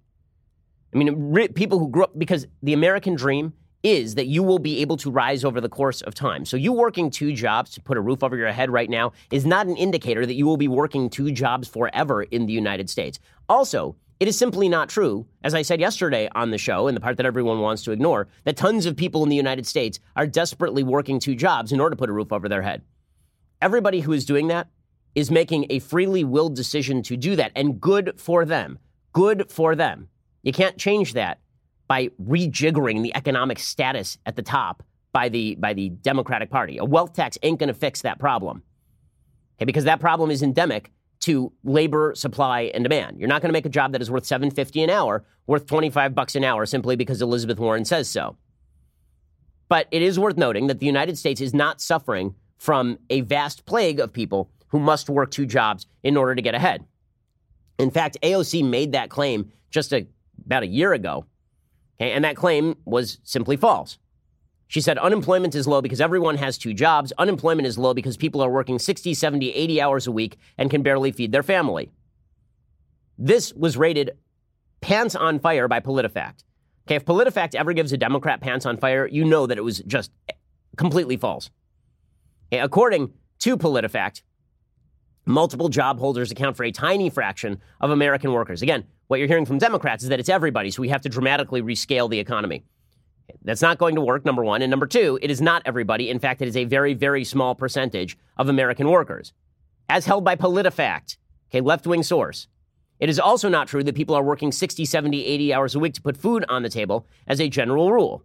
I 0.97 0.99
mean, 0.99 1.31
re- 1.31 1.47
people 1.47 1.77
who 1.77 1.89
grew 1.89 2.05
up, 2.05 2.17
because 2.17 2.47
the 2.63 2.73
American 2.73 3.13
dream 3.13 3.53
is 3.83 4.15
that 4.15 4.25
you 4.25 4.41
will 4.41 4.57
be 4.57 4.81
able 4.81 4.97
to 4.97 5.11
rise 5.11 5.45
over 5.45 5.61
the 5.61 5.69
course 5.69 6.01
of 6.01 6.15
time. 6.15 6.43
So, 6.43 6.57
you 6.57 6.73
working 6.73 7.11
two 7.11 7.33
jobs 7.33 7.69
to 7.75 7.81
put 7.81 7.97
a 7.97 8.01
roof 8.01 8.23
over 8.23 8.35
your 8.35 8.51
head 8.51 8.71
right 8.71 8.89
now 8.89 9.11
is 9.29 9.45
not 9.45 9.67
an 9.67 9.77
indicator 9.77 10.25
that 10.25 10.33
you 10.33 10.47
will 10.47 10.57
be 10.57 10.67
working 10.67 11.07
two 11.11 11.31
jobs 11.31 11.67
forever 11.67 12.23
in 12.23 12.47
the 12.47 12.53
United 12.53 12.89
States. 12.89 13.19
Also, 13.47 13.95
it 14.19 14.27
is 14.27 14.35
simply 14.35 14.67
not 14.67 14.89
true, 14.89 15.27
as 15.43 15.53
I 15.53 15.61
said 15.61 15.79
yesterday 15.79 16.27
on 16.33 16.49
the 16.49 16.57
show, 16.57 16.87
in 16.87 16.95
the 16.95 16.99
part 16.99 17.17
that 17.17 17.27
everyone 17.27 17.59
wants 17.59 17.83
to 17.83 17.91
ignore, 17.91 18.27
that 18.45 18.57
tons 18.57 18.87
of 18.87 18.97
people 18.97 19.21
in 19.21 19.29
the 19.29 19.35
United 19.35 19.67
States 19.67 19.99
are 20.15 20.25
desperately 20.25 20.81
working 20.81 21.19
two 21.19 21.35
jobs 21.35 21.71
in 21.71 21.79
order 21.79 21.95
to 21.95 21.99
put 21.99 22.09
a 22.09 22.13
roof 22.13 22.33
over 22.33 22.49
their 22.49 22.63
head. 22.63 22.81
Everybody 23.61 23.99
who 23.99 24.13
is 24.13 24.25
doing 24.25 24.47
that 24.47 24.69
is 25.13 25.29
making 25.29 25.67
a 25.69 25.77
freely 25.77 26.23
willed 26.23 26.55
decision 26.55 27.03
to 27.03 27.15
do 27.15 27.35
that, 27.35 27.51
and 27.55 27.79
good 27.79 28.19
for 28.19 28.45
them. 28.45 28.79
Good 29.13 29.51
for 29.51 29.75
them. 29.75 30.09
You 30.47 30.53
can't 30.53 30.77
change 30.77 31.11
that 31.11 31.41
by 31.89 32.07
rejiggering 32.23 33.03
the 33.03 33.13
economic 33.17 33.59
status 33.59 34.17
at 34.25 34.37
the 34.37 34.41
top 34.41 34.81
by 35.11 35.27
the 35.27 35.55
by 35.55 35.73
the 35.73 35.89
Democratic 35.89 36.49
Party. 36.49 36.77
A 36.77 36.85
wealth 36.85 37.11
tax 37.11 37.37
ain't 37.43 37.59
going 37.59 37.67
to 37.67 37.73
fix 37.73 38.03
that 38.03 38.17
problem. 38.17 38.63
Okay, 39.57 39.65
because 39.65 39.83
that 39.83 39.99
problem 39.99 40.31
is 40.31 40.41
endemic 40.41 40.93
to 41.19 41.51
labor 41.65 42.13
supply 42.15 42.71
and 42.73 42.85
demand. 42.85 43.19
You're 43.19 43.27
not 43.27 43.41
going 43.41 43.49
to 43.49 43.53
make 43.53 43.65
a 43.65 43.69
job 43.69 43.91
that 43.91 44.01
is 44.01 44.09
worth 44.09 44.25
750 44.25 44.83
an 44.83 44.89
hour 44.89 45.25
worth 45.47 45.65
25 45.65 46.15
bucks 46.15 46.33
an 46.33 46.45
hour 46.45 46.65
simply 46.65 46.95
because 46.95 47.21
Elizabeth 47.21 47.59
Warren 47.59 47.83
says 47.83 48.09
so. 48.09 48.37
But 49.67 49.87
it 49.91 50.01
is 50.01 50.17
worth 50.17 50.37
noting 50.37 50.67
that 50.67 50.79
the 50.79 50.85
United 50.85 51.17
States 51.17 51.41
is 51.41 51.53
not 51.53 51.81
suffering 51.81 52.35
from 52.57 52.99
a 53.09 53.19
vast 53.19 53.65
plague 53.65 53.99
of 53.99 54.13
people 54.13 54.49
who 54.67 54.79
must 54.79 55.09
work 55.09 55.29
two 55.29 55.45
jobs 55.45 55.87
in 56.03 56.15
order 56.15 56.35
to 56.35 56.41
get 56.41 56.55
ahead. 56.55 56.85
In 57.77 57.91
fact, 57.91 58.17
AOC 58.23 58.63
made 58.63 58.93
that 58.93 59.09
claim 59.09 59.51
just 59.71 59.91
a 59.91 60.07
about 60.45 60.63
a 60.63 60.67
year 60.67 60.93
ago, 60.93 61.25
okay, 61.99 62.11
and 62.11 62.23
that 62.23 62.35
claim 62.35 62.75
was 62.85 63.19
simply 63.23 63.57
false. 63.57 63.97
She 64.67 64.81
said 64.81 64.97
unemployment 64.97 65.55
is 65.55 65.67
low 65.67 65.81
because 65.81 66.01
everyone 66.01 66.37
has 66.37 66.57
two 66.57 66.73
jobs. 66.73 67.13
Unemployment 67.17 67.65
is 67.65 67.77
low 67.77 67.93
because 67.93 68.17
people 68.17 68.41
are 68.41 68.49
working 68.49 68.79
60, 68.79 69.13
70, 69.13 69.53
80 69.53 69.81
hours 69.81 70.07
a 70.07 70.11
week 70.11 70.37
and 70.57 70.69
can 70.69 70.83
barely 70.83 71.11
feed 71.11 71.31
their 71.31 71.43
family. 71.43 71.89
This 73.17 73.53
was 73.53 73.77
rated 73.77 74.11
pants 74.81 75.15
on 75.15 75.39
fire 75.39 75.67
by 75.67 75.79
PolitiFact. 75.79 76.43
Okay, 76.85 76.95
if 76.95 77.05
PolitiFact 77.05 77.55
ever 77.55 77.73
gives 77.73 77.91
a 77.93 77.97
Democrat 77.97 78.41
pants 78.41 78.65
on 78.65 78.77
fire, 78.77 79.07
you 79.07 79.25
know 79.25 79.47
that 79.47 79.57
it 79.57 79.63
was 79.63 79.79
just 79.79 80.11
completely 80.75 81.17
false. 81.17 81.49
Okay, 82.51 82.61
according 82.61 83.13
to 83.39 83.57
PolitiFact, 83.57 84.21
multiple 85.25 85.69
job 85.69 85.99
holders 85.99 86.31
account 86.31 86.55
for 86.55 86.63
a 86.63 86.71
tiny 86.71 87.09
fraction 87.09 87.61
of 87.81 87.89
American 87.89 88.31
workers. 88.31 88.61
Again, 88.61 88.85
what 89.07 89.19
you're 89.19 89.27
hearing 89.27 89.45
from 89.45 89.57
Democrats 89.57 90.03
is 90.03 90.09
that 90.09 90.19
it's 90.19 90.29
everybody, 90.29 90.69
so 90.71 90.81
we 90.81 90.89
have 90.89 91.01
to 91.01 91.09
dramatically 91.09 91.61
rescale 91.61 92.09
the 92.09 92.19
economy. 92.19 92.63
That's 93.43 93.61
not 93.61 93.77
going 93.77 93.95
to 93.95 94.01
work, 94.01 94.25
number 94.25 94.43
one. 94.43 94.61
And 94.61 94.69
number 94.69 94.87
two, 94.87 95.19
it 95.21 95.31
is 95.31 95.41
not 95.41 95.61
everybody. 95.65 96.09
In 96.09 96.19
fact, 96.19 96.41
it 96.41 96.47
is 96.47 96.57
a 96.57 96.65
very, 96.65 96.93
very 96.93 97.23
small 97.23 97.55
percentage 97.55 98.17
of 98.37 98.49
American 98.49 98.89
workers, 98.89 99.33
as 99.89 100.05
held 100.05 100.23
by 100.23 100.35
PolitiFact, 100.35 101.17
okay, 101.49 101.61
left 101.61 101.87
wing 101.87 102.03
source. 102.03 102.47
It 102.99 103.09
is 103.09 103.19
also 103.19 103.47
not 103.47 103.67
true 103.67 103.83
that 103.83 103.95
people 103.95 104.15
are 104.15 104.23
working 104.23 104.51
60, 104.51 104.83
70, 104.83 105.25
80 105.25 105.53
hours 105.53 105.75
a 105.75 105.79
week 105.79 105.93
to 105.93 106.01
put 106.01 106.17
food 106.17 106.43
on 106.49 106.63
the 106.63 106.69
table 106.69 107.05
as 107.27 107.39
a 107.39 107.47
general 107.47 107.91
rule. 107.91 108.23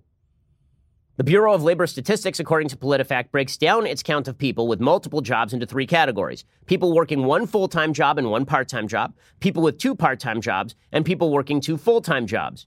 The 1.18 1.24
Bureau 1.24 1.52
of 1.52 1.62
Labor 1.62 1.86
Statistics, 1.86 2.40
according 2.40 2.70
to 2.70 2.76
PolitiFact, 2.76 3.30
breaks 3.30 3.58
down 3.58 3.86
its 3.86 4.02
count 4.02 4.28
of 4.28 4.38
people 4.38 4.66
with 4.66 4.80
multiple 4.80 5.20
jobs 5.20 5.52
into 5.52 5.66
three 5.66 5.86
categories 5.86 6.46
people 6.64 6.94
working 6.94 7.26
one 7.26 7.46
full 7.46 7.68
time 7.68 7.92
job 7.92 8.16
and 8.16 8.30
one 8.30 8.46
part 8.46 8.66
time 8.66 8.88
job, 8.88 9.12
people 9.38 9.62
with 9.62 9.76
two 9.76 9.94
part 9.94 10.18
time 10.18 10.40
jobs, 10.40 10.74
and 10.90 11.04
people 11.04 11.30
working 11.30 11.60
two 11.60 11.76
full 11.76 12.00
time 12.00 12.26
jobs. 12.26 12.66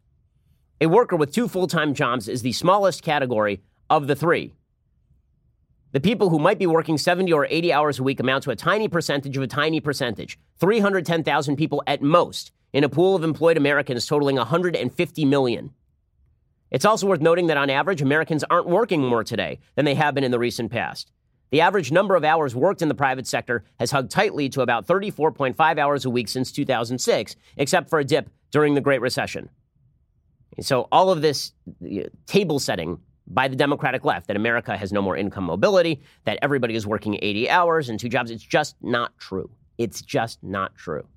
A 0.80 0.86
worker 0.86 1.16
with 1.16 1.34
two 1.34 1.48
full 1.48 1.66
time 1.66 1.96
jobs 1.96 2.28
is 2.28 2.44
the 2.44 2.52
smallest 2.52 3.02
category 3.02 3.64
of 3.90 4.06
the 4.06 4.16
three. 4.16 4.54
The 5.94 6.00
people 6.00 6.30
who 6.30 6.38
might 6.38 6.60
be 6.60 6.68
working 6.68 7.00
70 7.00 7.34
or 7.34 7.48
80 7.50 7.74
hours 7.74 7.98
a 7.98 8.04
week 8.04 8.20
amount 8.20 8.44
to 8.44 8.52
a 8.52 8.56
tiny 8.56 8.88
percentage 8.88 9.36
of 9.36 9.42
a 9.42 9.48
tiny 9.48 9.80
percentage 9.80 10.38
310,000 10.60 11.56
people 11.56 11.82
at 11.88 12.04
most 12.04 12.52
in 12.74 12.84
a 12.84 12.90
pool 12.90 13.16
of 13.16 13.24
employed 13.24 13.58
Americans 13.58 14.06
totaling 14.06 14.36
150 14.36 15.26
million. 15.26 15.72
It's 16.76 16.84
also 16.84 17.08
worth 17.08 17.22
noting 17.22 17.48
that 17.48 17.56
on 17.56 17.70
average, 17.70 18.02
Americans 18.02 18.44
aren't 18.50 18.68
working 18.68 19.02
more 19.02 19.24
today 19.24 19.60
than 19.76 19.86
they 19.86 19.96
have 19.96 20.14
been 20.14 20.26
in 20.26 20.32
the 20.32 20.38
recent 20.38 20.70
past. 20.70 21.10
The 21.52 21.62
average 21.62 21.90
number 21.90 22.18
of 22.18 22.26
hours 22.26 22.54
worked 22.54 22.82
in 22.82 22.90
the 22.90 22.94
private 22.94 23.26
sector 23.26 23.64
has 23.80 23.92
hugged 23.92 24.12
tightly 24.12 24.50
to 24.50 24.60
about 24.60 24.86
34.5 24.86 25.80
hours 25.80 26.04
a 26.04 26.10
week 26.10 26.28
since 26.28 26.52
2006, 26.52 27.38
except 27.56 27.90
for 27.90 28.00
a 28.00 28.04
dip 28.04 28.30
during 28.52 28.76
the 28.76 28.82
Great 28.82 29.00
Recession. 29.00 29.50
So, 30.60 30.90
all 30.92 31.12
of 31.12 31.22
this 31.22 31.54
table 32.26 32.60
setting 32.60 33.00
by 33.26 33.48
the 33.48 33.56
Democratic 33.56 34.04
left 34.04 34.28
that 34.28 34.36
America 34.36 34.76
has 34.76 34.92
no 34.92 35.02
more 35.02 35.16
income 35.16 35.46
mobility, 35.46 36.02
that 36.26 36.40
everybody 36.42 36.76
is 36.76 36.86
working 36.86 37.18
80 37.22 37.50
hours 37.50 37.88
and 37.88 37.98
two 37.98 38.10
jobs, 38.10 38.32
it's 38.32 38.44
just 38.44 38.76
not 38.82 39.18
true. 39.18 39.50
It's 39.78 40.02
just 40.02 40.44
not 40.44 40.76
true. 40.76 41.08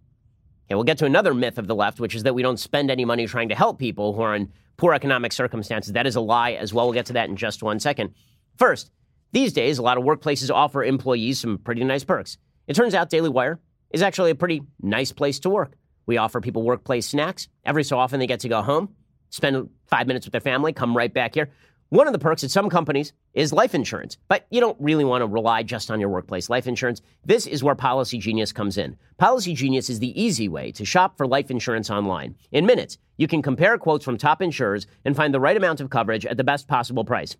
Okay, 0.66 0.76
we'll 0.76 0.84
get 0.84 0.98
to 0.98 1.04
another 1.04 1.34
myth 1.34 1.58
of 1.58 1.66
the 1.66 1.74
left, 1.74 1.98
which 1.98 2.14
is 2.14 2.22
that 2.22 2.34
we 2.36 2.42
don't 2.42 2.60
spend 2.60 2.92
any 2.92 3.04
money 3.04 3.26
trying 3.26 3.48
to 3.48 3.56
help 3.56 3.80
people 3.80 4.12
who 4.12 4.22
are 4.22 4.36
in 4.36 4.52
poor 4.78 4.94
economic 4.94 5.32
circumstances. 5.32 5.92
That 5.92 6.06
is 6.06 6.16
a 6.16 6.20
lie 6.20 6.52
as 6.52 6.72
well. 6.72 6.86
We'll 6.86 6.94
get 6.94 7.06
to 7.06 7.12
that 7.14 7.28
in 7.28 7.36
just 7.36 7.62
one 7.62 7.78
second. 7.78 8.14
First, 8.56 8.90
these 9.32 9.52
days, 9.52 9.76
a 9.76 9.82
lot 9.82 9.98
of 9.98 10.04
workplaces 10.04 10.50
offer 10.50 10.82
employees 10.82 11.40
some 11.40 11.58
pretty 11.58 11.84
nice 11.84 12.04
perks. 12.04 12.38
It 12.66 12.74
turns 12.74 12.94
out 12.94 13.10
Daily 13.10 13.28
Wire 13.28 13.60
is 13.90 14.02
actually 14.02 14.30
a 14.30 14.34
pretty 14.34 14.62
nice 14.80 15.12
place 15.12 15.38
to 15.40 15.50
work. 15.50 15.74
We 16.06 16.16
offer 16.16 16.40
people 16.40 16.62
workplace 16.62 17.06
snacks. 17.06 17.48
Every 17.66 17.84
so 17.84 17.98
often, 17.98 18.20
they 18.20 18.26
get 18.26 18.40
to 18.40 18.48
go 18.48 18.62
home, 18.62 18.94
spend 19.28 19.68
five 19.86 20.06
minutes 20.06 20.24
with 20.24 20.32
their 20.32 20.40
family, 20.40 20.72
come 20.72 20.96
right 20.96 21.12
back 21.12 21.34
here. 21.34 21.50
One 21.90 22.06
of 22.06 22.12
the 22.12 22.18
perks 22.18 22.44
at 22.44 22.50
some 22.50 22.68
companies 22.68 23.14
is 23.32 23.50
life 23.50 23.74
insurance, 23.74 24.18
but 24.28 24.46
you 24.50 24.60
don't 24.60 24.76
really 24.78 25.06
want 25.06 25.22
to 25.22 25.26
rely 25.26 25.62
just 25.62 25.90
on 25.90 25.98
your 25.98 26.10
workplace 26.10 26.50
life 26.50 26.66
insurance. 26.66 27.00
This 27.24 27.46
is 27.46 27.64
where 27.64 27.74
Policy 27.74 28.18
Genius 28.18 28.52
comes 28.52 28.76
in. 28.76 28.94
Policy 29.16 29.54
Genius 29.54 29.88
is 29.88 29.98
the 29.98 30.20
easy 30.20 30.50
way 30.50 30.70
to 30.72 30.84
shop 30.84 31.16
for 31.16 31.26
life 31.26 31.50
insurance 31.50 31.88
online. 31.88 32.36
In 32.52 32.66
minutes, 32.66 32.98
you 33.16 33.26
can 33.26 33.40
compare 33.40 33.78
quotes 33.78 34.04
from 34.04 34.18
top 34.18 34.42
insurers 34.42 34.86
and 35.06 35.16
find 35.16 35.32
the 35.32 35.40
right 35.40 35.56
amount 35.56 35.80
of 35.80 35.88
coverage 35.88 36.26
at 36.26 36.36
the 36.36 36.44
best 36.44 36.68
possible 36.68 37.06
price. 37.06 37.38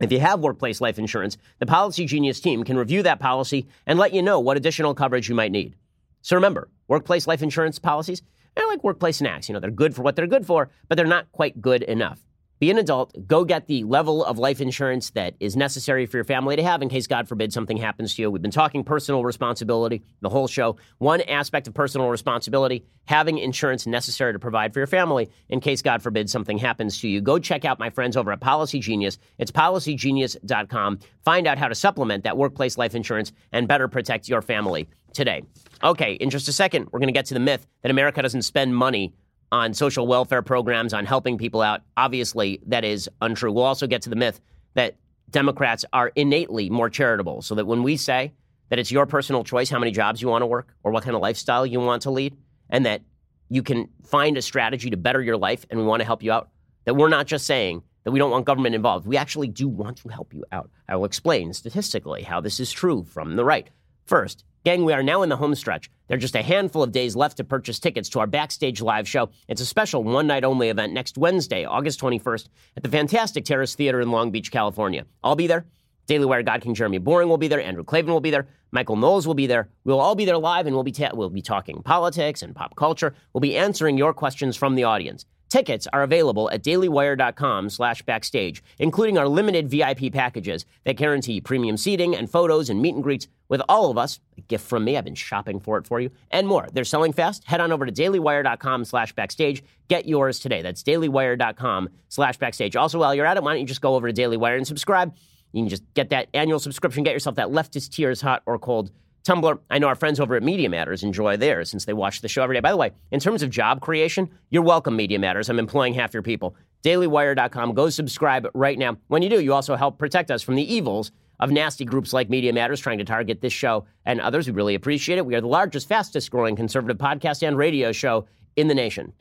If 0.00 0.10
you 0.10 0.18
have 0.18 0.40
workplace 0.40 0.80
life 0.80 0.98
insurance, 0.98 1.36
the 1.60 1.66
Policy 1.66 2.06
Genius 2.06 2.40
team 2.40 2.64
can 2.64 2.76
review 2.76 3.04
that 3.04 3.20
policy 3.20 3.68
and 3.86 4.00
let 4.00 4.12
you 4.12 4.20
know 4.20 4.40
what 4.40 4.56
additional 4.56 4.96
coverage 4.96 5.28
you 5.28 5.36
might 5.36 5.52
need. 5.52 5.76
So 6.22 6.34
remember, 6.34 6.70
workplace 6.88 7.28
life 7.28 7.40
insurance 7.40 7.78
policies, 7.78 8.22
they're 8.56 8.66
like 8.66 8.82
workplace 8.82 9.18
snacks. 9.18 9.48
You 9.48 9.52
know, 9.52 9.60
they're 9.60 9.70
good 9.70 9.94
for 9.94 10.02
what 10.02 10.16
they're 10.16 10.26
good 10.26 10.44
for, 10.44 10.70
but 10.88 10.96
they're 10.96 11.06
not 11.06 11.30
quite 11.30 11.62
good 11.62 11.84
enough. 11.84 12.20
Be 12.60 12.70
an 12.70 12.76
adult, 12.76 13.26
go 13.26 13.46
get 13.46 13.68
the 13.68 13.84
level 13.84 14.22
of 14.22 14.38
life 14.38 14.60
insurance 14.60 15.08
that 15.12 15.34
is 15.40 15.56
necessary 15.56 16.04
for 16.04 16.18
your 16.18 16.24
family 16.24 16.56
to 16.56 16.62
have 16.62 16.82
in 16.82 16.90
case, 16.90 17.06
God 17.06 17.26
forbid, 17.26 17.54
something 17.54 17.78
happens 17.78 18.14
to 18.14 18.20
you. 18.20 18.30
We've 18.30 18.42
been 18.42 18.50
talking 18.50 18.84
personal 18.84 19.24
responsibility 19.24 20.02
the 20.20 20.28
whole 20.28 20.46
show. 20.46 20.76
One 20.98 21.22
aspect 21.22 21.68
of 21.68 21.72
personal 21.72 22.10
responsibility, 22.10 22.84
having 23.06 23.38
insurance 23.38 23.86
necessary 23.86 24.34
to 24.34 24.38
provide 24.38 24.74
for 24.74 24.80
your 24.80 24.86
family 24.86 25.30
in 25.48 25.60
case, 25.60 25.80
God 25.80 26.02
forbid, 26.02 26.28
something 26.28 26.58
happens 26.58 27.00
to 27.00 27.08
you. 27.08 27.22
Go 27.22 27.38
check 27.38 27.64
out 27.64 27.78
my 27.78 27.88
friends 27.88 28.14
over 28.14 28.30
at 28.30 28.40
Policy 28.40 28.78
Genius. 28.78 29.16
It's 29.38 29.50
policygenius.com. 29.50 30.98
Find 31.24 31.46
out 31.46 31.56
how 31.56 31.68
to 31.68 31.74
supplement 31.74 32.24
that 32.24 32.36
workplace 32.36 32.76
life 32.76 32.94
insurance 32.94 33.32
and 33.52 33.68
better 33.68 33.88
protect 33.88 34.28
your 34.28 34.42
family 34.42 34.86
today. 35.14 35.44
Okay, 35.82 36.12
in 36.12 36.28
just 36.28 36.46
a 36.46 36.52
second, 36.52 36.88
we're 36.92 36.98
going 36.98 37.08
to 37.08 37.12
get 37.12 37.24
to 37.26 37.34
the 37.34 37.40
myth 37.40 37.66
that 37.80 37.90
America 37.90 38.20
doesn't 38.20 38.42
spend 38.42 38.76
money 38.76 39.14
on 39.52 39.74
social 39.74 40.06
welfare 40.06 40.42
programs, 40.42 40.94
on 40.94 41.04
helping 41.06 41.36
people 41.36 41.60
out. 41.60 41.82
Obviously, 41.96 42.60
that 42.66 42.84
is 42.84 43.08
untrue. 43.20 43.52
We'll 43.52 43.64
also 43.64 43.86
get 43.86 44.02
to 44.02 44.10
the 44.10 44.16
myth 44.16 44.40
that 44.74 44.96
Democrats 45.30 45.84
are 45.92 46.12
innately 46.14 46.70
more 46.70 46.90
charitable, 46.90 47.42
so 47.42 47.54
that 47.54 47.66
when 47.66 47.82
we 47.82 47.96
say 47.96 48.32
that 48.68 48.78
it's 48.78 48.92
your 48.92 49.06
personal 49.06 49.42
choice 49.42 49.68
how 49.68 49.78
many 49.78 49.90
jobs 49.90 50.22
you 50.22 50.28
want 50.28 50.42
to 50.42 50.46
work 50.46 50.74
or 50.82 50.92
what 50.92 51.02
kind 51.02 51.16
of 51.16 51.22
lifestyle 51.22 51.66
you 51.66 51.80
want 51.80 52.02
to 52.02 52.10
lead, 52.10 52.36
and 52.68 52.86
that 52.86 53.02
you 53.48 53.62
can 53.62 53.88
find 54.04 54.36
a 54.36 54.42
strategy 54.42 54.90
to 54.90 54.96
better 54.96 55.20
your 55.20 55.36
life 55.36 55.66
and 55.70 55.80
we 55.80 55.84
want 55.84 56.00
to 56.00 56.06
help 56.06 56.22
you 56.22 56.30
out, 56.30 56.50
that 56.84 56.94
we're 56.94 57.08
not 57.08 57.26
just 57.26 57.46
saying 57.46 57.82
that 58.04 58.12
we 58.12 58.18
don't 58.18 58.30
want 58.30 58.46
government 58.46 58.74
involved. 58.74 59.06
We 59.06 59.16
actually 59.16 59.48
do 59.48 59.68
want 59.68 59.98
to 59.98 60.08
help 60.08 60.32
you 60.32 60.44
out. 60.52 60.70
I 60.88 60.96
will 60.96 61.04
explain 61.04 61.52
statistically 61.52 62.22
how 62.22 62.40
this 62.40 62.60
is 62.60 62.70
true 62.70 63.02
from 63.04 63.36
the 63.36 63.44
right. 63.44 63.68
First, 64.04 64.44
Gang, 64.62 64.84
we 64.84 64.92
are 64.92 65.02
now 65.02 65.22
in 65.22 65.30
the 65.30 65.36
home 65.36 65.54
stretch. 65.54 65.90
There 66.06 66.16
are 66.16 66.20
just 66.20 66.36
a 66.36 66.42
handful 66.42 66.82
of 66.82 66.92
days 66.92 67.16
left 67.16 67.38
to 67.38 67.44
purchase 67.44 67.78
tickets 67.78 68.10
to 68.10 68.20
our 68.20 68.26
backstage 68.26 68.82
live 68.82 69.08
show. 69.08 69.30
It's 69.48 69.62
a 69.62 69.66
special 69.66 70.04
one 70.04 70.26
night 70.26 70.44
only 70.44 70.68
event 70.68 70.92
next 70.92 71.16
Wednesday, 71.16 71.64
August 71.64 71.98
21st, 71.98 72.48
at 72.76 72.82
the 72.82 72.90
fantastic 72.90 73.46
Terrace 73.46 73.74
Theater 73.74 74.02
in 74.02 74.10
Long 74.10 74.30
Beach, 74.30 74.52
California. 74.52 75.06
I'll 75.24 75.34
be 75.34 75.46
there. 75.46 75.64
Daily 76.06 76.26
Wire 76.26 76.42
God 76.42 76.60
King 76.60 76.74
Jeremy 76.74 76.98
Boring 76.98 77.30
will 77.30 77.38
be 77.38 77.48
there. 77.48 77.62
Andrew 77.62 77.84
Klavan 77.84 78.12
will 78.12 78.20
be 78.20 78.30
there. 78.30 78.48
Michael 78.70 78.96
Knowles 78.96 79.26
will 79.26 79.34
be 79.34 79.46
there. 79.46 79.70
We'll 79.84 80.00
all 80.00 80.14
be 80.14 80.26
there 80.26 80.36
live 80.36 80.66
and 80.66 80.74
we'll 80.74 80.84
be, 80.84 80.92
ta- 80.92 81.12
we'll 81.14 81.30
be 81.30 81.40
talking 81.40 81.82
politics 81.82 82.42
and 82.42 82.54
pop 82.54 82.76
culture. 82.76 83.14
We'll 83.32 83.40
be 83.40 83.56
answering 83.56 83.96
your 83.96 84.12
questions 84.12 84.56
from 84.56 84.74
the 84.74 84.84
audience. 84.84 85.24
Tickets 85.50 85.88
are 85.92 86.04
available 86.04 86.48
at 86.50 86.62
dailywire.com 86.62 87.70
slash 87.70 88.02
backstage, 88.02 88.62
including 88.78 89.18
our 89.18 89.26
limited 89.26 89.68
VIP 89.68 90.12
packages 90.12 90.64
that 90.84 90.96
guarantee 90.96 91.40
premium 91.40 91.76
seating 91.76 92.14
and 92.14 92.30
photos 92.30 92.70
and 92.70 92.80
meet 92.80 92.94
and 92.94 93.02
greets 93.02 93.26
with 93.48 93.60
all 93.68 93.90
of 93.90 93.98
us. 93.98 94.20
A 94.38 94.42
gift 94.42 94.64
from 94.64 94.84
me. 94.84 94.96
I've 94.96 95.04
been 95.04 95.16
shopping 95.16 95.58
for 95.58 95.76
it 95.76 95.88
for 95.88 96.00
you 96.00 96.12
and 96.30 96.46
more. 96.46 96.68
They're 96.72 96.84
selling 96.84 97.12
fast. 97.12 97.42
Head 97.44 97.60
on 97.60 97.72
over 97.72 97.84
to 97.84 97.90
dailywire.com 97.90 98.84
slash 98.84 99.12
backstage. 99.12 99.64
Get 99.88 100.06
yours 100.06 100.38
today. 100.38 100.62
That's 100.62 100.84
dailywire.com 100.84 101.88
slash 102.08 102.36
backstage. 102.36 102.76
Also, 102.76 103.00
while 103.00 103.12
you're 103.12 103.26
at 103.26 103.36
it, 103.36 103.42
why 103.42 103.52
don't 103.52 103.60
you 103.60 103.66
just 103.66 103.80
go 103.80 103.96
over 103.96 104.06
to 104.06 104.12
Daily 104.12 104.36
Wire 104.36 104.56
and 104.56 104.66
subscribe? 104.66 105.12
You 105.50 105.62
can 105.62 105.68
just 105.68 105.82
get 105.94 106.10
that 106.10 106.28
annual 106.32 106.60
subscription, 106.60 107.02
get 107.02 107.12
yourself 107.12 107.34
that 107.34 107.48
leftist 107.48 107.90
tears, 107.90 108.20
hot 108.20 108.44
or 108.46 108.56
cold 108.56 108.92
tumbler, 109.24 109.58
I 109.70 109.78
know 109.78 109.88
our 109.88 109.94
friends 109.94 110.20
over 110.20 110.34
at 110.34 110.42
Media 110.42 110.68
Matters 110.68 111.02
enjoy 111.02 111.36
theirs 111.36 111.70
since 111.70 111.84
they 111.84 111.92
watch 111.92 112.20
the 112.20 112.28
show 112.28 112.42
every 112.42 112.56
day. 112.56 112.60
By 112.60 112.70
the 112.70 112.76
way, 112.76 112.92
in 113.10 113.20
terms 113.20 113.42
of 113.42 113.50
job 113.50 113.80
creation, 113.80 114.28
you're 114.50 114.62
welcome, 114.62 114.96
Media 114.96 115.18
Matters. 115.18 115.48
I'm 115.48 115.58
employing 115.58 115.94
half 115.94 116.14
your 116.14 116.22
people. 116.22 116.56
DailyWire.com. 116.82 117.74
Go 117.74 117.90
subscribe 117.90 118.48
right 118.54 118.78
now. 118.78 118.96
When 119.08 119.22
you 119.22 119.28
do, 119.28 119.40
you 119.40 119.52
also 119.52 119.76
help 119.76 119.98
protect 119.98 120.30
us 120.30 120.42
from 120.42 120.56
the 120.56 120.74
evils 120.74 121.12
of 121.38 121.50
nasty 121.50 121.84
groups 121.84 122.12
like 122.12 122.28
Media 122.28 122.52
Matters 122.52 122.80
trying 122.80 122.98
to 122.98 123.04
target 123.04 123.40
this 123.40 123.52
show 123.52 123.86
and 124.04 124.20
others. 124.20 124.46
We 124.46 124.52
really 124.52 124.74
appreciate 124.74 125.18
it. 125.18 125.26
We 125.26 125.34
are 125.34 125.40
the 125.40 125.48
largest, 125.48 125.88
fastest 125.88 126.30
growing 126.30 126.56
conservative 126.56 126.98
podcast 126.98 127.46
and 127.46 127.56
radio 127.56 127.92
show 127.92 128.26
in 128.56 128.68
the 128.68 128.74
nation. 128.74 129.12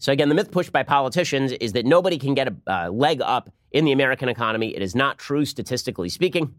So, 0.00 0.12
again, 0.12 0.28
the 0.28 0.34
myth 0.34 0.50
pushed 0.50 0.72
by 0.72 0.84
politicians 0.84 1.52
is 1.52 1.72
that 1.72 1.84
nobody 1.84 2.18
can 2.18 2.32
get 2.32 2.48
a 2.48 2.56
uh, 2.66 2.88
leg 2.88 3.20
up 3.20 3.50
in 3.72 3.84
the 3.84 3.92
American 3.92 4.28
economy. 4.28 4.74
It 4.74 4.82
is 4.82 4.94
not 4.94 5.18
true, 5.18 5.44
statistically 5.44 6.08
speaking. 6.08 6.54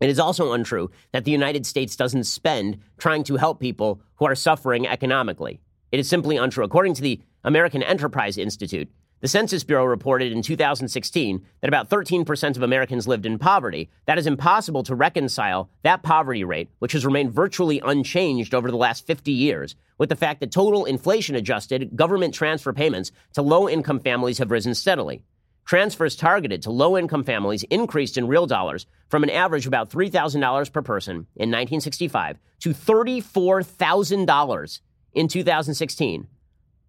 It 0.00 0.08
is 0.08 0.18
also 0.18 0.52
untrue 0.52 0.90
that 1.12 1.24
the 1.24 1.30
United 1.30 1.66
States 1.66 1.96
doesn't 1.96 2.24
spend 2.24 2.78
trying 2.98 3.22
to 3.24 3.36
help 3.36 3.60
people 3.60 4.00
who 4.16 4.24
are 4.24 4.34
suffering 4.34 4.86
economically. 4.86 5.60
It 5.92 6.00
is 6.00 6.08
simply 6.08 6.36
untrue. 6.36 6.64
According 6.64 6.94
to 6.94 7.02
the 7.02 7.20
American 7.44 7.82
Enterprise 7.82 8.38
Institute, 8.38 8.88
the 9.20 9.28
Census 9.28 9.64
Bureau 9.64 9.84
reported 9.84 10.32
in 10.32 10.40
2016 10.40 11.44
that 11.60 11.68
about 11.68 11.90
13% 11.90 12.56
of 12.56 12.62
Americans 12.62 13.06
lived 13.06 13.26
in 13.26 13.38
poverty. 13.38 13.90
That 14.06 14.18
is 14.18 14.26
impossible 14.26 14.82
to 14.84 14.94
reconcile 14.94 15.68
that 15.82 16.02
poverty 16.02 16.42
rate, 16.42 16.70
which 16.78 16.92
has 16.92 17.04
remained 17.04 17.34
virtually 17.34 17.82
unchanged 17.84 18.54
over 18.54 18.70
the 18.70 18.78
last 18.78 19.06
50 19.06 19.30
years, 19.30 19.76
with 19.98 20.08
the 20.08 20.16
fact 20.16 20.40
that 20.40 20.50
total 20.50 20.86
inflation 20.86 21.36
adjusted 21.36 21.94
government 21.94 22.32
transfer 22.32 22.72
payments 22.72 23.12
to 23.34 23.42
low 23.42 23.68
income 23.68 24.00
families 24.00 24.38
have 24.38 24.50
risen 24.50 24.74
steadily. 24.74 25.22
Transfers 25.64 26.16
targeted 26.16 26.62
to 26.62 26.70
low 26.70 26.98
income 26.98 27.24
families 27.24 27.62
increased 27.64 28.16
in 28.18 28.26
real 28.26 28.46
dollars 28.46 28.86
from 29.08 29.22
an 29.22 29.30
average 29.30 29.66
of 29.66 29.70
about 29.70 29.90
$3,000 29.90 30.72
per 30.72 30.82
person 30.82 31.14
in 31.36 31.50
1965 31.50 32.38
to 32.60 32.70
$34,000 32.70 34.80
in 35.12 35.28
2016 35.28 36.26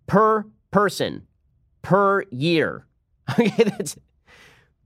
per 0.07 0.45
person 0.71 1.27
per 1.81 2.23
year. 2.31 2.87
Okay, 3.39 3.63
that's, 3.63 3.95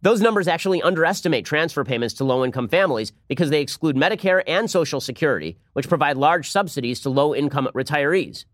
those 0.04 0.22
numbers 0.22 0.48
actually 0.48 0.80
underestimate 0.84 1.46
transfer 1.46 1.84
payments 1.84 2.14
to 2.16 2.24
low 2.24 2.46
income 2.46 2.68
families 2.68 3.12
because 3.28 3.50
they 3.50 3.62
exclude 3.62 3.96
Medicare 3.96 4.44
and 4.46 4.70
Social 4.70 5.02
Security, 5.02 5.58
which 5.74 5.90
provide 5.90 6.16
large 6.16 6.52
subsidies 6.52 7.00
to 7.00 7.10
low 7.10 7.34
income 7.34 7.68
retirees. 7.74 8.46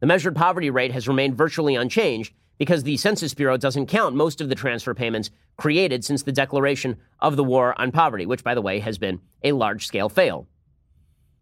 The 0.00 0.06
measured 0.06 0.34
poverty 0.34 0.70
rate 0.70 0.92
has 0.92 1.06
remained 1.06 1.36
virtually 1.36 1.74
unchanged 1.74 2.32
because 2.58 2.82
the 2.82 2.96
Census 2.96 3.34
Bureau 3.34 3.56
doesn't 3.56 3.86
count 3.86 4.14
most 4.14 4.40
of 4.40 4.48
the 4.48 4.54
transfer 4.54 4.94
payments 4.94 5.30
created 5.56 6.04
since 6.04 6.22
the 6.22 6.32
declaration 6.32 6.96
of 7.20 7.36
the 7.36 7.44
war 7.44 7.78
on 7.80 7.92
poverty, 7.92 8.26
which, 8.26 8.44
by 8.44 8.54
the 8.54 8.62
way, 8.62 8.78
has 8.78 8.98
been 8.98 9.20
a 9.42 9.52
large 9.52 9.86
scale 9.86 10.08
fail. 10.08 10.46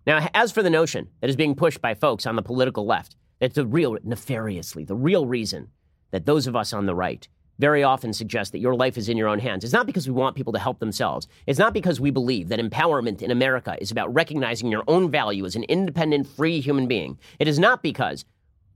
Now, 0.06 0.28
as 0.34 0.50
for 0.50 0.62
the 0.62 0.70
notion 0.70 1.08
that 1.20 1.30
is 1.30 1.36
being 1.36 1.54
pushed 1.54 1.80
by 1.80 1.94
folks 1.94 2.26
on 2.26 2.36
the 2.36 2.42
political 2.42 2.86
left, 2.86 3.16
that 3.38 3.54
the 3.54 3.66
real, 3.66 3.96
nefariously, 4.02 4.84
the 4.84 4.96
real 4.96 5.26
reason 5.26 5.68
that 6.10 6.26
those 6.26 6.46
of 6.46 6.56
us 6.56 6.72
on 6.72 6.86
the 6.86 6.94
right 6.94 7.28
very 7.58 7.82
often 7.82 8.12
suggest 8.12 8.52
that 8.52 8.58
your 8.58 8.74
life 8.74 8.96
is 8.96 9.08
in 9.10 9.18
your 9.18 9.28
own 9.28 9.38
hands. 9.38 9.62
It's 9.62 9.72
not 9.72 9.86
because 9.86 10.08
we 10.08 10.14
want 10.14 10.34
people 10.34 10.54
to 10.54 10.58
help 10.58 10.78
themselves. 10.78 11.28
It's 11.46 11.58
not 11.58 11.74
because 11.74 12.00
we 12.00 12.10
believe 12.10 12.48
that 12.48 12.58
empowerment 12.58 13.20
in 13.20 13.30
America 13.30 13.76
is 13.78 13.90
about 13.90 14.12
recognizing 14.14 14.70
your 14.70 14.82
own 14.88 15.10
value 15.10 15.44
as 15.44 15.56
an 15.56 15.64
independent, 15.64 16.26
free 16.26 16.60
human 16.60 16.88
being. 16.88 17.18
It 17.38 17.48
is 17.48 17.58
not 17.58 17.82
because 17.82 18.24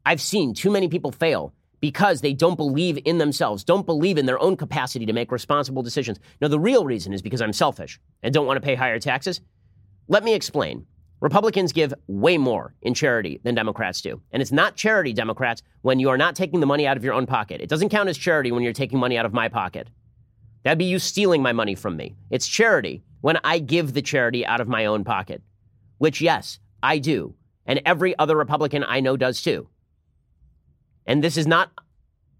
I've 0.04 0.20
seen 0.20 0.52
too 0.52 0.70
many 0.70 0.88
people 0.88 1.12
fail 1.12 1.54
because 1.84 2.22
they 2.22 2.32
don't 2.32 2.56
believe 2.56 2.98
in 3.04 3.18
themselves, 3.18 3.62
don't 3.62 3.84
believe 3.84 4.16
in 4.16 4.24
their 4.24 4.40
own 4.40 4.56
capacity 4.56 5.04
to 5.04 5.12
make 5.12 5.30
responsible 5.30 5.82
decisions. 5.82 6.18
No, 6.40 6.48
the 6.48 6.58
real 6.58 6.86
reason 6.86 7.12
is 7.12 7.20
because 7.20 7.42
I'm 7.42 7.52
selfish 7.52 8.00
and 8.22 8.32
don't 8.32 8.46
want 8.46 8.56
to 8.56 8.64
pay 8.64 8.74
higher 8.74 8.98
taxes. 8.98 9.42
Let 10.08 10.24
me 10.24 10.32
explain. 10.32 10.86
Republicans 11.20 11.74
give 11.74 11.92
way 12.06 12.38
more 12.38 12.74
in 12.80 12.94
charity 12.94 13.38
than 13.44 13.54
Democrats 13.54 14.00
do. 14.00 14.22
And 14.32 14.40
it's 14.40 14.50
not 14.50 14.76
charity, 14.76 15.12
Democrats, 15.12 15.62
when 15.82 15.98
you 15.98 16.08
are 16.08 16.16
not 16.16 16.34
taking 16.34 16.60
the 16.60 16.66
money 16.66 16.86
out 16.86 16.96
of 16.96 17.04
your 17.04 17.12
own 17.12 17.26
pocket. 17.26 17.60
It 17.60 17.68
doesn't 17.68 17.90
count 17.90 18.08
as 18.08 18.16
charity 18.16 18.50
when 18.50 18.62
you're 18.62 18.72
taking 18.72 18.98
money 18.98 19.18
out 19.18 19.26
of 19.26 19.34
my 19.34 19.50
pocket. 19.50 19.90
That'd 20.62 20.78
be 20.78 20.86
you 20.86 20.98
stealing 20.98 21.42
my 21.42 21.52
money 21.52 21.74
from 21.74 21.98
me. 21.98 22.16
It's 22.30 22.48
charity 22.48 23.04
when 23.20 23.38
I 23.44 23.58
give 23.58 23.92
the 23.92 24.00
charity 24.00 24.46
out 24.46 24.62
of 24.62 24.68
my 24.68 24.86
own 24.86 25.04
pocket, 25.04 25.42
which, 25.98 26.22
yes, 26.22 26.60
I 26.82 26.96
do. 26.96 27.34
And 27.66 27.82
every 27.84 28.18
other 28.18 28.38
Republican 28.38 28.86
I 28.88 29.00
know 29.00 29.18
does 29.18 29.42
too. 29.42 29.68
And 31.06 31.22
this 31.22 31.36
is 31.36 31.46
not 31.46 31.70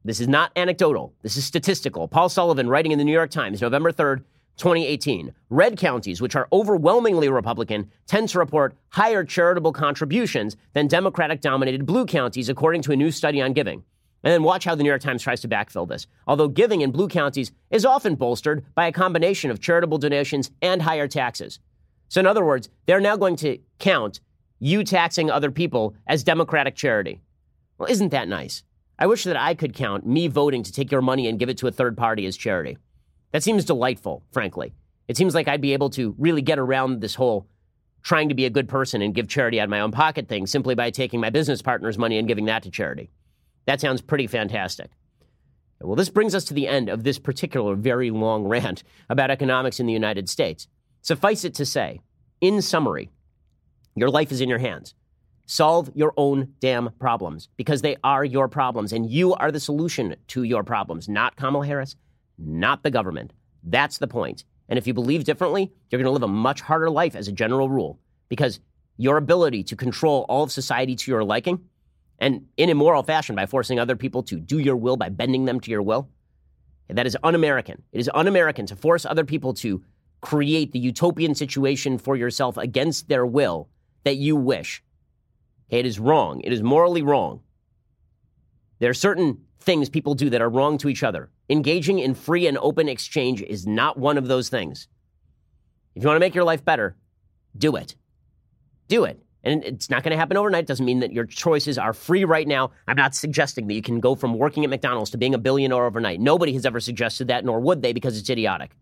this 0.06 0.20
is 0.20 0.28
not 0.28 0.52
anecdotal. 0.54 1.14
This 1.22 1.38
is 1.38 1.44
statistical. 1.44 2.08
Paul 2.08 2.28
Sullivan 2.28 2.68
writing 2.68 2.92
in 2.92 2.98
the 2.98 3.04
New 3.04 3.12
York 3.12 3.30
Times, 3.30 3.62
November 3.62 3.90
3rd, 3.90 4.18
2018. 4.58 5.32
Red 5.48 5.78
counties, 5.78 6.20
which 6.20 6.36
are 6.36 6.46
overwhelmingly 6.52 7.30
Republican, 7.30 7.90
tend 8.06 8.28
to 8.28 8.38
report 8.38 8.76
higher 8.90 9.24
charitable 9.24 9.72
contributions 9.72 10.56
than 10.74 10.88
Democratic 10.88 11.40
dominated 11.40 11.86
blue 11.86 12.04
counties, 12.04 12.50
according 12.50 12.82
to 12.82 12.92
a 12.92 12.96
new 12.96 13.10
study 13.10 13.40
on 13.40 13.54
giving. 13.54 13.82
And 14.22 14.32
then 14.32 14.42
watch 14.42 14.64
how 14.64 14.74
the 14.74 14.82
New 14.82 14.88
York 14.88 15.02
Times 15.02 15.22
tries 15.22 15.40
to 15.42 15.48
backfill 15.48 15.88
this. 15.88 16.06
Although 16.26 16.48
giving 16.48 16.80
in 16.80 16.92
blue 16.92 17.08
counties 17.08 17.52
is 17.70 17.84
often 17.84 18.14
bolstered 18.14 18.64
by 18.74 18.86
a 18.86 18.92
combination 18.92 19.50
of 19.50 19.60
charitable 19.60 19.98
donations 19.98 20.50
and 20.62 20.82
higher 20.82 21.08
taxes. 21.08 21.58
So, 22.08 22.20
in 22.20 22.26
other 22.26 22.44
words, 22.44 22.68
they're 22.86 23.00
now 23.00 23.16
going 23.16 23.36
to 23.36 23.58
count 23.78 24.20
you 24.60 24.84
taxing 24.84 25.30
other 25.30 25.50
people 25.50 25.94
as 26.06 26.22
Democratic 26.22 26.74
charity. 26.74 27.20
Well, 27.84 27.92
isn't 27.92 28.12
that 28.12 28.28
nice? 28.28 28.62
I 28.98 29.06
wish 29.06 29.24
that 29.24 29.36
I 29.36 29.52
could 29.52 29.74
count 29.74 30.06
me 30.06 30.26
voting 30.26 30.62
to 30.62 30.72
take 30.72 30.90
your 30.90 31.02
money 31.02 31.28
and 31.28 31.38
give 31.38 31.50
it 31.50 31.58
to 31.58 31.66
a 31.66 31.70
third 31.70 31.98
party 31.98 32.24
as 32.24 32.34
charity. 32.34 32.78
That 33.32 33.42
seems 33.42 33.66
delightful, 33.66 34.22
frankly. 34.32 34.72
It 35.06 35.18
seems 35.18 35.34
like 35.34 35.48
I'd 35.48 35.60
be 35.60 35.74
able 35.74 35.90
to 35.90 36.14
really 36.16 36.40
get 36.40 36.58
around 36.58 37.02
this 37.02 37.14
whole 37.14 37.46
trying 38.02 38.30
to 38.30 38.34
be 38.34 38.46
a 38.46 38.50
good 38.50 38.70
person 38.70 39.02
and 39.02 39.14
give 39.14 39.28
charity 39.28 39.60
out 39.60 39.64
of 39.64 39.70
my 39.70 39.80
own 39.80 39.92
pocket 39.92 40.28
thing 40.28 40.46
simply 40.46 40.74
by 40.74 40.88
taking 40.88 41.20
my 41.20 41.28
business 41.28 41.60
partner's 41.60 41.98
money 41.98 42.16
and 42.16 42.26
giving 42.26 42.46
that 42.46 42.62
to 42.62 42.70
charity. 42.70 43.10
That 43.66 43.82
sounds 43.82 44.00
pretty 44.00 44.28
fantastic. 44.28 44.90
Well, 45.82 45.94
this 45.94 46.08
brings 46.08 46.34
us 46.34 46.46
to 46.46 46.54
the 46.54 46.68
end 46.68 46.88
of 46.88 47.04
this 47.04 47.18
particular 47.18 47.74
very 47.74 48.10
long 48.10 48.44
rant 48.44 48.82
about 49.10 49.30
economics 49.30 49.78
in 49.78 49.84
the 49.84 49.92
United 49.92 50.30
States. 50.30 50.68
Suffice 51.02 51.44
it 51.44 51.52
to 51.56 51.66
say, 51.66 52.00
in 52.40 52.62
summary, 52.62 53.10
your 53.94 54.08
life 54.08 54.32
is 54.32 54.40
in 54.40 54.48
your 54.48 54.60
hands. 54.60 54.94
Solve 55.46 55.90
your 55.94 56.14
own 56.16 56.54
damn 56.60 56.90
problems 56.98 57.48
because 57.56 57.82
they 57.82 57.96
are 58.02 58.24
your 58.24 58.48
problems 58.48 58.92
and 58.92 59.10
you 59.10 59.34
are 59.34 59.52
the 59.52 59.60
solution 59.60 60.16
to 60.28 60.42
your 60.42 60.64
problems, 60.64 61.08
not 61.08 61.36
Kamala 61.36 61.66
Harris, 61.66 61.96
not 62.38 62.82
the 62.82 62.90
government. 62.90 63.32
That's 63.62 63.98
the 63.98 64.06
point. 64.06 64.44
And 64.68 64.78
if 64.78 64.86
you 64.86 64.94
believe 64.94 65.24
differently, 65.24 65.70
you're 65.90 65.98
going 65.98 66.06
to 66.06 66.12
live 66.12 66.22
a 66.22 66.28
much 66.28 66.62
harder 66.62 66.88
life 66.88 67.14
as 67.14 67.28
a 67.28 67.32
general 67.32 67.68
rule 67.68 67.98
because 68.28 68.60
your 68.96 69.16
ability 69.16 69.64
to 69.64 69.76
control 69.76 70.24
all 70.28 70.44
of 70.44 70.52
society 70.52 70.96
to 70.96 71.10
your 71.10 71.24
liking 71.24 71.60
and 72.18 72.46
in 72.56 72.70
immoral 72.70 73.02
fashion 73.02 73.36
by 73.36 73.44
forcing 73.46 73.78
other 73.78 73.96
people 73.96 74.22
to 74.22 74.38
do 74.38 74.58
your 74.58 74.76
will 74.76 74.96
by 74.96 75.08
bending 75.08 75.44
them 75.44 75.60
to 75.60 75.70
your 75.70 75.82
will, 75.82 76.08
that 76.88 77.06
is 77.06 77.16
un 77.22 77.34
American. 77.34 77.82
It 77.92 78.00
is 78.00 78.10
un 78.14 78.28
American 78.28 78.66
to 78.66 78.76
force 78.76 79.04
other 79.04 79.24
people 79.24 79.52
to 79.54 79.82
create 80.20 80.72
the 80.72 80.78
utopian 80.78 81.34
situation 81.34 81.98
for 81.98 82.16
yourself 82.16 82.56
against 82.56 83.08
their 83.08 83.26
will 83.26 83.68
that 84.04 84.16
you 84.16 84.36
wish. 84.36 84.82
It 85.68 85.86
is 85.86 85.98
wrong. 85.98 86.40
It 86.42 86.52
is 86.52 86.62
morally 86.62 87.02
wrong. 87.02 87.40
There 88.78 88.90
are 88.90 88.94
certain 88.94 89.38
things 89.60 89.88
people 89.88 90.14
do 90.14 90.30
that 90.30 90.42
are 90.42 90.50
wrong 90.50 90.78
to 90.78 90.88
each 90.88 91.02
other. 91.02 91.30
Engaging 91.48 91.98
in 91.98 92.14
free 92.14 92.46
and 92.46 92.58
open 92.58 92.88
exchange 92.88 93.42
is 93.42 93.66
not 93.66 93.98
one 93.98 94.18
of 94.18 94.28
those 94.28 94.48
things. 94.48 94.88
If 95.94 96.02
you 96.02 96.08
want 96.08 96.16
to 96.16 96.20
make 96.20 96.34
your 96.34 96.44
life 96.44 96.64
better, 96.64 96.96
do 97.56 97.76
it. 97.76 97.94
Do 98.88 99.04
it. 99.04 99.20
And 99.42 99.62
it's 99.62 99.90
not 99.90 100.02
going 100.02 100.10
to 100.12 100.16
happen 100.16 100.36
overnight. 100.36 100.64
It 100.64 100.68
doesn't 100.68 100.86
mean 100.86 101.00
that 101.00 101.12
your 101.12 101.26
choices 101.26 101.76
are 101.76 101.92
free 101.92 102.24
right 102.24 102.48
now. 102.48 102.70
I'm 102.88 102.96
not 102.96 103.14
suggesting 103.14 103.66
that 103.66 103.74
you 103.74 103.82
can 103.82 104.00
go 104.00 104.14
from 104.14 104.38
working 104.38 104.64
at 104.64 104.70
McDonald's 104.70 105.10
to 105.10 105.18
being 105.18 105.34
a 105.34 105.38
billionaire 105.38 105.84
overnight. 105.84 106.18
Nobody 106.18 106.54
has 106.54 106.64
ever 106.64 106.80
suggested 106.80 107.28
that, 107.28 107.44
nor 107.44 107.60
would 107.60 107.82
they, 107.82 107.92
because 107.92 108.18
it's 108.18 108.30
idiotic. 108.30 108.74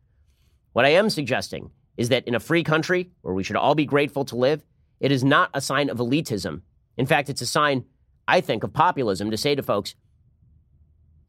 What 0.72 0.84
I 0.84 0.90
am 0.90 1.10
suggesting 1.10 1.70
is 1.96 2.08
that 2.10 2.26
in 2.26 2.34
a 2.34 2.40
free 2.40 2.62
country 2.62 3.10
where 3.22 3.34
we 3.34 3.42
should 3.42 3.56
all 3.56 3.74
be 3.74 3.84
grateful 3.84 4.24
to 4.26 4.36
live, 4.36 4.64
it 5.00 5.10
is 5.10 5.24
not 5.24 5.50
a 5.52 5.60
sign 5.60 5.90
of 5.90 5.98
elitism. 5.98 6.62
In 6.96 7.06
fact, 7.06 7.28
it's 7.28 7.40
a 7.40 7.46
sign, 7.46 7.84
I 8.28 8.40
think, 8.40 8.64
of 8.64 8.72
populism 8.72 9.30
to 9.30 9.36
say 9.36 9.54
to 9.54 9.62
folks, 9.62 9.94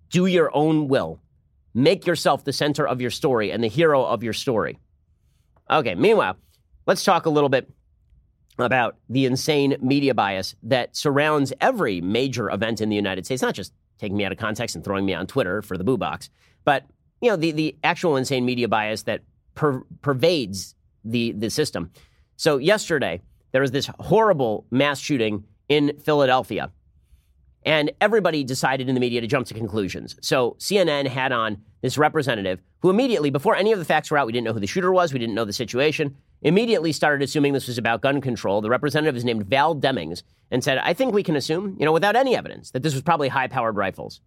do 0.10 0.26
your 0.26 0.56
own 0.56 0.88
will. 0.88 1.20
Make 1.74 2.06
yourself 2.06 2.44
the 2.44 2.54
center 2.54 2.88
of 2.88 3.02
your 3.02 3.10
story 3.10 3.52
and 3.52 3.64
the 3.64 3.68
hero 3.68 4.04
of 4.06 4.24
your 4.24 4.34
story. 4.34 4.78
Okay, 5.70 5.96
meanwhile, 5.96 6.38
let's 6.86 7.04
talk 7.04 7.26
a 7.26 7.32
little 7.32 7.50
bit 7.50 7.70
about 8.60 8.98
the 9.10 9.26
insane 9.26 9.76
media 9.82 10.14
bias 10.14 10.56
that 10.62 10.96
surrounds 10.96 11.52
every 11.60 12.02
major 12.02 12.52
event 12.52 12.82
in 12.82 12.90
the 12.90 12.96
United 12.96 13.26
States, 13.26 13.42
not 13.42 13.56
just 13.56 13.74
taking 13.98 14.16
me 14.18 14.26
out 14.26 14.32
of 14.32 14.38
context 14.38 14.76
and 14.76 14.86
throwing 14.86 15.06
me 15.06 15.14
on 15.14 15.26
Twitter 15.26 15.62
for 15.62 15.78
the 15.78 15.84
boo 15.84 15.98
box, 15.98 16.30
but 16.64 16.86
you 17.22 17.30
know 17.30 17.36
the, 17.36 17.52
the 17.52 17.76
actual 17.84 18.18
insane 18.18 18.46
media 18.46 18.68
bias 18.68 19.04
that 19.04 19.22
per- 19.56 19.84
pervades 20.02 20.76
the, 21.04 21.32
the 21.32 21.50
system. 21.50 21.90
So 22.36 22.58
yesterday, 22.58 23.22
there 23.52 23.62
was 23.62 23.72
this 23.72 23.90
horrible 24.00 24.66
mass 24.70 25.00
shooting 25.00 25.46
in 25.70 25.98
Philadelphia 26.00 26.72
and 27.66 27.92
everybody 28.02 28.44
decided 28.44 28.90
in 28.90 28.96
the 28.96 29.02
media 29.02 29.22
to 29.22 29.28
jump 29.28 29.48
to 29.48 29.54
conclusions. 29.54 30.16
So 30.22 30.56
CNN 30.60 31.08
had 31.08 31.32
on 31.32 31.62
this 31.82 31.98
representative 31.98 32.62
who 32.82 32.90
immediately, 32.90 33.30
before 33.30 33.56
any 33.56 33.72
of 33.72 33.80
the 33.80 33.86
facts 33.86 34.12
were 34.12 34.18
out, 34.18 34.26
we 34.26 34.34
didn't 34.34 34.46
know 34.46 34.54
who 34.54 34.60
the 34.60 34.68
shooter 34.68 34.92
was, 34.92 35.14
we 35.14 35.20
didn't 35.20 35.36
know 35.36 35.46
the 35.46 35.54
situation, 35.54 36.16
immediately 36.42 36.92
started 36.92 37.24
assuming 37.24 37.54
this 37.54 37.68
was 37.68 37.78
about 37.78 38.02
gun 38.02 38.20
control. 38.20 38.60
The 38.62 38.70
representative 38.70 39.16
is 39.16 39.24
named 39.24 39.46
Val 39.46 39.76
Demings 39.76 40.24
and 40.52 40.64
said, 40.64 40.78
I 40.80 40.94
think 40.94 41.14
we 41.14 41.24
can 41.24 41.38
assume, 41.38 41.78
you 41.80 41.86
know, 41.86 41.94
without 41.94 42.16
any 42.16 42.36
evidence, 42.36 42.72
that 42.72 42.84
this 42.84 42.94
was 42.94 43.02
probably 43.02 43.30
high 43.30 43.48
powered 43.48 43.78
rifles 43.78 44.20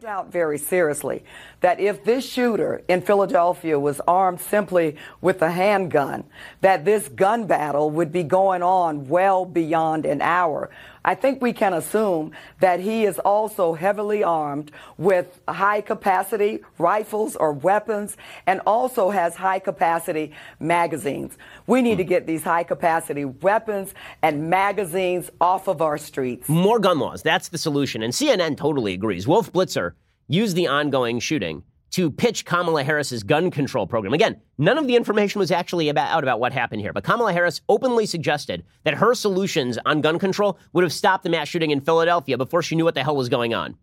doubt 0.00 0.32
very 0.32 0.56
seriously 0.56 1.22
that 1.60 1.78
if 1.78 2.04
this 2.04 2.26
shooter 2.26 2.80
in 2.88 3.02
Philadelphia 3.02 3.78
was 3.78 4.00
armed 4.08 4.40
simply 4.40 4.96
with 5.20 5.42
a 5.42 5.50
handgun, 5.50 6.24
that 6.62 6.86
this 6.86 7.06
gun 7.08 7.46
battle 7.46 7.90
would 7.90 8.10
be 8.10 8.22
going 8.22 8.62
on 8.62 9.08
well 9.08 9.44
beyond 9.44 10.06
an 10.06 10.22
hour. 10.22 10.70
I 11.04 11.14
think 11.14 11.40
we 11.40 11.52
can 11.52 11.72
assume 11.72 12.32
that 12.60 12.80
he 12.80 13.04
is 13.04 13.18
also 13.18 13.74
heavily 13.74 14.22
armed 14.22 14.70
with 14.98 15.40
high 15.48 15.80
capacity 15.80 16.60
rifles 16.78 17.36
or 17.36 17.52
weapons 17.52 18.16
and 18.46 18.60
also 18.66 19.10
has 19.10 19.34
high 19.34 19.58
capacity 19.58 20.32
magazines. 20.58 21.36
We 21.66 21.80
need 21.80 21.96
to 21.96 22.04
get 22.04 22.26
these 22.26 22.42
high 22.42 22.64
capacity 22.64 23.24
weapons 23.24 23.94
and 24.22 24.50
magazines 24.50 25.30
off 25.40 25.68
of 25.68 25.80
our 25.80 25.96
streets. 25.96 26.48
More 26.48 26.78
gun 26.78 26.98
laws. 26.98 27.22
That's 27.22 27.48
the 27.48 27.58
solution. 27.58 28.02
And 28.02 28.12
CNN 28.12 28.56
totally 28.56 28.92
agrees. 28.92 29.26
Wolf 29.26 29.52
Blitzer 29.52 29.92
used 30.28 30.54
the 30.54 30.66
ongoing 30.66 31.18
shooting 31.18 31.62
to 31.90 32.10
pitch 32.10 32.44
Kamala 32.44 32.84
Harris's 32.84 33.22
gun 33.22 33.50
control 33.50 33.86
program. 33.86 34.12
Again, 34.12 34.40
none 34.58 34.78
of 34.78 34.86
the 34.86 34.96
information 34.96 35.38
was 35.38 35.50
actually 35.50 35.88
about, 35.88 36.10
out 36.10 36.22
about 36.22 36.40
what 36.40 36.52
happened 36.52 36.80
here, 36.80 36.92
but 36.92 37.04
Kamala 37.04 37.32
Harris 37.32 37.60
openly 37.68 38.06
suggested 38.06 38.64
that 38.84 38.94
her 38.94 39.14
solutions 39.14 39.78
on 39.86 40.00
gun 40.00 40.18
control 40.18 40.58
would 40.72 40.84
have 40.84 40.92
stopped 40.92 41.24
the 41.24 41.30
mass 41.30 41.48
shooting 41.48 41.70
in 41.70 41.80
Philadelphia 41.80 42.38
before 42.38 42.62
she 42.62 42.76
knew 42.76 42.84
what 42.84 42.94
the 42.94 43.02
hell 43.02 43.16
was 43.16 43.28
going 43.28 43.54
on. 43.54 43.76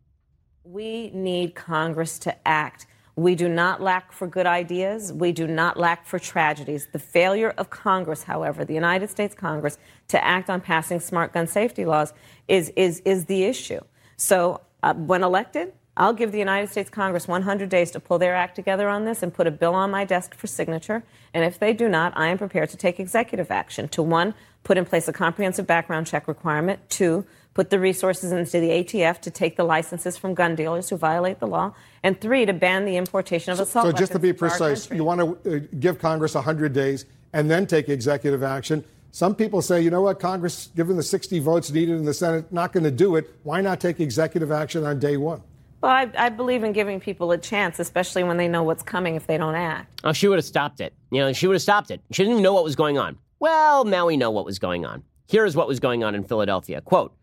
We 0.63 1.11
need 1.11 1.55
Congress 1.55 2.19
to 2.19 2.47
act. 2.47 2.87
We 3.15 3.33
do 3.33 3.49
not 3.49 3.81
lack 3.81 4.11
for 4.11 4.27
good 4.27 4.45
ideas. 4.45 5.11
We 5.11 5.31
do 5.31 5.47
not 5.47 5.77
lack 5.77 6.05
for 6.05 6.19
tragedies. 6.19 6.87
The 6.91 6.99
failure 6.99 7.49
of 7.57 7.69
Congress, 7.69 8.23
however, 8.23 8.63
the 8.63 8.75
United 8.75 9.09
States 9.09 9.33
Congress, 9.33 9.79
to 10.09 10.23
act 10.23 10.49
on 10.49 10.61
passing 10.61 10.99
smart 10.99 11.33
gun 11.33 11.47
safety 11.47 11.83
laws 11.83 12.13
is, 12.47 12.71
is, 12.75 13.01
is 13.05 13.25
the 13.25 13.45
issue. 13.45 13.79
So, 14.17 14.61
uh, 14.83 14.93
when 14.93 15.23
elected, 15.23 15.73
I'll 15.97 16.13
give 16.13 16.31
the 16.31 16.37
United 16.37 16.69
States 16.69 16.91
Congress 16.91 17.27
100 17.27 17.69
days 17.69 17.89
to 17.91 17.99
pull 17.99 18.19
their 18.19 18.35
act 18.35 18.55
together 18.55 18.87
on 18.87 19.05
this 19.05 19.23
and 19.23 19.33
put 19.33 19.47
a 19.47 19.51
bill 19.51 19.73
on 19.73 19.89
my 19.89 20.05
desk 20.05 20.35
for 20.35 20.45
signature. 20.45 21.03
And 21.33 21.43
if 21.43 21.57
they 21.57 21.73
do 21.73 21.89
not, 21.89 22.13
I 22.15 22.27
am 22.27 22.37
prepared 22.37 22.69
to 22.69 22.77
take 22.77 22.99
executive 22.99 23.49
action 23.49 23.87
to 23.89 24.03
one, 24.03 24.35
put 24.63 24.77
in 24.77 24.85
place 24.85 25.07
a 25.07 25.13
comprehensive 25.13 25.65
background 25.65 26.05
check 26.05 26.27
requirement, 26.27 26.87
two, 26.87 27.25
put 27.55 27.71
the 27.71 27.79
resources 27.79 28.31
into 28.31 28.59
the 28.59 28.69
ATF 28.69 29.19
to 29.21 29.31
take 29.31 29.57
the 29.57 29.63
licenses 29.63 30.17
from 30.17 30.35
gun 30.35 30.53
dealers 30.53 30.89
who 30.89 30.97
violate 30.97 31.39
the 31.39 31.47
law, 31.47 31.73
and 32.03 32.21
three, 32.21 32.45
to 32.45 32.53
ban 32.53 32.85
the 32.85 32.95
importation 32.95 33.51
of 33.51 33.59
assault 33.59 33.83
so, 33.83 33.87
weapons. 33.87 33.97
So, 33.97 34.01
just 34.03 34.11
to 34.11 34.19
be 34.19 34.31
precise, 34.31 34.91
you 34.91 35.03
want 35.03 35.43
to 35.43 35.55
uh, 35.55 35.59
give 35.79 35.97
Congress 35.97 36.35
100 36.35 36.73
days 36.73 37.05
and 37.33 37.49
then 37.49 37.65
take 37.65 37.89
executive 37.89 38.43
action. 38.43 38.85
Some 39.11 39.33
people 39.33 39.63
say, 39.63 39.81
you 39.81 39.89
know 39.89 40.03
what, 40.03 40.19
Congress, 40.19 40.69
given 40.75 40.95
the 40.95 41.01
60 41.01 41.39
votes 41.39 41.71
needed 41.71 41.97
in 41.97 42.05
the 42.05 42.13
Senate, 42.13 42.53
not 42.53 42.71
going 42.71 42.83
to 42.83 42.91
do 42.91 43.15
it. 43.15 43.33
Why 43.41 43.61
not 43.61 43.79
take 43.79 43.99
executive 43.99 44.51
action 44.51 44.85
on 44.85 44.99
day 44.99 45.17
one? 45.17 45.41
Well, 45.87 45.95
I, 45.95 46.25
I, 46.25 46.27
believe 46.27 46.65
in 46.65 46.73
giving 46.73 46.99
people 46.99 47.31
a 47.31 47.37
chance, 47.37 47.79
especially 47.79 48.21
when 48.21 48.35
they 48.35 48.49
know 48.49 48.61
what's 48.61 48.83
coming 48.83 49.15
if 49.15 49.25
they 49.25 49.37
don't 49.37 49.55
act. 49.55 50.01
Oh, 50.03 50.11
she 50.11 50.27
would 50.27 50.37
have 50.37 50.43
stopped 50.43 50.81
it. 50.81 50.93
You 51.11 51.21
know, 51.21 51.31
she 51.31 51.47
would 51.47 51.53
have 51.53 51.61
stopped 51.61 51.91
it. 51.91 52.01
She 52.11 52.23
didn't 52.23 52.33
even 52.33 52.43
know 52.43 52.53
what 52.53 52.65
was 52.65 52.75
going 52.75 52.97
on. 52.97 53.17
Well, 53.39 53.85
now 53.85 54.05
we 54.05 54.17
know 54.17 54.29
what 54.29 54.43
was 54.43 54.59
going 54.59 54.85
on. 54.85 55.03
Here 55.27 55.45
is 55.45 55.55
what 55.55 55.65
was 55.65 55.79
going 55.79 56.03
on 56.03 56.13
in 56.13 56.25
Philadelphia. 56.25 56.81
Quote 56.81 57.15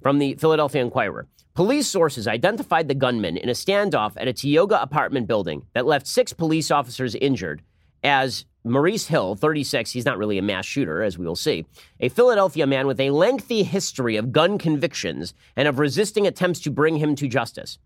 from 0.00 0.20
the 0.20 0.36
Philadelphia 0.36 0.80
Inquirer 0.80 1.26
Police 1.54 1.88
sources 1.88 2.28
identified 2.28 2.86
the 2.86 2.94
gunman 2.94 3.36
in 3.36 3.48
a 3.48 3.52
standoff 3.52 4.12
at 4.16 4.28
a 4.28 4.32
Tioga 4.32 4.80
apartment 4.80 5.26
building 5.26 5.66
that 5.72 5.84
left 5.84 6.06
six 6.06 6.32
police 6.32 6.70
officers 6.70 7.16
injured 7.16 7.62
as 8.04 8.44
Maurice 8.62 9.08
Hill, 9.08 9.34
36, 9.34 9.90
he's 9.90 10.04
not 10.04 10.18
really 10.18 10.38
a 10.38 10.42
mass 10.42 10.66
shooter, 10.66 11.02
as 11.02 11.18
we 11.18 11.26
will 11.26 11.34
see, 11.34 11.66
a 11.98 12.08
Philadelphia 12.08 12.64
man 12.64 12.86
with 12.86 13.00
a 13.00 13.10
lengthy 13.10 13.64
history 13.64 14.14
of 14.14 14.30
gun 14.30 14.56
convictions 14.56 15.34
and 15.56 15.66
of 15.66 15.80
resisting 15.80 16.28
attempts 16.28 16.60
to 16.60 16.70
bring 16.70 16.98
him 16.98 17.16
to 17.16 17.26
justice. 17.26 17.78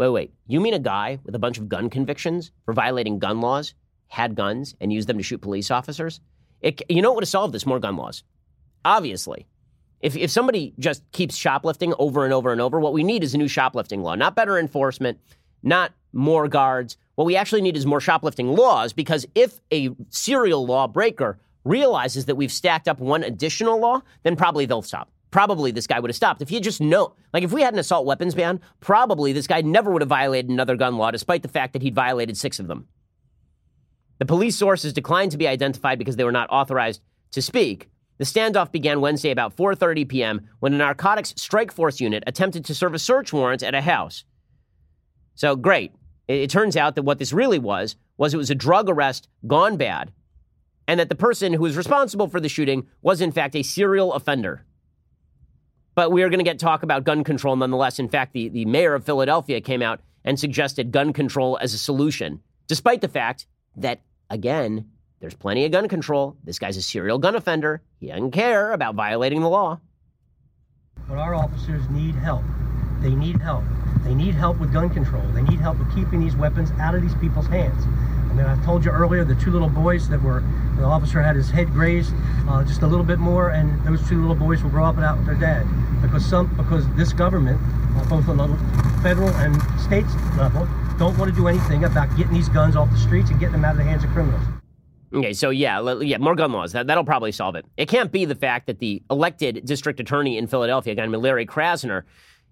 Wait, 0.00 0.08
wait, 0.08 0.32
you 0.46 0.62
mean 0.62 0.72
a 0.72 0.78
guy 0.78 1.18
with 1.24 1.34
a 1.34 1.38
bunch 1.38 1.58
of 1.58 1.68
gun 1.68 1.90
convictions 1.90 2.52
for 2.64 2.72
violating 2.72 3.18
gun 3.18 3.42
laws, 3.42 3.74
had 4.08 4.34
guns, 4.34 4.74
and 4.80 4.90
used 4.90 5.06
them 5.06 5.18
to 5.18 5.22
shoot 5.22 5.42
police 5.42 5.70
officers? 5.70 6.22
It, 6.62 6.80
you 6.88 7.02
know 7.02 7.10
what 7.10 7.16
would 7.16 7.24
have 7.24 7.28
solved 7.28 7.52
this? 7.52 7.66
More 7.66 7.78
gun 7.78 7.98
laws. 7.98 8.22
Obviously. 8.82 9.46
If, 10.00 10.16
if 10.16 10.30
somebody 10.30 10.72
just 10.78 11.02
keeps 11.12 11.36
shoplifting 11.36 11.92
over 11.98 12.24
and 12.24 12.32
over 12.32 12.50
and 12.50 12.62
over, 12.62 12.80
what 12.80 12.94
we 12.94 13.04
need 13.04 13.22
is 13.22 13.34
a 13.34 13.36
new 13.36 13.46
shoplifting 13.46 14.02
law, 14.02 14.14
not 14.14 14.34
better 14.34 14.58
enforcement, 14.58 15.18
not 15.62 15.92
more 16.14 16.48
guards. 16.48 16.96
What 17.16 17.26
we 17.26 17.36
actually 17.36 17.60
need 17.60 17.76
is 17.76 17.84
more 17.84 18.00
shoplifting 18.00 18.48
laws 18.48 18.94
because 18.94 19.26
if 19.34 19.60
a 19.70 19.90
serial 20.08 20.64
lawbreaker 20.64 21.38
realizes 21.64 22.24
that 22.24 22.36
we've 22.36 22.50
stacked 22.50 22.88
up 22.88 23.00
one 23.00 23.22
additional 23.22 23.78
law, 23.78 24.00
then 24.22 24.34
probably 24.34 24.64
they'll 24.64 24.80
stop. 24.80 25.10
Probably 25.30 25.70
this 25.70 25.86
guy 25.86 26.00
would 26.00 26.10
have 26.10 26.16
stopped. 26.16 26.42
If 26.42 26.48
he 26.48 26.56
had 26.56 26.64
just 26.64 26.80
known, 26.80 27.12
like 27.32 27.44
if 27.44 27.52
we 27.52 27.62
had 27.62 27.72
an 27.72 27.78
assault 27.78 28.06
weapons 28.06 28.34
ban, 28.34 28.60
probably 28.80 29.32
this 29.32 29.46
guy 29.46 29.60
never 29.60 29.90
would 29.90 30.02
have 30.02 30.08
violated 30.08 30.50
another 30.50 30.76
gun 30.76 30.96
law, 30.96 31.10
despite 31.10 31.42
the 31.42 31.48
fact 31.48 31.72
that 31.72 31.82
he'd 31.82 31.94
violated 31.94 32.36
six 32.36 32.58
of 32.58 32.66
them. 32.66 32.88
The 34.18 34.26
police 34.26 34.56
sources 34.56 34.92
declined 34.92 35.30
to 35.32 35.38
be 35.38 35.48
identified 35.48 35.98
because 35.98 36.16
they 36.16 36.24
were 36.24 36.32
not 36.32 36.50
authorized 36.50 37.00
to 37.32 37.40
speak. 37.40 37.88
The 38.18 38.24
standoff 38.24 38.70
began 38.70 39.00
Wednesday 39.00 39.30
about 39.30 39.56
4:30 39.56 40.06
p.m. 40.06 40.48
when 40.58 40.74
a 40.74 40.78
narcotics 40.78 41.32
strike 41.38 41.72
force 41.72 42.00
unit 42.00 42.22
attempted 42.26 42.64
to 42.66 42.74
serve 42.74 42.92
a 42.92 42.98
search 42.98 43.32
warrant 43.32 43.62
at 43.62 43.74
a 43.74 43.80
house. 43.80 44.24
So 45.34 45.56
great. 45.56 45.94
It, 46.28 46.42
it 46.42 46.50
turns 46.50 46.76
out 46.76 46.96
that 46.96 47.04
what 47.04 47.18
this 47.18 47.32
really 47.32 47.58
was 47.58 47.96
was 48.18 48.34
it 48.34 48.36
was 48.36 48.50
a 48.50 48.54
drug 48.54 48.90
arrest 48.90 49.26
gone 49.46 49.78
bad, 49.78 50.12
and 50.86 51.00
that 51.00 51.08
the 51.08 51.14
person 51.14 51.54
who 51.54 51.62
was 51.62 51.78
responsible 51.78 52.28
for 52.28 52.40
the 52.40 52.48
shooting 52.50 52.88
was 53.00 53.22
in 53.22 53.32
fact 53.32 53.56
a 53.56 53.62
serial 53.62 54.12
offender. 54.12 54.66
But 56.00 56.12
we 56.12 56.22
are 56.22 56.30
going 56.30 56.38
to 56.38 56.44
get 56.44 56.58
talk 56.58 56.82
about 56.82 57.04
gun 57.04 57.24
control 57.24 57.54
nonetheless. 57.56 57.98
In 57.98 58.08
fact, 58.08 58.32
the, 58.32 58.48
the 58.48 58.64
mayor 58.64 58.94
of 58.94 59.04
Philadelphia 59.04 59.60
came 59.60 59.82
out 59.82 60.00
and 60.24 60.40
suggested 60.40 60.92
gun 60.92 61.12
control 61.12 61.58
as 61.60 61.74
a 61.74 61.78
solution, 61.78 62.40
despite 62.68 63.02
the 63.02 63.08
fact 63.08 63.46
that, 63.76 64.00
again, 64.30 64.88
there's 65.20 65.34
plenty 65.34 65.66
of 65.66 65.72
gun 65.72 65.88
control. 65.88 66.38
This 66.42 66.58
guy's 66.58 66.78
a 66.78 66.82
serial 66.82 67.18
gun 67.18 67.36
offender. 67.36 67.82
He 67.98 68.06
doesn't 68.06 68.30
care 68.30 68.72
about 68.72 68.94
violating 68.94 69.42
the 69.42 69.50
law. 69.50 69.78
But 71.06 71.18
our 71.18 71.34
officers 71.34 71.86
need 71.90 72.14
help. 72.14 72.44
They 73.00 73.14
need 73.14 73.38
help. 73.38 73.64
They 74.02 74.14
need 74.14 74.34
help 74.34 74.58
with 74.58 74.72
gun 74.72 74.88
control. 74.88 75.26
They 75.34 75.42
need 75.42 75.60
help 75.60 75.78
with 75.78 75.94
keeping 75.94 76.20
these 76.20 76.34
weapons 76.34 76.70
out 76.80 76.94
of 76.94 77.02
these 77.02 77.14
people's 77.16 77.46
hands. 77.46 77.84
I 77.84 78.32
mean, 78.32 78.46
I 78.46 78.56
told 78.64 78.86
you 78.86 78.90
earlier 78.90 79.22
the 79.22 79.34
two 79.34 79.50
little 79.50 79.68
boys 79.68 80.08
that 80.08 80.22
were, 80.22 80.42
the 80.78 80.84
officer 80.84 81.20
had 81.20 81.36
his 81.36 81.50
head 81.50 81.70
grazed 81.72 82.14
uh, 82.48 82.64
just 82.64 82.80
a 82.80 82.86
little 82.86 83.04
bit 83.04 83.18
more, 83.18 83.50
and 83.50 83.84
those 83.84 84.08
two 84.08 84.18
little 84.20 84.34
boys 84.34 84.62
will 84.62 84.70
grow 84.70 84.86
up 84.86 84.96
and 84.96 85.04
out 85.04 85.18
with 85.18 85.26
their 85.26 85.34
dad. 85.34 85.66
Because 86.02 86.24
some, 86.24 86.54
because 86.56 86.86
this 86.96 87.12
government, 87.12 87.60
uh, 87.96 88.04
both 88.08 88.28
on 88.28 88.36
the 88.38 89.00
federal 89.02 89.28
and 89.28 89.54
state 89.80 90.06
level, 90.36 90.66
don't 90.98 91.16
want 91.18 91.30
to 91.30 91.36
do 91.36 91.48
anything 91.48 91.84
about 91.84 92.14
getting 92.16 92.34
these 92.34 92.48
guns 92.48 92.76
off 92.76 92.90
the 92.90 92.98
streets 92.98 93.30
and 93.30 93.38
getting 93.40 93.52
them 93.52 93.64
out 93.64 93.72
of 93.72 93.78
the 93.78 93.84
hands 93.84 94.04
of 94.04 94.10
criminals. 94.10 94.42
Okay, 95.12 95.32
so 95.32 95.50
yeah, 95.50 95.80
yeah, 96.00 96.18
more 96.18 96.36
gun 96.36 96.52
laws. 96.52 96.72
That, 96.72 96.86
that'll 96.86 97.04
probably 97.04 97.32
solve 97.32 97.56
it. 97.56 97.64
It 97.76 97.88
can't 97.88 98.12
be 98.12 98.24
the 98.24 98.34
fact 98.34 98.66
that 98.68 98.78
the 98.78 99.02
elected 99.10 99.64
district 99.64 99.98
attorney 99.98 100.38
in 100.38 100.46
Philadelphia, 100.46 100.92
a 100.92 100.96
guy 100.96 101.06
named 101.06 101.22
Larry 101.22 101.46
Krasner, 101.46 102.04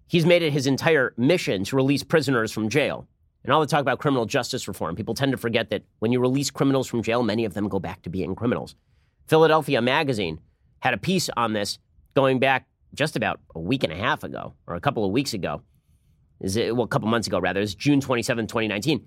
he's 0.09 0.26
made 0.26 0.42
it 0.42 0.53
his 0.53 0.66
entire 0.66 1.14
mission 1.16 1.62
to 1.64 1.76
release 1.76 2.03
prisoners 2.03 2.51
from 2.51 2.68
jail. 2.68 3.07
And 3.44 3.53
all 3.53 3.61
the 3.61 3.66
talk 3.66 3.80
about 3.80 4.01
criminal 4.01 4.26
justice 4.26 4.66
reform, 4.66 4.96
people 4.96 5.14
tend 5.14 5.30
to 5.32 5.38
forget 5.38 5.70
that 5.70 5.84
when 6.01 6.11
you 6.11 6.18
release 6.18 6.51
criminals 6.51 6.88
from 6.88 7.03
jail, 7.03 7.22
many 7.22 7.44
of 7.44 7.55
them 7.55 7.68
go 7.68 7.78
back 7.78 8.03
to 8.03 8.11
being 8.11 8.34
criminals. 8.34 8.74
Philadelphia 9.26 9.80
Magazine 9.80 10.40
had 10.80 10.94
a 10.94 10.99
piece 10.99 11.30
on 11.36 11.53
this 11.53 11.78
going 12.14 12.40
back 12.40 12.66
just 12.95 13.16
about 13.16 13.41
a 13.55 13.61
week 13.61 13.84
and 13.84 13.93
a 13.93 13.97
half 13.97 14.24
ago, 14.24 14.55
or 14.66 14.74
a 14.74 14.80
couple 14.80 15.05
of 15.05 15.12
weeks 15.12 15.34
ago. 15.34 15.62
Is 16.41 16.57
it, 16.57 16.74
well, 16.74 16.84
a 16.84 16.89
couple 16.89 17.09
months 17.09 17.26
ago, 17.26 17.39
rather. 17.39 17.61
It's 17.61 17.74
June 17.74 18.01
27, 18.01 18.47
2019. 18.47 19.05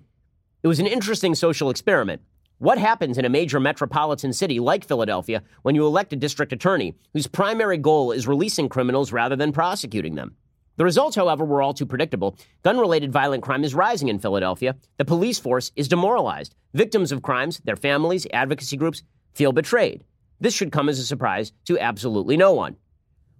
It 0.63 0.67
was 0.67 0.79
an 0.79 0.87
interesting 0.87 1.33
social 1.33 1.69
experiment. 1.69 2.21
What 2.59 2.77
happens 2.77 3.17
in 3.17 3.25
a 3.25 3.29
major 3.29 3.59
metropolitan 3.59 4.33
city 4.33 4.59
like 4.59 4.85
Philadelphia 4.85 5.41
when 5.63 5.73
you 5.73 5.85
elect 5.85 6.13
a 6.13 6.15
district 6.15 6.53
attorney 6.53 6.93
whose 7.13 7.25
primary 7.25 7.77
goal 7.77 8.11
is 8.11 8.27
releasing 8.27 8.69
criminals 8.69 9.11
rather 9.11 9.35
than 9.35 9.51
prosecuting 9.51 10.13
them? 10.13 10.35
The 10.77 10.83
results, 10.83 11.15
however, 11.15 11.43
were 11.43 11.61
all 11.61 11.73
too 11.73 11.85
predictable. 11.85 12.37
Gun 12.63 12.77
related 12.77 13.11
violent 13.11 13.43
crime 13.43 13.63
is 13.63 13.73
rising 13.73 14.09
in 14.09 14.19
Philadelphia. 14.19 14.75
The 14.97 15.05
police 15.05 15.39
force 15.39 15.71
is 15.75 15.87
demoralized. 15.87 16.55
Victims 16.73 17.11
of 17.11 17.23
crimes, 17.23 17.61
their 17.65 17.75
families, 17.75 18.27
advocacy 18.31 18.77
groups 18.77 19.03
feel 19.33 19.51
betrayed. 19.51 20.03
This 20.39 20.53
should 20.53 20.71
come 20.71 20.89
as 20.89 20.99
a 20.99 21.05
surprise 21.05 21.51
to 21.65 21.79
absolutely 21.79 22.37
no 22.37 22.53
one. 22.53 22.75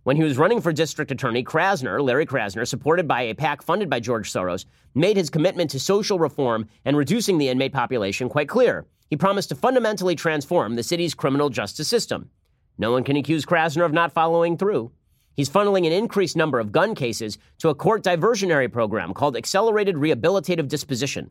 When 0.04 0.16
he 0.16 0.24
was 0.24 0.40
running 0.40 0.62
for 0.62 0.74
district 0.74 1.12
attorney, 1.12 1.44
Krasner, 1.44 2.04
Larry 2.04 2.26
Krasner, 2.26 2.68
supported 2.68 3.08
by 3.08 3.22
a 3.22 3.36
PAC 3.36 3.62
funded 3.62 3.88
by 3.88 4.00
George 4.00 4.34
Soros, 4.34 4.66
made 4.96 5.16
his 5.16 5.30
commitment 5.30 5.70
to 5.72 5.80
social 5.80 6.18
reform 6.18 6.68
and 6.86 6.98
reducing 6.98 7.38
the 7.38 7.50
inmate 7.50 7.72
population 7.72 8.28
quite 8.28 8.50
clear. 8.50 8.88
He 9.12 9.16
promised 9.16 9.50
to 9.50 9.56
fundamentally 9.56 10.16
transform 10.16 10.74
the 10.74 10.82
city's 10.82 11.14
criminal 11.14 11.50
justice 11.50 11.88
system. 11.88 12.32
No 12.80 12.92
one 12.92 13.04
can 13.04 13.16
accuse 13.16 13.46
Krasner 13.46 13.86
of 13.86 13.94
not 13.94 14.12
following 14.12 14.58
through. 14.58 14.92
He's 15.36 15.52
funneling 15.52 15.86
an 15.86 15.94
increased 15.94 16.36
number 16.36 16.60
of 16.60 16.72
gun 16.72 16.96
cases 16.96 17.38
to 17.60 17.70
a 17.70 17.76
court 17.76 18.04
diversionary 18.04 18.72
program 18.72 19.14
called 19.14 19.38
Accelerated 19.38 19.98
Rehabilitative 19.98 20.68
Disposition. 20.68 21.30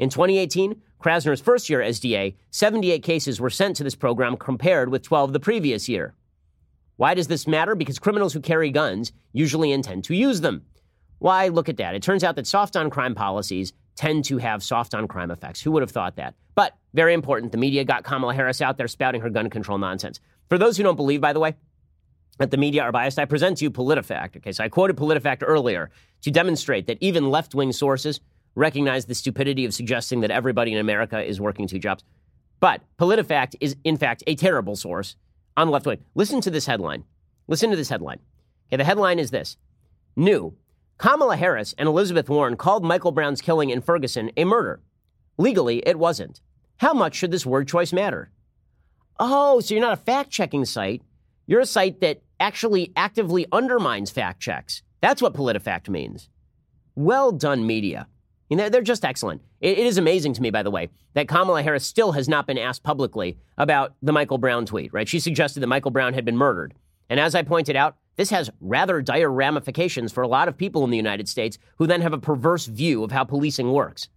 In 0.00 0.08
2018, 0.10 0.82
Krasner's 1.00 1.40
first 1.40 1.70
year 1.70 1.80
as 1.80 2.00
DA, 2.00 2.36
78 2.50 3.00
cases 3.04 3.40
were 3.40 3.48
sent 3.48 3.76
to 3.76 3.84
this 3.84 3.94
program 3.94 4.36
compared 4.36 4.90
with 4.90 5.02
12 5.02 5.32
the 5.32 5.40
previous 5.40 5.88
year. 5.88 6.14
Why 6.98 7.14
does 7.14 7.28
this 7.28 7.46
matter? 7.46 7.76
Because 7.76 8.00
criminals 8.00 8.32
who 8.32 8.40
carry 8.40 8.70
guns 8.72 9.12
usually 9.32 9.70
intend 9.70 10.02
to 10.04 10.16
use 10.16 10.40
them. 10.40 10.64
Why? 11.20 11.46
Look 11.46 11.68
at 11.68 11.76
that. 11.76 11.94
It 11.94 12.02
turns 12.02 12.24
out 12.24 12.34
that 12.34 12.46
soft 12.46 12.76
on 12.76 12.90
crime 12.90 13.14
policies 13.14 13.72
tend 13.94 14.24
to 14.24 14.38
have 14.38 14.64
soft 14.64 14.96
on 14.96 15.06
crime 15.06 15.30
effects. 15.30 15.62
Who 15.62 15.70
would 15.70 15.82
have 15.82 15.92
thought 15.92 16.16
that? 16.16 16.34
But 16.56 16.76
very 16.94 17.14
important, 17.14 17.52
the 17.52 17.58
media 17.58 17.84
got 17.84 18.02
Kamala 18.02 18.34
Harris 18.34 18.60
out 18.60 18.78
there 18.78 18.88
spouting 18.88 19.20
her 19.20 19.30
gun 19.30 19.48
control 19.48 19.78
nonsense. 19.78 20.18
For 20.48 20.58
those 20.58 20.76
who 20.76 20.82
don't 20.82 20.96
believe, 20.96 21.20
by 21.20 21.32
the 21.32 21.38
way, 21.38 21.54
that 22.38 22.50
the 22.50 22.56
media 22.56 22.82
are 22.82 22.90
biased, 22.90 23.20
I 23.20 23.26
present 23.26 23.58
to 23.58 23.64
you 23.64 23.70
PolitiFact. 23.70 24.38
Okay, 24.38 24.50
so 24.50 24.64
I 24.64 24.68
quoted 24.68 24.96
PolitiFact 24.96 25.44
earlier 25.46 25.90
to 26.22 26.32
demonstrate 26.32 26.88
that 26.88 26.98
even 27.00 27.30
left 27.30 27.54
wing 27.54 27.70
sources 27.70 28.18
recognize 28.56 29.06
the 29.06 29.14
stupidity 29.14 29.64
of 29.64 29.72
suggesting 29.72 30.20
that 30.22 30.32
everybody 30.32 30.72
in 30.72 30.78
America 30.78 31.22
is 31.22 31.40
working 31.40 31.68
two 31.68 31.78
jobs. 31.78 32.02
But 32.58 32.82
PolitiFact 32.98 33.54
is, 33.60 33.76
in 33.84 33.96
fact, 33.96 34.24
a 34.26 34.34
terrible 34.34 34.74
source 34.74 35.14
on 35.58 35.66
the 35.66 35.72
left 35.72 35.86
wing. 35.86 35.98
Listen 36.14 36.40
to 36.40 36.50
this 36.50 36.66
headline. 36.66 37.04
Listen 37.48 37.70
to 37.70 37.76
this 37.76 37.88
headline. 37.88 38.20
Okay, 38.68 38.76
the 38.76 38.84
headline 38.84 39.18
is 39.18 39.30
this 39.30 39.56
New 40.16 40.54
Kamala 40.98 41.36
Harris 41.36 41.74
and 41.76 41.88
Elizabeth 41.88 42.28
Warren 42.28 42.56
called 42.56 42.84
Michael 42.84 43.12
Brown's 43.12 43.40
killing 43.40 43.70
in 43.70 43.80
Ferguson 43.80 44.30
a 44.36 44.44
murder. 44.44 44.80
Legally, 45.36 45.82
it 45.84 45.98
wasn't. 45.98 46.40
How 46.78 46.94
much 46.94 47.16
should 47.16 47.30
this 47.30 47.46
word 47.46 47.66
choice 47.66 47.92
matter? 47.92 48.30
Oh, 49.18 49.60
so 49.60 49.74
you're 49.74 49.82
not 49.82 49.92
a 49.92 50.02
fact 50.02 50.30
checking 50.30 50.64
site. 50.64 51.02
You're 51.46 51.60
a 51.60 51.66
site 51.66 52.00
that 52.00 52.22
actually 52.38 52.92
actively 52.94 53.46
undermines 53.50 54.10
fact 54.10 54.40
checks. 54.40 54.82
That's 55.00 55.22
what 55.22 55.34
PolitiFact 55.34 55.88
means. 55.88 56.28
Well 56.94 57.32
done, 57.32 57.66
media. 57.66 58.06
They're 58.50 58.82
just 58.82 59.04
excellent. 59.04 59.42
It, 59.60 59.78
it 59.78 59.86
is 59.86 59.98
amazing 59.98 60.32
to 60.34 60.42
me, 60.42 60.50
by 60.50 60.62
the 60.62 60.70
way, 60.70 60.88
that 61.14 61.28
Kamala 61.28 61.62
Harris 61.62 61.84
still 61.84 62.12
has 62.12 62.28
not 62.28 62.46
been 62.46 62.58
asked 62.58 62.82
publicly 62.82 63.36
about 63.56 63.94
the 64.02 64.12
Michael 64.12 64.38
Brown 64.38 64.64
tweet, 64.64 64.92
right? 64.92 65.08
She 65.08 65.20
suggested 65.20 65.60
that 65.60 65.66
Michael 65.66 65.90
Brown 65.90 66.14
had 66.14 66.24
been 66.24 66.36
murdered. 66.36 66.74
And 67.10 67.20
as 67.20 67.34
I 67.34 67.42
pointed 67.42 67.76
out, 67.76 67.96
this 68.16 68.30
has 68.30 68.50
rather 68.60 69.00
dire 69.00 69.30
ramifications 69.30 70.12
for 70.12 70.22
a 70.22 70.28
lot 70.28 70.48
of 70.48 70.56
people 70.56 70.84
in 70.84 70.90
the 70.90 70.96
United 70.96 71.28
States 71.28 71.58
who 71.76 71.86
then 71.86 72.00
have 72.00 72.12
a 72.12 72.18
perverse 72.18 72.66
view 72.66 73.04
of 73.04 73.12
how 73.12 73.24
policing 73.24 73.70
works. 73.72 74.08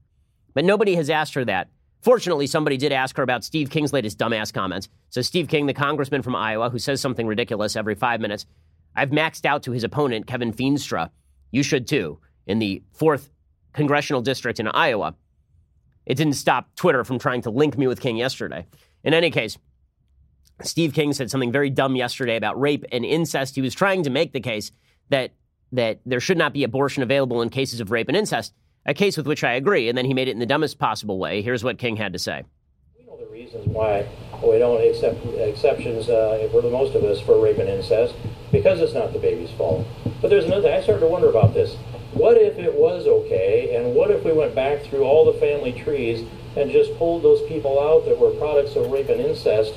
But 0.53 0.65
nobody 0.65 0.95
has 0.95 1.09
asked 1.09 1.33
her 1.35 1.45
that. 1.45 1.69
Fortunately, 2.01 2.47
somebody 2.47 2.77
did 2.77 2.91
ask 2.91 3.15
her 3.17 3.23
about 3.23 3.43
Steve 3.43 3.69
King's 3.69 3.93
latest 3.93 4.17
dumbass 4.17 4.51
comments. 4.51 4.89
So, 5.11 5.21
Steve 5.21 5.47
King, 5.47 5.67
the 5.67 5.73
congressman 5.73 6.23
from 6.23 6.35
Iowa, 6.35 6.71
who 6.71 6.79
says 6.79 6.99
something 6.99 7.27
ridiculous 7.27 7.75
every 7.75 7.93
five 7.93 8.19
minutes, 8.19 8.47
I've 8.95 9.11
maxed 9.11 9.45
out 9.45 9.63
to 9.63 9.71
his 9.71 9.83
opponent, 9.83 10.25
Kevin 10.25 10.51
Feenstra. 10.51 11.11
You 11.51 11.61
should 11.61 11.87
too, 11.87 12.19
in 12.47 12.57
the 12.57 12.81
fourth 12.91 13.29
congressional 13.73 14.21
district 14.21 14.59
in 14.59 14.67
Iowa. 14.67 15.15
It 16.05 16.15
didn't 16.15 16.33
stop 16.33 16.75
Twitter 16.75 17.03
from 17.03 17.19
trying 17.19 17.41
to 17.43 17.49
link 17.49 17.77
me 17.77 17.87
with 17.87 18.01
King 18.01 18.17
yesterday. 18.17 18.65
In 19.03 19.13
any 19.13 19.31
case, 19.31 19.57
Steve 20.61 20.93
King 20.93 21.13
said 21.13 21.31
something 21.31 21.51
very 21.51 21.69
dumb 21.69 21.95
yesterday 21.95 22.35
about 22.35 22.59
rape 22.59 22.85
and 22.91 23.05
incest. 23.05 23.55
He 23.55 23.61
was 23.61 23.73
trying 23.73 24.03
to 24.03 24.09
make 24.09 24.33
the 24.33 24.39
case 24.39 24.71
that 25.09 25.31
that 25.73 26.01
there 26.05 26.19
should 26.19 26.37
not 26.37 26.53
be 26.53 26.63
abortion 26.63 27.01
available 27.01 27.41
in 27.41 27.49
cases 27.49 27.79
of 27.79 27.91
rape 27.91 28.09
and 28.09 28.17
incest, 28.17 28.53
a 28.85 28.93
case 28.93 29.15
with 29.15 29.25
which 29.25 29.41
I 29.43 29.53
agree, 29.53 29.87
and 29.87 29.97
then 29.97 30.03
he 30.05 30.13
made 30.13 30.27
it 30.27 30.31
in 30.31 30.39
the 30.39 30.45
dumbest 30.45 30.79
possible 30.79 31.17
way. 31.17 31.41
Here's 31.41 31.63
what 31.63 31.77
King 31.77 31.95
had 31.95 32.11
to 32.11 32.19
say. 32.19 32.43
We 32.99 33.05
know 33.05 33.17
the 33.17 33.31
reasons 33.31 33.67
why 33.67 34.05
we 34.43 34.57
don't 34.59 34.81
accept 34.85 35.25
exceptions 35.37 36.09
uh, 36.09 36.49
for 36.51 36.61
the 36.61 36.69
most 36.69 36.93
of 36.95 37.03
us 37.05 37.21
for 37.21 37.41
rape 37.41 37.57
and 37.57 37.69
incest 37.69 38.15
because 38.51 38.81
it's 38.81 38.93
not 38.93 39.13
the 39.13 39.19
baby's 39.19 39.51
fault. 39.51 39.87
But 40.21 40.29
there's 40.29 40.45
another. 40.45 40.71
I 40.73 40.81
started 40.81 41.01
to 41.01 41.07
wonder 41.07 41.29
about 41.29 41.53
this. 41.53 41.77
What 42.13 42.37
if 42.37 42.59
it 42.59 42.73
was 42.73 43.07
okay, 43.07 43.75
and 43.75 43.95
what 43.95 44.11
if 44.11 44.25
we 44.25 44.33
went 44.33 44.53
back 44.53 44.83
through 44.83 45.03
all 45.03 45.25
the 45.25 45.39
family 45.39 45.71
trees 45.71 46.27
and 46.57 46.69
just 46.69 46.97
pulled 46.97 47.23
those 47.23 47.41
people 47.47 47.79
out 47.79 48.05
that 48.05 48.19
were 48.19 48.31
products 48.31 48.75
of 48.75 48.91
rape 48.91 49.09
and 49.09 49.21
incest? 49.21 49.73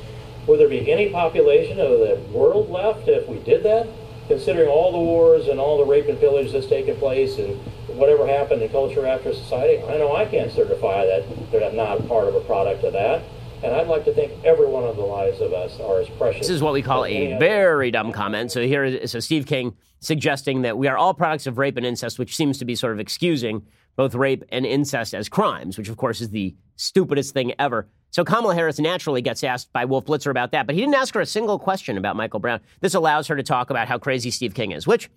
Would 0.47 0.59
there 0.59 0.69
be 0.69 0.91
any 0.91 1.11
population 1.11 1.81
of 1.81 1.91
the 1.91 2.21
world 2.33 2.71
left 2.71 3.09
if 3.09 3.29
we 3.29 3.39
did 3.39 3.63
that? 3.63 3.87
Considering 4.27 4.69
all 4.69 4.91
the 4.91 4.99
wars 4.99 5.49
and 5.49 5.61
all 5.61 5.79
the 5.79 5.85
rape 5.85 6.09
and 6.09 6.19
pillage 6.19 6.53
that's 6.53 6.67
taken 6.67 6.97
place 6.97 7.39
and 7.39 7.57
whatever 7.97 8.27
happened 8.27 8.63
in 8.63 8.69
culture 8.69 9.07
after 9.07 9.33
society, 9.33 9.83
I 9.85 9.97
know 9.99 10.17
I 10.17 10.25
can't 10.25 10.51
certify 10.51 11.07
that 11.07 11.25
they're 11.53 11.73
not 11.73 12.09
part 12.09 12.27
of 12.27 12.35
a 12.35 12.41
product 12.41 12.83
of 12.85 12.95
that. 12.95 13.23
And 13.65 13.75
I'd 13.75 13.89
like 13.89 14.05
to 14.05 14.13
think 14.13 14.45
every 14.45 14.67
one 14.67 14.85
of 14.85 14.97
the 14.97 15.03
lives 15.03 15.41
of 15.41 15.55
us 15.55 15.81
are 15.81 16.01
as 16.01 16.09
precious. 16.11 16.43
This 16.43 16.51
is 16.51 16.63
what 16.63 16.75
we 16.75 16.83
call 16.83 17.07
a 17.07 17.39
very 17.39 17.91
dumb 17.91 18.13
comment. 18.13 18.53
So 18.53 18.61
here, 18.61 19.07
so 19.07 19.21
Steve 19.21 19.47
King 19.47 19.75
suggesting 20.01 20.63
that 20.63 20.77
we 20.77 20.87
are 20.87 20.99
all 20.99 21.15
products 21.15 21.47
of 21.47 21.57
rape 21.57 21.79
and 21.79 21.87
incest, 21.87 22.19
which 22.19 22.37
seems 22.37 22.59
to 22.59 22.67
be 22.67 22.75
sort 22.75 22.93
of 22.93 23.01
excusing 23.01 23.63
both 23.97 24.15
rape 24.15 24.45
and 24.51 24.67
incest 24.67 25.15
as 25.15 25.31
crimes, 25.31 25.79
which 25.79 25.89
of 25.89 25.97
course 25.97 26.21
is 26.21 26.29
the 26.29 26.55
stupidest 26.77 27.33
thing 27.33 27.55
ever. 27.59 27.89
So 28.11 28.23
Kamala 28.23 28.55
Harris 28.55 28.79
naturally 28.79 29.23
gets 29.23 29.43
asked 29.43 29.73
by 29.73 29.87
Wolf 29.87 30.05
Blitzer 30.05 30.31
about 30.31 30.53
that, 30.53 30.67
but 30.67 30.75
he 30.75 30.83
didn't 30.83 30.97
ask 30.97 31.15
her 31.15 31.23
a 31.23 31.27
single 31.27 31.59
question 31.59 31.97
about 31.97 32.17
Michael 32.17 32.41
Brown. 32.41 32.61
This 32.81 32.95
allows 32.95 33.29
her 33.29 33.37
to 33.37 33.43
talk 33.43 33.71
about 33.71 33.89
how 33.89 33.97
crazy 33.97 34.31
Steve 34.31 34.55
King 34.55 34.73
is, 34.73 34.87
which 34.87 35.09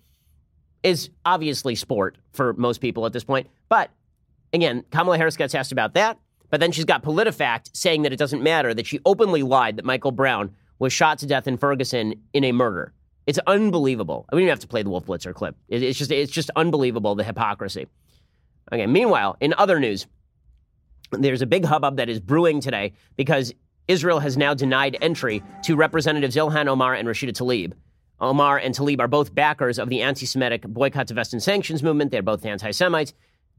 is 0.82 1.10
obviously 1.26 1.74
sport 1.74 2.16
for 2.32 2.54
most 2.54 2.80
people 2.80 3.04
at 3.04 3.12
this 3.12 3.24
point. 3.24 3.48
But 3.68 3.90
again, 4.54 4.84
Kamala 4.90 5.18
Harris 5.18 5.36
gets 5.36 5.54
asked 5.54 5.70
about 5.70 5.94
that. 5.94 6.18
But 6.50 6.60
then 6.60 6.72
she's 6.72 6.84
got 6.84 7.02
PolitiFact 7.02 7.70
saying 7.74 8.02
that 8.02 8.12
it 8.12 8.18
doesn't 8.18 8.42
matter, 8.42 8.72
that 8.72 8.86
she 8.86 9.00
openly 9.04 9.42
lied 9.42 9.76
that 9.76 9.84
Michael 9.84 10.12
Brown 10.12 10.54
was 10.78 10.92
shot 10.92 11.18
to 11.18 11.26
death 11.26 11.46
in 11.46 11.56
Ferguson 11.56 12.14
in 12.32 12.44
a 12.44 12.52
murder. 12.52 12.92
It's 13.26 13.38
unbelievable. 13.46 14.24
I 14.32 14.36
mean, 14.36 14.44
you 14.44 14.50
have 14.50 14.60
to 14.60 14.68
play 14.68 14.82
the 14.82 14.88
Wolf 14.88 15.06
Blitzer 15.06 15.34
clip. 15.34 15.56
It's 15.68 15.98
just, 15.98 16.10
it's 16.10 16.32
just 16.32 16.50
unbelievable, 16.56 17.14
the 17.14 17.24
hypocrisy. 17.24 17.86
Okay, 18.72 18.86
meanwhile, 18.86 19.36
in 19.40 19.54
other 19.58 19.78
news, 19.78 20.06
there's 21.12 21.42
a 21.42 21.46
big 21.46 21.64
hubbub 21.64 21.96
that 21.96 22.08
is 22.08 22.20
brewing 22.20 22.60
today 22.60 22.92
because 23.16 23.52
Israel 23.86 24.20
has 24.20 24.36
now 24.36 24.54
denied 24.54 24.96
entry 25.00 25.42
to 25.64 25.76
Representatives 25.76 26.36
Ilhan 26.36 26.68
Omar 26.68 26.94
and 26.94 27.08
Rashida 27.08 27.32
Tlaib. 27.32 27.72
Omar 28.20 28.58
and 28.58 28.74
Tlaib 28.74 29.00
are 29.00 29.08
both 29.08 29.34
backers 29.34 29.78
of 29.78 29.88
the 29.88 30.02
anti 30.02 30.26
Semitic 30.26 30.62
boycott, 30.62 31.06
divest, 31.06 31.32
and 31.32 31.42
sanctions 31.42 31.82
movement. 31.82 32.10
They're 32.10 32.22
both 32.22 32.44
anti 32.44 32.70
Semites. 32.72 33.14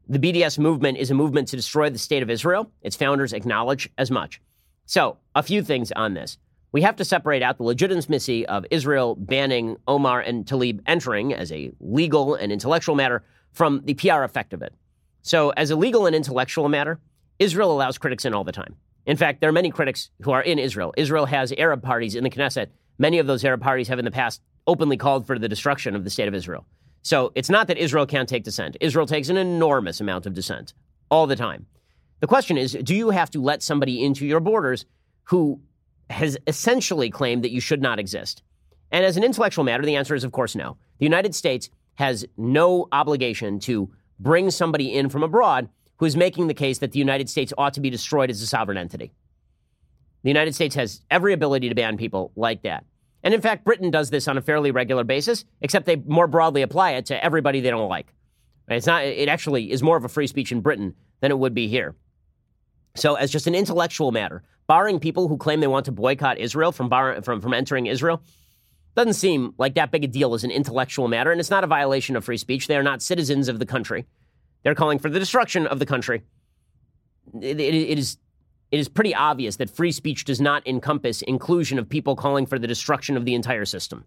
The 0.08 0.18
BDS 0.18 0.58
movement 0.58 0.98
is 0.98 1.10
a 1.10 1.14
movement 1.14 1.48
to 1.48 1.56
destroy 1.56 1.90
the 1.90 1.98
state 1.98 2.22
of 2.22 2.30
Israel. 2.30 2.70
Its 2.82 2.96
founders 2.96 3.32
acknowledge 3.32 3.88
as 3.96 4.10
much. 4.10 4.40
So, 4.86 5.18
a 5.34 5.42
few 5.42 5.62
things 5.62 5.92
on 5.92 6.14
this. 6.14 6.38
We 6.72 6.82
have 6.82 6.96
to 6.96 7.04
separate 7.04 7.42
out 7.42 7.58
the 7.58 7.64
legitimacy 7.64 8.46
of 8.46 8.64
Israel 8.70 9.16
banning 9.16 9.76
Omar 9.88 10.20
and 10.20 10.46
Tlaib 10.46 10.80
entering 10.86 11.32
as 11.34 11.50
a 11.52 11.72
legal 11.80 12.34
and 12.34 12.52
intellectual 12.52 12.94
matter 12.94 13.24
from 13.52 13.82
the 13.84 13.94
PR 13.94 14.22
effect 14.22 14.52
of 14.52 14.62
it. 14.62 14.74
So, 15.22 15.50
as 15.50 15.70
a 15.70 15.76
legal 15.76 16.06
and 16.06 16.16
intellectual 16.16 16.68
matter, 16.68 17.00
Israel 17.38 17.72
allows 17.72 17.98
critics 17.98 18.24
in 18.24 18.34
all 18.34 18.44
the 18.44 18.52
time. 18.52 18.76
In 19.06 19.16
fact, 19.16 19.40
there 19.40 19.48
are 19.50 19.52
many 19.52 19.70
critics 19.70 20.10
who 20.22 20.30
are 20.30 20.42
in 20.42 20.58
Israel. 20.58 20.94
Israel 20.96 21.26
has 21.26 21.52
Arab 21.56 21.82
parties 21.82 22.14
in 22.14 22.24
the 22.24 22.30
Knesset. 22.30 22.68
Many 22.98 23.18
of 23.18 23.26
those 23.26 23.44
Arab 23.44 23.62
parties 23.62 23.88
have 23.88 23.98
in 23.98 24.04
the 24.04 24.10
past 24.10 24.42
openly 24.66 24.96
called 24.96 25.26
for 25.26 25.38
the 25.38 25.48
destruction 25.48 25.96
of 25.96 26.04
the 26.04 26.10
state 26.10 26.28
of 26.28 26.34
Israel. 26.34 26.66
So 27.02 27.32
it's 27.34 27.50
not 27.50 27.66
that 27.68 27.78
Israel 27.78 28.06
can't 28.06 28.28
take 28.28 28.44
dissent. 28.44 28.76
Israel 28.80 29.06
takes 29.06 29.28
an 29.28 29.36
enormous 29.36 30.00
amount 30.00 30.26
of 30.26 30.34
dissent 30.34 30.74
all 31.10 31.26
the 31.26 31.36
time. 31.36 31.66
The 32.20 32.26
question 32.26 32.58
is 32.58 32.72
do 32.72 32.94
you 32.94 33.10
have 33.10 33.30
to 33.30 33.40
let 33.40 33.62
somebody 33.62 34.04
into 34.04 34.26
your 34.26 34.40
borders 34.40 34.84
who 35.24 35.60
has 36.10 36.36
essentially 36.46 37.10
claimed 37.10 37.44
that 37.44 37.50
you 37.50 37.60
should 37.60 37.80
not 37.80 37.98
exist? 37.98 38.42
And 38.90 39.04
as 39.04 39.16
an 39.16 39.24
intellectual 39.24 39.64
matter, 39.64 39.84
the 39.84 39.96
answer 39.96 40.14
is, 40.14 40.24
of 40.24 40.32
course, 40.32 40.54
no. 40.54 40.76
The 40.98 41.06
United 41.06 41.34
States 41.34 41.70
has 41.94 42.24
no 42.36 42.88
obligation 42.92 43.60
to 43.60 43.90
bring 44.18 44.50
somebody 44.50 44.94
in 44.94 45.08
from 45.08 45.22
abroad 45.22 45.68
who 45.98 46.06
is 46.06 46.16
making 46.16 46.46
the 46.46 46.54
case 46.54 46.78
that 46.78 46.92
the 46.92 46.98
United 46.98 47.28
States 47.28 47.52
ought 47.56 47.74
to 47.74 47.80
be 47.80 47.90
destroyed 47.90 48.30
as 48.30 48.42
a 48.42 48.46
sovereign 48.46 48.78
entity. 48.78 49.12
The 50.22 50.30
United 50.30 50.54
States 50.54 50.74
has 50.74 51.00
every 51.10 51.32
ability 51.32 51.68
to 51.68 51.74
ban 51.74 51.96
people 51.96 52.32
like 52.36 52.62
that. 52.62 52.84
And 53.22 53.34
in 53.34 53.40
fact, 53.40 53.64
Britain 53.64 53.90
does 53.90 54.10
this 54.10 54.28
on 54.28 54.38
a 54.38 54.42
fairly 54.42 54.70
regular 54.70 55.04
basis, 55.04 55.44
except 55.60 55.86
they 55.86 55.96
more 55.96 56.26
broadly 56.26 56.62
apply 56.62 56.92
it 56.92 57.06
to 57.06 57.24
everybody 57.24 57.60
they 57.60 57.70
don't 57.70 57.88
like. 57.88 58.14
It's 58.68 58.86
not, 58.86 59.04
it 59.04 59.28
actually 59.28 59.70
is 59.70 59.82
more 59.82 59.96
of 59.96 60.04
a 60.04 60.08
free 60.08 60.26
speech 60.26 60.52
in 60.52 60.60
Britain 60.60 60.94
than 61.20 61.30
it 61.30 61.38
would 61.38 61.54
be 61.54 61.68
here. 61.68 61.96
So, 62.94 63.14
as 63.14 63.30
just 63.30 63.46
an 63.46 63.54
intellectual 63.54 64.12
matter, 64.12 64.42
barring 64.66 65.00
people 65.00 65.28
who 65.28 65.36
claim 65.36 65.60
they 65.60 65.66
want 65.66 65.86
to 65.86 65.92
boycott 65.92 66.38
Israel 66.38 66.72
from, 66.72 66.88
bar, 66.88 67.22
from, 67.22 67.40
from 67.40 67.52
entering 67.52 67.86
Israel 67.86 68.22
doesn't 68.96 69.14
seem 69.14 69.54
like 69.58 69.74
that 69.74 69.90
big 69.90 70.04
a 70.04 70.08
deal 70.08 70.34
as 70.34 70.44
an 70.44 70.50
intellectual 70.50 71.08
matter, 71.08 71.30
and 71.30 71.40
it's 71.40 71.50
not 71.50 71.64
a 71.64 71.68
violation 71.68 72.16
of 72.16 72.24
free 72.24 72.36
speech. 72.36 72.66
They 72.66 72.76
are 72.76 72.82
not 72.82 73.02
citizens 73.02 73.48
of 73.48 73.58
the 73.58 73.66
country. 73.66 74.06
They're 74.62 74.74
calling 74.74 74.98
for 74.98 75.08
the 75.08 75.18
destruction 75.18 75.66
of 75.66 75.78
the 75.78 75.86
country. 75.86 76.22
it, 77.40 77.60
it, 77.60 77.74
it 77.74 77.98
is 77.98 78.18
it 78.70 78.78
is 78.78 78.88
pretty 78.88 79.14
obvious 79.14 79.56
that 79.56 79.70
free 79.70 79.92
speech 79.92 80.24
does 80.24 80.40
not 80.40 80.66
encompass 80.66 81.22
inclusion 81.22 81.78
of 81.78 81.88
people 81.88 82.14
calling 82.14 82.46
for 82.46 82.58
the 82.58 82.66
destruction 82.66 83.16
of 83.16 83.24
the 83.24 83.34
entire 83.34 83.64
system. 83.64 84.04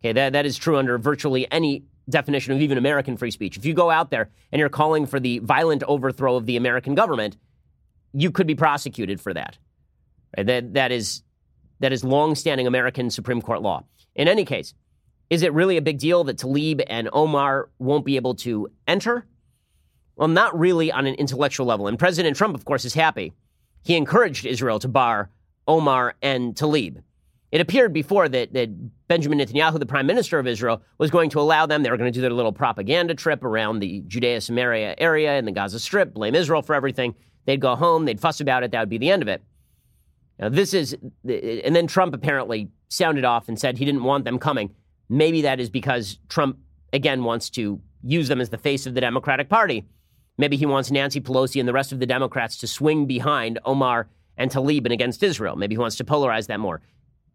Okay, 0.00 0.12
that, 0.12 0.32
that 0.32 0.46
is 0.46 0.56
true 0.56 0.78
under 0.78 0.98
virtually 0.98 1.50
any 1.52 1.84
definition 2.08 2.52
of 2.52 2.60
even 2.60 2.78
American 2.78 3.16
free 3.16 3.30
speech. 3.30 3.56
If 3.56 3.64
you 3.64 3.74
go 3.74 3.90
out 3.90 4.10
there 4.10 4.30
and 4.50 4.58
you're 4.58 4.68
calling 4.68 5.06
for 5.06 5.20
the 5.20 5.38
violent 5.40 5.82
overthrow 5.84 6.36
of 6.36 6.46
the 6.46 6.56
American 6.56 6.94
government, 6.94 7.36
you 8.12 8.30
could 8.30 8.46
be 8.46 8.54
prosecuted 8.54 9.20
for 9.20 9.32
that. 9.34 9.58
Right? 10.36 10.46
That, 10.46 10.74
that 10.74 10.92
is 10.92 11.22
that 11.80 11.92
is 11.92 12.04
longstanding 12.04 12.66
American 12.66 13.10
Supreme 13.10 13.42
Court 13.42 13.60
law. 13.60 13.84
In 14.14 14.28
any 14.28 14.44
case, 14.44 14.72
is 15.30 15.42
it 15.42 15.52
really 15.52 15.76
a 15.76 15.82
big 15.82 15.98
deal 15.98 16.22
that 16.24 16.38
Tlaib 16.38 16.84
and 16.86 17.08
Omar 17.12 17.70
won't 17.78 18.04
be 18.04 18.16
able 18.16 18.36
to 18.36 18.68
enter? 18.86 19.26
Well, 20.14 20.28
not 20.28 20.56
really 20.56 20.92
on 20.92 21.06
an 21.06 21.14
intellectual 21.16 21.66
level. 21.66 21.88
And 21.88 21.98
President 21.98 22.36
Trump, 22.36 22.54
of 22.54 22.64
course, 22.64 22.84
is 22.84 22.94
happy 22.94 23.32
he 23.82 23.96
encouraged 23.96 24.46
Israel 24.46 24.78
to 24.78 24.88
bar 24.88 25.30
Omar 25.66 26.14
and 26.22 26.54
Tlaib. 26.54 27.02
It 27.50 27.60
appeared 27.60 27.92
before 27.92 28.28
that, 28.30 28.54
that 28.54 29.08
Benjamin 29.08 29.38
Netanyahu, 29.38 29.78
the 29.78 29.86
prime 29.86 30.06
minister 30.06 30.38
of 30.38 30.46
Israel, 30.46 30.82
was 30.96 31.10
going 31.10 31.28
to 31.30 31.40
allow 31.40 31.66
them. 31.66 31.82
They 31.82 31.90
were 31.90 31.98
going 31.98 32.10
to 32.10 32.16
do 32.16 32.22
their 32.22 32.32
little 32.32 32.52
propaganda 32.52 33.14
trip 33.14 33.44
around 33.44 33.80
the 33.80 34.02
Judea 34.06 34.40
Samaria 34.40 34.94
area 34.96 35.32
and 35.32 35.46
the 35.46 35.52
Gaza 35.52 35.78
Strip, 35.78 36.14
blame 36.14 36.34
Israel 36.34 36.62
for 36.62 36.74
everything. 36.74 37.14
They'd 37.44 37.60
go 37.60 37.76
home, 37.76 38.06
they'd 38.06 38.20
fuss 38.20 38.40
about 38.40 38.62
it, 38.62 38.70
that 38.70 38.80
would 38.80 38.88
be 38.88 38.98
the 38.98 39.10
end 39.10 39.20
of 39.20 39.28
it. 39.28 39.42
Now, 40.38 40.48
this 40.48 40.72
is, 40.72 40.96
and 41.24 41.76
then 41.76 41.86
Trump 41.86 42.14
apparently 42.14 42.70
sounded 42.88 43.24
off 43.24 43.48
and 43.48 43.58
said 43.58 43.76
he 43.76 43.84
didn't 43.84 44.04
want 44.04 44.24
them 44.24 44.38
coming. 44.38 44.74
Maybe 45.08 45.42
that 45.42 45.60
is 45.60 45.68
because 45.68 46.18
Trump, 46.28 46.56
again, 46.92 47.22
wants 47.22 47.50
to 47.50 47.80
use 48.02 48.28
them 48.28 48.40
as 48.40 48.48
the 48.48 48.58
face 48.58 48.86
of 48.86 48.94
the 48.94 49.00
Democratic 49.00 49.48
Party. 49.48 49.84
Maybe 50.38 50.56
he 50.56 50.66
wants 50.66 50.90
Nancy 50.90 51.20
Pelosi 51.20 51.60
and 51.60 51.68
the 51.68 51.72
rest 51.72 51.92
of 51.92 52.00
the 52.00 52.06
Democrats 52.06 52.56
to 52.58 52.66
swing 52.66 53.06
behind 53.06 53.58
Omar 53.64 54.08
and 54.36 54.50
Tlaib 54.50 54.84
and 54.84 54.92
against 54.92 55.22
Israel. 55.22 55.56
Maybe 55.56 55.74
he 55.74 55.78
wants 55.78 55.96
to 55.96 56.04
polarize 56.04 56.46
that 56.46 56.60
more. 56.60 56.80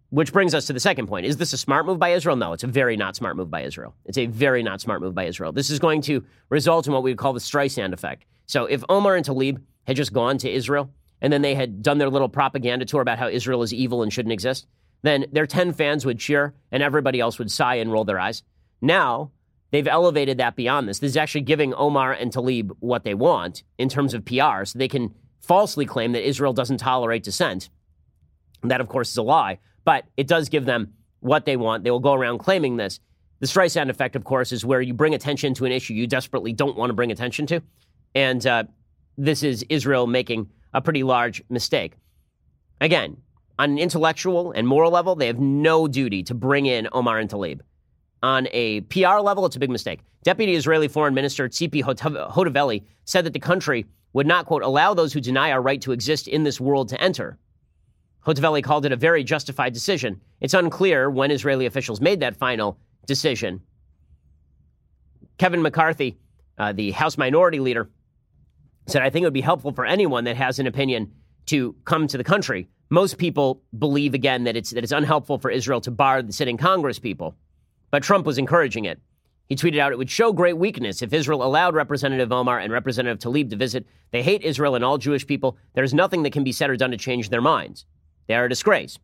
Which 0.10 0.32
brings 0.32 0.54
us 0.54 0.66
to 0.68 0.74
the 0.74 0.80
second 0.80 1.08
point. 1.08 1.26
Is 1.26 1.38
this 1.38 1.52
a 1.52 1.58
smart 1.58 1.86
move 1.86 2.00
by 2.00 2.10
Israel? 2.10 2.38
No, 2.38 2.54
it's 2.54 2.64
a 2.64 2.68
very 2.68 2.95
not 2.95 3.16
smart 3.16 3.36
move 3.36 3.52
by 3.52 3.64
Israel. 3.64 3.93
It's 4.06 4.18
a 4.18 4.26
very 4.26 4.64
not 4.64 4.80
smart 4.80 5.02
move 5.02 5.14
by 5.14 5.26
Israel. 5.26 5.52
This 5.52 5.70
is 5.70 5.80
going 5.80 6.02
to 6.04 6.24
result 6.50 6.88
in 6.88 6.93
what 6.93 7.04
we 7.04 7.12
would 7.12 7.18
call 7.18 7.34
the 7.34 7.39
Streisand 7.39 7.93
effect. 7.93 8.26
So 8.45 8.66
if 8.66 8.84
Omar 8.88 9.16
and 9.16 9.26
Tlaib 9.26 9.62
had 9.86 9.98
just 9.98 10.14
gone 10.14 10.38
to 10.39 10.50
Israel 10.50 10.89
and 11.22 11.32
then 11.34 11.41
they 11.41 11.56
had 11.56 11.84
done 11.84 11.98
their 11.98 12.10
little 12.10 12.30
propaganda 12.30 12.86
tour 12.86 13.02
about 13.02 13.20
how 13.20 13.28
Israel 13.28 13.64
is 13.64 13.74
evil 13.74 14.02
and 14.02 14.12
shouldn't 14.12 14.34
exist, 14.34 14.66
then 15.02 15.26
their 15.32 15.45
10 15.45 15.74
fans 15.74 16.06
would 16.06 16.20
cheer 16.20 16.54
and 16.72 16.82
everybody 16.82 17.20
else 17.20 17.38
would 17.38 17.52
sigh 17.52 17.76
and 17.76 17.91
roll 17.91 18.06
their 18.06 18.20
eyes. 18.20 18.43
Now, 18.82 19.32
They've 19.72 19.88
elevated 19.88 20.38
that 20.38 20.55
beyond 20.55 20.88
this. 20.88 20.99
This 20.99 21.11
is 21.11 21.18
actually 21.18 21.41
giving 21.41 21.74
Omar 21.74 22.13
and 22.13 22.32
Tlaib 22.32 22.72
what 22.80 23.03
they 23.03 23.13
want 23.13 23.63
in 23.78 23.89
terms 23.89 24.13
of 24.13 24.26
PR, 24.26 24.63
so 24.63 24.80
they 24.80 24.88
can 24.88 25.13
falsely 25.41 25.86
claim 25.86 26.13
that 26.13 26.28
Israel 26.28 26.53
doesn't 26.53 26.78
tolerate 26.78 27.24
dissent. 27.24 27.70
And 28.61 28.72
that, 28.72 28.82
of 28.82 28.88
course, 28.88 29.11
is 29.11 29.18
a 29.18 29.24
lie, 29.24 29.59
but 29.84 30.05
it 30.15 30.28
does 30.28 30.49
give 30.49 30.65
them 30.65 30.93
what 31.20 31.45
they 31.45 31.57
want. 31.57 31.84
They 31.84 31.91
will 31.91 31.99
go 31.99 32.13
around 32.13 32.39
claiming 32.39 32.78
this. 32.78 32.99
The 33.39 33.47
Streisand 33.47 33.89
effect, 33.89 34.15
of 34.15 34.24
course, 34.24 34.51
is 34.51 34.65
where 34.65 34.82
you 34.82 34.93
bring 34.93 35.13
attention 35.13 35.53
to 35.55 35.65
an 35.65 35.72
issue 35.72 35.93
you 35.93 36.07
desperately 36.07 36.53
don't 36.53 36.78
want 36.78 36.89
to 36.89 36.93
bring 36.93 37.11
attention 37.11 37.45
to. 37.47 37.61
And 38.15 38.45
uh, 38.47 38.63
this 39.18 39.43
is 39.43 39.63
Israel 39.70 40.07
making 40.07 40.49
a 40.74 40.82
pretty 40.82 41.03
large 41.03 41.43
mistake. 41.49 41.93
Again, 42.82 43.18
on 43.59 43.72
an 43.72 43.78
intellectual 43.80 44.51
and 44.51 44.68
moral 44.68 44.91
level, 44.91 45.15
they 45.15 45.28
have 45.28 45.39
no 45.39 45.88
duty 45.88 46.24
to 46.24 46.34
bring 46.34 46.65
in 46.65 46.88
Omar 46.91 47.20
and 47.20 47.30
Tlaib. 47.30 47.61
On 48.24 48.47
a 48.51 48.82
PR 48.82 49.20
level, 49.20 49.45
it's 49.45 49.55
a 49.55 49.59
big 49.59 49.70
mistake. 49.70 49.99
Deputy 50.24 50.55
Israeli 50.55 50.88
Foreign 50.88 51.13
Minister 51.13 51.47
Tzipi 51.47 51.84
Hotovely 51.84 52.84
said 53.05 53.26
that 53.26 53.34
the 53.34 53.39
country 53.39 53.86
would 54.13 54.28
not, 54.28 54.45
quote, 54.45 54.63
allow 54.63 54.93
those 54.93 55.13
who 55.13 55.22
deny 55.22 55.51
our 55.51 55.61
right 55.61 55.82
to 55.82 55.91
exist 55.91 56.28
in 56.28 56.43
this 56.43 56.59
world 56.59 56.89
to 56.89 57.01
enter. 57.01 57.38
Hotovely 58.26 58.63
called 58.63 58.86
it 58.86 58.91
a 58.91 58.97
very 58.97 59.24
justified 59.24 59.74
decision. 59.74 60.20
It's 60.41 60.53
unclear 60.53 61.09
when 61.09 61.32
Israeli 61.32 61.65
officials 61.65 62.01
made 62.01 62.20
that 62.20 62.36
final 62.36 62.78
decision. 63.05 63.61
Kevin 65.38 65.61
McCarthy, 65.61 66.18
uh, 66.57 66.74
the 66.74 66.91
House 66.91 67.18
Minority 67.18 67.59
Leader, 67.59 67.89
said, 68.88 69.01
I 69.01 69.09
think 69.09 69.24
it 69.24 69.28
would 69.28 69.34
be 69.34 69.41
helpful 69.41 69.72
for 69.72 69.86
anyone 69.86 70.24
that 70.24 70.36
has 70.36 70.59
an 70.59 70.68
opinion 70.68 71.11
to 71.47 71.76
come 71.86 72.07
to 72.07 72.18
the 72.18 72.24
country. 72.24 72.68
Most 72.89 73.18
people 73.18 73.61
believe, 73.78 74.13
again, 74.13 74.45
that 74.45 74.55
it's, 74.55 74.72
that 74.72 74.84
it's 74.84 74.93
unhelpful 74.93 75.38
for 75.38 75.51
Israel 75.51 75.82
to 75.82 75.91
bar 75.91 76.22
the 76.22 76.34
sitting 76.34 76.57
Congress 76.57 76.99
people. 76.99 77.36
But 77.92 78.04
Trump 78.04 78.26
was 78.26 78.38
encouraging 78.38 78.86
it. 78.86 79.00
He 79.48 79.56
tweeted 79.56 79.80
out, 79.80 79.92
It 79.92 79.98
would 79.98 80.10
show 80.10 80.34
great 80.34 80.58
weakness 80.58 81.02
if 81.02 81.14
Israel 81.14 81.44
allowed 81.44 81.74
Representative 81.74 82.32
Omar 82.32 82.60
and 82.60 82.72
Representative 82.72 83.20
Tlaib 83.20 83.50
to 83.50 83.56
visit. 83.56 83.86
They 84.12 84.22
hate 84.22 84.44
Israel 84.44 84.76
and 84.76 84.84
all 84.84 84.98
Jewish 84.98 85.26
people. 85.26 85.58
There 85.74 85.84
is 85.84 85.94
nothing 85.94 86.24
that 86.24 86.34
can 86.34 86.44
be 86.44 86.52
said 86.52 86.70
or 86.70 86.76
done 86.76 86.92
to 86.92 86.98
change 86.98 87.30
their 87.30 87.42
minds. 87.42 87.86
They 88.28 88.36
are 88.36 88.46
a 88.46 88.50
disgrace. 88.50 89.00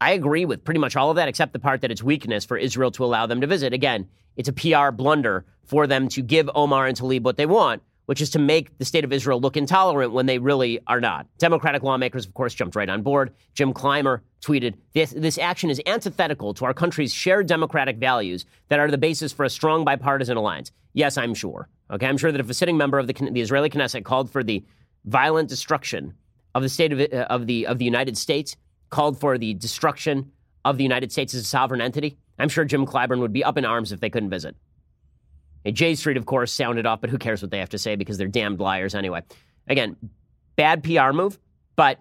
I 0.00 0.12
agree 0.12 0.44
with 0.44 0.64
pretty 0.64 0.80
much 0.80 0.96
all 0.96 1.10
of 1.10 1.16
that, 1.16 1.28
except 1.28 1.52
the 1.52 1.58
part 1.58 1.80
that 1.80 1.90
it's 1.90 2.02
weakness 2.02 2.44
for 2.44 2.56
Israel 2.56 2.90
to 2.92 3.04
allow 3.04 3.26
them 3.26 3.40
to 3.40 3.46
visit. 3.46 3.72
Again, 3.72 4.08
it's 4.36 4.48
a 4.48 4.52
PR 4.52 4.90
blunder 4.90 5.44
for 5.64 5.86
them 5.86 6.08
to 6.08 6.22
give 6.22 6.50
Omar 6.54 6.86
and 6.86 6.96
Tlaib 6.96 7.22
what 7.22 7.36
they 7.36 7.46
want, 7.46 7.82
which 8.06 8.20
is 8.20 8.30
to 8.30 8.38
make 8.38 8.76
the 8.78 8.84
state 8.84 9.04
of 9.04 9.12
Israel 9.12 9.40
look 9.40 9.56
intolerant 9.56 10.12
when 10.12 10.26
they 10.26 10.38
really 10.38 10.80
are 10.86 11.00
not. 11.00 11.26
Democratic 11.38 11.82
lawmakers, 11.82 12.26
of 12.26 12.34
course, 12.34 12.54
jumped 12.54 12.76
right 12.76 12.88
on 12.88 13.02
board. 13.02 13.32
Jim 13.54 13.72
Clyburn 13.72 14.20
tweeted 14.42 14.74
this, 14.92 15.10
this 15.10 15.38
action 15.38 15.70
is 15.70 15.80
antithetical 15.86 16.54
to 16.54 16.64
our 16.64 16.74
country's 16.74 17.12
shared 17.12 17.46
democratic 17.46 17.96
values 17.96 18.44
that 18.68 18.78
are 18.78 18.90
the 18.90 18.98
basis 18.98 19.32
for 19.32 19.44
a 19.44 19.50
strong 19.50 19.84
bipartisan 19.84 20.36
alliance. 20.36 20.70
Yes, 20.92 21.16
I'm 21.16 21.34
sure. 21.34 21.68
Okay, 21.90 22.06
I'm 22.06 22.18
sure 22.18 22.32
that 22.32 22.40
if 22.40 22.50
a 22.50 22.54
sitting 22.54 22.76
member 22.76 22.98
of 22.98 23.06
the, 23.06 23.12
the 23.12 23.40
Israeli 23.40 23.70
Knesset 23.70 24.04
called 24.04 24.30
for 24.30 24.42
the 24.42 24.64
violent 25.04 25.48
destruction 25.48 26.14
of 26.54 26.62
the 26.62 26.68
state 26.68 26.92
of, 26.92 27.00
of, 27.00 27.46
the, 27.46 27.66
of 27.66 27.78
the 27.78 27.84
United 27.84 28.16
States, 28.16 28.56
called 28.90 29.18
for 29.18 29.38
the 29.38 29.54
destruction 29.54 30.30
of 30.64 30.78
the 30.78 30.84
United 30.84 31.10
States 31.10 31.34
as 31.34 31.42
a 31.42 31.44
sovereign 31.44 31.80
entity, 31.80 32.16
I'm 32.38 32.48
sure 32.48 32.64
Jim 32.64 32.86
Clyburn 32.86 33.18
would 33.20 33.32
be 33.32 33.44
up 33.44 33.58
in 33.58 33.64
arms 33.64 33.92
if 33.92 34.00
they 34.00 34.10
couldn't 34.10 34.30
visit. 34.30 34.56
J 35.72 35.94
Street, 35.94 36.16
of 36.16 36.26
course, 36.26 36.52
sounded 36.52 36.86
off, 36.86 37.00
but 37.00 37.10
who 37.10 37.18
cares 37.18 37.42
what 37.42 37.50
they 37.50 37.58
have 37.58 37.70
to 37.70 37.78
say 37.78 37.96
because 37.96 38.18
they're 38.18 38.28
damned 38.28 38.60
liars 38.60 38.94
anyway. 38.94 39.22
Again, 39.66 39.96
bad 40.56 40.82
PR 40.84 41.12
move, 41.12 41.38
but 41.76 41.98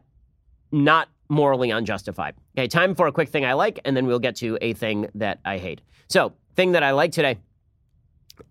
not 0.72 1.09
morally 1.30 1.72
unjustified. 1.72 2.36
Okay, 2.57 2.68
time 2.68 2.95
for 2.95 3.07
a 3.07 3.11
quick 3.11 3.30
thing 3.30 3.45
I 3.45 3.53
like, 3.53 3.80
and 3.86 3.95
then 3.95 4.05
we'll 4.05 4.20
get 4.20 4.36
to 4.38 4.57
a 4.61 4.74
thing 4.74 5.09
that 5.16 5.39
I 5.45 5.57
hate. 5.57 5.82
So, 6.09 6.34
thing 6.55 6.74
that 6.74 6.84
I 6.84 6.91
like 6.91 7.11
today. 7.11 7.39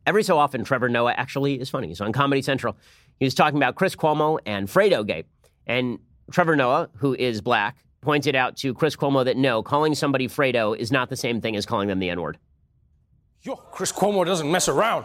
Every 0.06 0.22
so 0.22 0.38
often, 0.38 0.64
Trevor 0.64 0.88
Noah 0.88 1.12
actually 1.12 1.60
is 1.60 1.68
funny. 1.68 1.88
He's 1.88 2.00
on 2.00 2.12
Comedy 2.12 2.42
Central. 2.42 2.76
He 3.18 3.24
was 3.24 3.34
talking 3.34 3.56
about 3.56 3.74
Chris 3.74 3.94
Cuomo 3.94 4.38
and 4.46 4.68
Fredo 4.68 5.06
Gate. 5.06 5.26
And 5.66 5.98
Trevor 6.30 6.56
Noah, 6.56 6.88
who 6.96 7.14
is 7.14 7.40
black, 7.40 7.76
pointed 8.00 8.34
out 8.34 8.56
to 8.58 8.74
Chris 8.74 8.96
Cuomo 8.96 9.24
that 9.24 9.36
no, 9.36 9.62
calling 9.62 9.94
somebody 9.94 10.28
Fredo 10.28 10.76
is 10.76 10.90
not 10.90 11.08
the 11.08 11.16
same 11.16 11.40
thing 11.40 11.56
as 11.56 11.66
calling 11.66 11.88
them 11.88 11.98
the 11.98 12.10
N 12.10 12.20
word. 12.20 12.38
Yo, 13.44 13.56
Chris 13.56 13.90
Cuomo 13.90 14.24
doesn't 14.24 14.48
mess 14.48 14.68
around. 14.68 15.04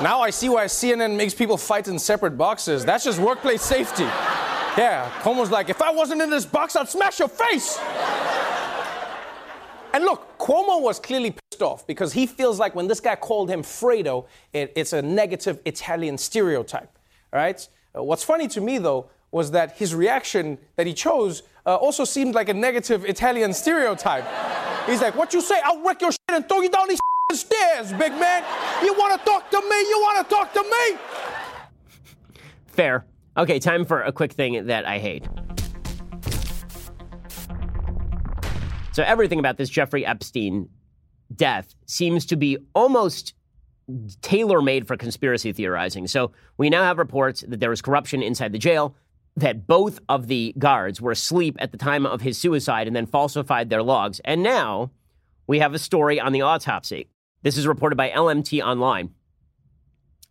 now 0.00 0.20
I 0.20 0.30
see 0.30 0.48
why 0.48 0.66
CNN 0.66 1.16
makes 1.16 1.34
people 1.34 1.56
fight 1.56 1.88
in 1.88 1.98
separate 1.98 2.38
boxes. 2.38 2.84
That's 2.84 3.02
just 3.02 3.18
workplace 3.18 3.62
safety. 3.62 4.04
Yeah, 4.04 5.10
Cuomo's 5.22 5.50
like, 5.50 5.68
if 5.68 5.82
I 5.82 5.90
wasn't 5.90 6.22
in 6.22 6.30
this 6.30 6.46
box, 6.46 6.76
I'd 6.76 6.88
smash 6.88 7.18
your 7.18 7.26
face. 7.26 7.80
and 9.92 10.04
look, 10.04 10.38
Cuomo 10.38 10.80
was 10.80 11.00
clearly 11.00 11.32
pissed 11.32 11.60
off 11.60 11.84
because 11.88 12.12
he 12.12 12.24
feels 12.24 12.60
like 12.60 12.76
when 12.76 12.86
this 12.86 13.00
guy 13.00 13.16
called 13.16 13.50
him 13.50 13.62
Fredo, 13.62 14.26
it, 14.52 14.72
it's 14.76 14.92
a 14.92 15.02
negative 15.02 15.58
Italian 15.64 16.16
stereotype. 16.16 16.96
All 17.32 17.40
right? 17.40 17.68
Uh, 17.96 18.04
what's 18.04 18.22
funny 18.22 18.46
to 18.46 18.60
me, 18.60 18.78
though, 18.78 19.10
was 19.32 19.50
that 19.50 19.72
his 19.72 19.92
reaction 19.92 20.56
that 20.76 20.86
he 20.86 20.94
chose 20.94 21.42
uh, 21.66 21.74
also 21.74 22.04
seemed 22.04 22.36
like 22.36 22.48
a 22.48 22.54
negative 22.54 23.04
Italian 23.04 23.52
stereotype. 23.52 24.24
He's 24.86 25.02
like, 25.02 25.16
What 25.16 25.34
you 25.34 25.40
say? 25.40 25.60
I'll 25.64 25.82
wreck 25.82 26.00
your 26.00 26.12
and 26.36 26.48
throw 26.48 26.60
you 26.60 26.68
down 26.68 26.88
these 26.88 27.00
stairs, 27.32 27.92
big 27.92 28.12
man. 28.12 28.44
You 28.84 28.94
want 28.94 29.18
to 29.18 29.24
talk 29.24 29.50
to 29.50 29.60
me? 29.60 29.80
You 29.80 29.98
want 30.00 30.28
to 30.28 30.34
talk 30.34 30.52
to 30.52 30.62
me? 30.62 30.98
Fair. 32.66 33.04
Okay, 33.36 33.58
time 33.58 33.84
for 33.84 34.02
a 34.02 34.12
quick 34.12 34.32
thing 34.32 34.66
that 34.66 34.86
I 34.86 34.98
hate. 34.98 35.26
So, 38.92 39.02
everything 39.02 39.38
about 39.38 39.58
this 39.58 39.68
Jeffrey 39.68 40.06
Epstein 40.06 40.68
death 41.34 41.74
seems 41.86 42.24
to 42.26 42.36
be 42.36 42.56
almost 42.74 43.34
tailor 44.22 44.62
made 44.62 44.86
for 44.86 44.96
conspiracy 44.96 45.52
theorizing. 45.52 46.06
So, 46.06 46.32
we 46.56 46.70
now 46.70 46.82
have 46.82 46.98
reports 46.98 47.44
that 47.48 47.60
there 47.60 47.70
was 47.70 47.82
corruption 47.82 48.22
inside 48.22 48.52
the 48.52 48.58
jail 48.58 48.94
that 49.36 49.66
both 49.66 49.98
of 50.08 50.28
the 50.28 50.54
guards 50.58 50.98
were 50.98 51.10
asleep 51.10 51.56
at 51.58 51.72
the 51.72 51.76
time 51.76 52.06
of 52.06 52.22
his 52.22 52.38
suicide 52.38 52.86
and 52.86 52.96
then 52.96 53.04
falsified 53.04 53.68
their 53.68 53.82
logs. 53.82 54.18
And 54.24 54.42
now 54.42 54.92
we 55.46 55.60
have 55.60 55.74
a 55.74 55.78
story 55.78 56.20
on 56.20 56.32
the 56.32 56.42
autopsy. 56.42 57.08
This 57.42 57.56
is 57.56 57.66
reported 57.66 57.96
by 57.96 58.10
LMT 58.10 58.62
Online. 58.64 59.10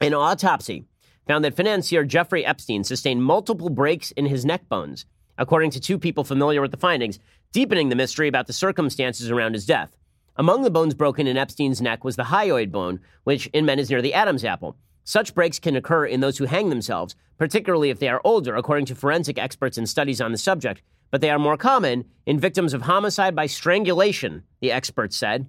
An 0.01 0.13
autopsy 0.13 0.85
found 1.27 1.45
that 1.45 1.55
financier 1.55 2.03
Jeffrey 2.03 2.45
Epstein 2.45 2.83
sustained 2.83 3.23
multiple 3.23 3.69
breaks 3.69 4.11
in 4.11 4.25
his 4.25 4.45
neck 4.45 4.67
bones, 4.67 5.05
according 5.37 5.71
to 5.71 5.79
two 5.79 5.97
people 5.97 6.23
familiar 6.23 6.61
with 6.61 6.71
the 6.71 6.77
findings, 6.77 7.19
deepening 7.53 7.89
the 7.89 7.95
mystery 7.95 8.27
about 8.27 8.47
the 8.47 8.53
circumstances 8.53 9.31
around 9.31 9.53
his 9.53 9.65
death. 9.65 9.95
Among 10.35 10.63
the 10.63 10.69
bones 10.69 10.93
broken 10.93 11.27
in 11.27 11.37
Epstein's 11.37 11.81
neck 11.81 12.03
was 12.03 12.17
the 12.17 12.23
hyoid 12.23 12.71
bone, 12.71 12.99
which 13.23 13.47
in 13.47 13.65
men 13.65 13.79
is 13.79 13.89
near 13.89 14.01
the 14.01 14.13
Adam's 14.13 14.43
apple. 14.43 14.75
Such 15.05 15.33
breaks 15.33 15.59
can 15.59 15.75
occur 15.75 16.05
in 16.05 16.19
those 16.19 16.37
who 16.37 16.45
hang 16.45 16.69
themselves, 16.69 17.15
particularly 17.37 17.89
if 17.89 17.99
they 17.99 18.09
are 18.09 18.21
older, 18.25 18.55
according 18.55 18.87
to 18.87 18.95
forensic 18.95 19.37
experts 19.37 19.77
and 19.77 19.87
studies 19.87 20.19
on 20.19 20.33
the 20.33 20.37
subject. 20.37 20.81
But 21.15 21.21
they 21.21 21.29
are 21.29 21.39
more 21.39 21.55
common 21.55 22.03
in 22.25 22.41
victims 22.41 22.73
of 22.73 22.81
homicide 22.81 23.37
by 23.37 23.45
strangulation, 23.45 24.43
the 24.59 24.73
experts 24.73 25.15
said. 25.15 25.47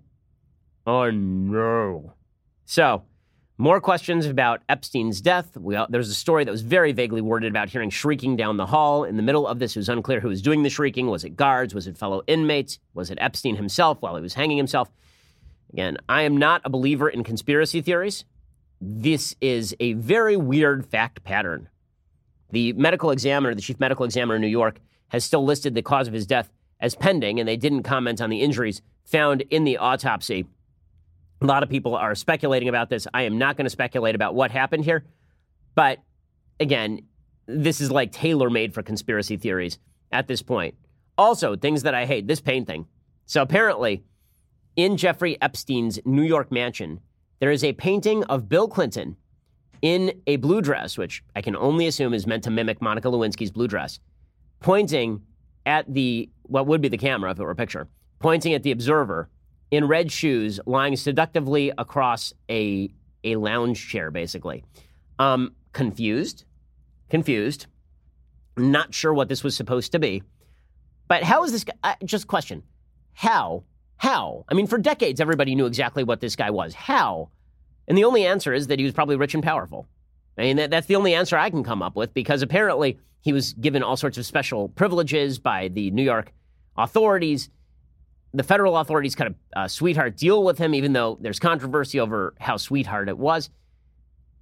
Oh 0.87 1.11
no. 1.11 2.13
So, 2.67 3.03
more 3.59 3.81
questions 3.81 4.27
about 4.27 4.63
Epstein's 4.69 5.21
death. 5.21 5.57
We, 5.57 5.77
there's 5.89 6.09
a 6.09 6.15
story 6.15 6.45
that 6.45 6.53
was 6.53 6.63
very 6.63 6.93
vaguely 6.93 7.21
worded 7.21 7.51
about 7.51 7.69
hearing 7.69 7.91
shrieking 7.91 8.37
down 8.37 8.59
the 8.59 8.67
hall. 8.67 9.03
In 9.03 9.17
the 9.17 9.25
middle 9.25 9.45
of 9.45 9.59
this, 9.59 9.75
it 9.75 9.81
was 9.81 9.89
unclear 9.89 10.21
who 10.21 10.29
was 10.29 10.41
doing 10.41 10.63
the 10.63 10.71
shrieking. 10.71 11.09
Was 11.09 11.25
it 11.25 11.31
guards? 11.31 11.75
Was 11.75 11.89
it 11.89 11.99
fellow 11.99 12.23
inmates? 12.29 12.79
Was 12.95 13.11
it 13.11 13.19
Epstein 13.21 13.57
himself 13.57 14.01
while 14.01 14.15
he 14.15 14.23
was 14.23 14.35
hanging 14.35 14.59
himself? 14.59 14.89
Again, 15.73 15.97
I 16.09 16.23
am 16.23 16.37
not 16.37 16.63
a 16.65 16.71
believer 16.71 17.09
in 17.09 17.25
conspiracy 17.25 17.81
theories 17.81 18.25
this 18.81 19.35
is 19.41 19.75
a 19.81 19.95
very 19.95 20.37
weird 20.37 20.87
fact 20.87 21.25
pattern. 21.25 21.69
The 22.53 22.73
medical 22.75 23.11
examiner, 23.11 23.53
the 23.53 23.63
chief 23.63 23.81
medical 23.81 24.05
examiner 24.05 24.37
in 24.37 24.43
New 24.43 24.47
York, 24.47 24.81
has 25.09 25.25
still 25.25 25.45
listed 25.45 25.75
the 25.75 25.83
cause 25.83 26.09
of 26.09 26.15
his 26.15 26.27
death 26.27 26.51
as 26.81 26.95
pending, 26.95 27.41
and 27.41 27.49
they 27.49 27.57
didn't 27.57 27.83
comment 27.83 28.21
on 28.21 28.31
the 28.31 28.43
injuries 28.43 28.83
found 29.05 29.43
in 29.43 29.65
the 29.65 29.79
autopsy. 29.79 30.47
A 31.41 31.47
lot 31.47 31.63
of 31.63 31.69
people 31.69 31.95
are 31.95 32.15
speculating 32.15 32.69
about 32.69 32.91
this. 32.91 33.07
I 33.13 33.23
am 33.23 33.39
not 33.39 33.57
going 33.57 33.65
to 33.65 33.71
speculate 33.71 34.15
about 34.15 34.35
what 34.35 34.51
happened 34.51 34.85
here. 34.85 35.05
But 35.75 35.99
again, 36.59 37.03
this 37.47 37.81
is 37.81 37.91
like 37.91 38.13
tailor 38.13 38.51
made 38.51 38.75
for 38.75 38.83
conspiracy 38.83 39.37
theories 39.37 39.79
at 40.11 40.27
this 40.27 40.43
point. 40.43 40.75
Also, 41.19 41.57
things 41.57 41.83
that 41.83 41.95
I 41.95 42.07
hate 42.07 42.27
this 42.27 42.41
pain 42.41 42.65
thing. 42.65 42.87
So 43.27 43.43
apparently, 43.43 44.05
in 44.77 44.97
Jeffrey 44.97 45.41
Epstein's 45.41 45.99
New 46.05 46.23
York 46.23 46.51
mansion, 46.51 47.01
there 47.39 47.51
is 47.51 47.65
a 47.65 47.73
painting 47.75 48.25
of 48.25 48.49
Bill 48.49 48.69
Clinton 48.69 49.17
in 49.83 50.21
a 50.27 50.37
blue 50.37 50.61
dress, 50.61 50.97
which 50.97 51.23
I 51.35 51.43
can 51.43 51.57
only 51.57 51.87
assume 51.87 52.15
is 52.15 52.27
meant 52.27 52.45
to 52.45 52.51
mimic 52.51 52.81
Monica 52.81 53.09
Lewinsky's 53.09 53.51
blue 53.51 53.69
dress, 53.69 54.01
pointing 54.61 55.23
at 55.65 55.93
the, 55.93 56.29
what 56.43 56.67
would 56.67 56.81
be 56.81 56.89
the 56.89 56.99
camera 56.99 57.31
if 57.31 57.39
it 57.39 57.43
were 57.43 57.51
a 57.51 57.57
picture, 57.57 57.89
pointing 58.19 58.55
at 58.55 58.63
the 58.63 58.71
observer 58.71 59.29
in 59.71 59.87
red 59.87 60.13
shoes, 60.13 60.61
lying 60.67 60.97
seductively 60.97 61.73
across 61.77 62.33
a, 62.51 62.91
a 63.25 63.37
lounge 63.37 63.89
chair, 63.89 64.11
basically. 64.11 64.65
Um, 65.19 65.55
confused, 65.73 66.45
confused, 67.11 67.67
not 68.57 68.95
sure 68.95 69.13
what 69.13 69.29
this 69.29 69.43
was 69.43 69.57
supposed 69.57 69.93
to 69.93 69.99
be. 69.99 70.23
But 71.09 71.23
how 71.23 71.45
is 71.45 71.53
this 71.53 71.65
guy? 71.65 71.75
Uh, 71.83 71.95
just 72.05 72.27
question. 72.27 72.63
How 73.13 73.65
how? 73.97 74.45
I 74.49 74.55
mean, 74.55 74.67
for 74.67 74.79
decades, 74.79 75.21
everybody 75.21 75.55
knew 75.55 75.67
exactly 75.67 76.05
what 76.05 76.21
this 76.21 76.37
guy 76.37 76.51
was. 76.51 76.75
How? 76.75 77.31
And 77.89 77.97
the 77.97 78.05
only 78.05 78.27
answer 78.27 78.53
is 78.53 78.67
that 78.67 78.79
he 78.79 78.85
was 78.85 78.95
probably 78.95 79.17
rich 79.17 79.35
and 79.35 79.43
powerful. 79.43 79.87
I 80.39 80.43
mean, 80.43 80.57
that, 80.57 80.71
that's 80.71 80.87
the 80.87 80.97
only 80.97 81.15
answer 81.15 81.37
I 81.37 81.51
can 81.51 81.65
come 81.65 81.83
up 81.83 81.97
with 81.97 82.13
because 82.15 82.43
apparently 82.43 82.99
he 83.21 83.33
was 83.33 83.55
given 83.55 83.83
all 83.83 83.97
sorts 83.97 84.19
of 84.19 84.27
special 84.27 84.69
privileges 84.69 85.39
by 85.39 85.69
the 85.69 85.91
New 85.91 86.03
York 86.03 86.33
authorities. 86.77 87.51
The 88.35 88.43
federal 88.43 88.77
authorities 88.77 89.15
kind 89.15 89.29
of 89.29 89.37
uh, 89.57 89.69
sweetheart 89.69 90.17
deal 90.17 90.45
with 90.45 90.59
him, 90.59 90.75
even 90.75 90.93
though 90.93 91.19
there's 91.21 91.39
controversy 91.39 91.99
over 92.01 92.35
how 92.39 92.57
sweetheart 92.57 93.09
it 93.09 93.17
was. 93.17 93.51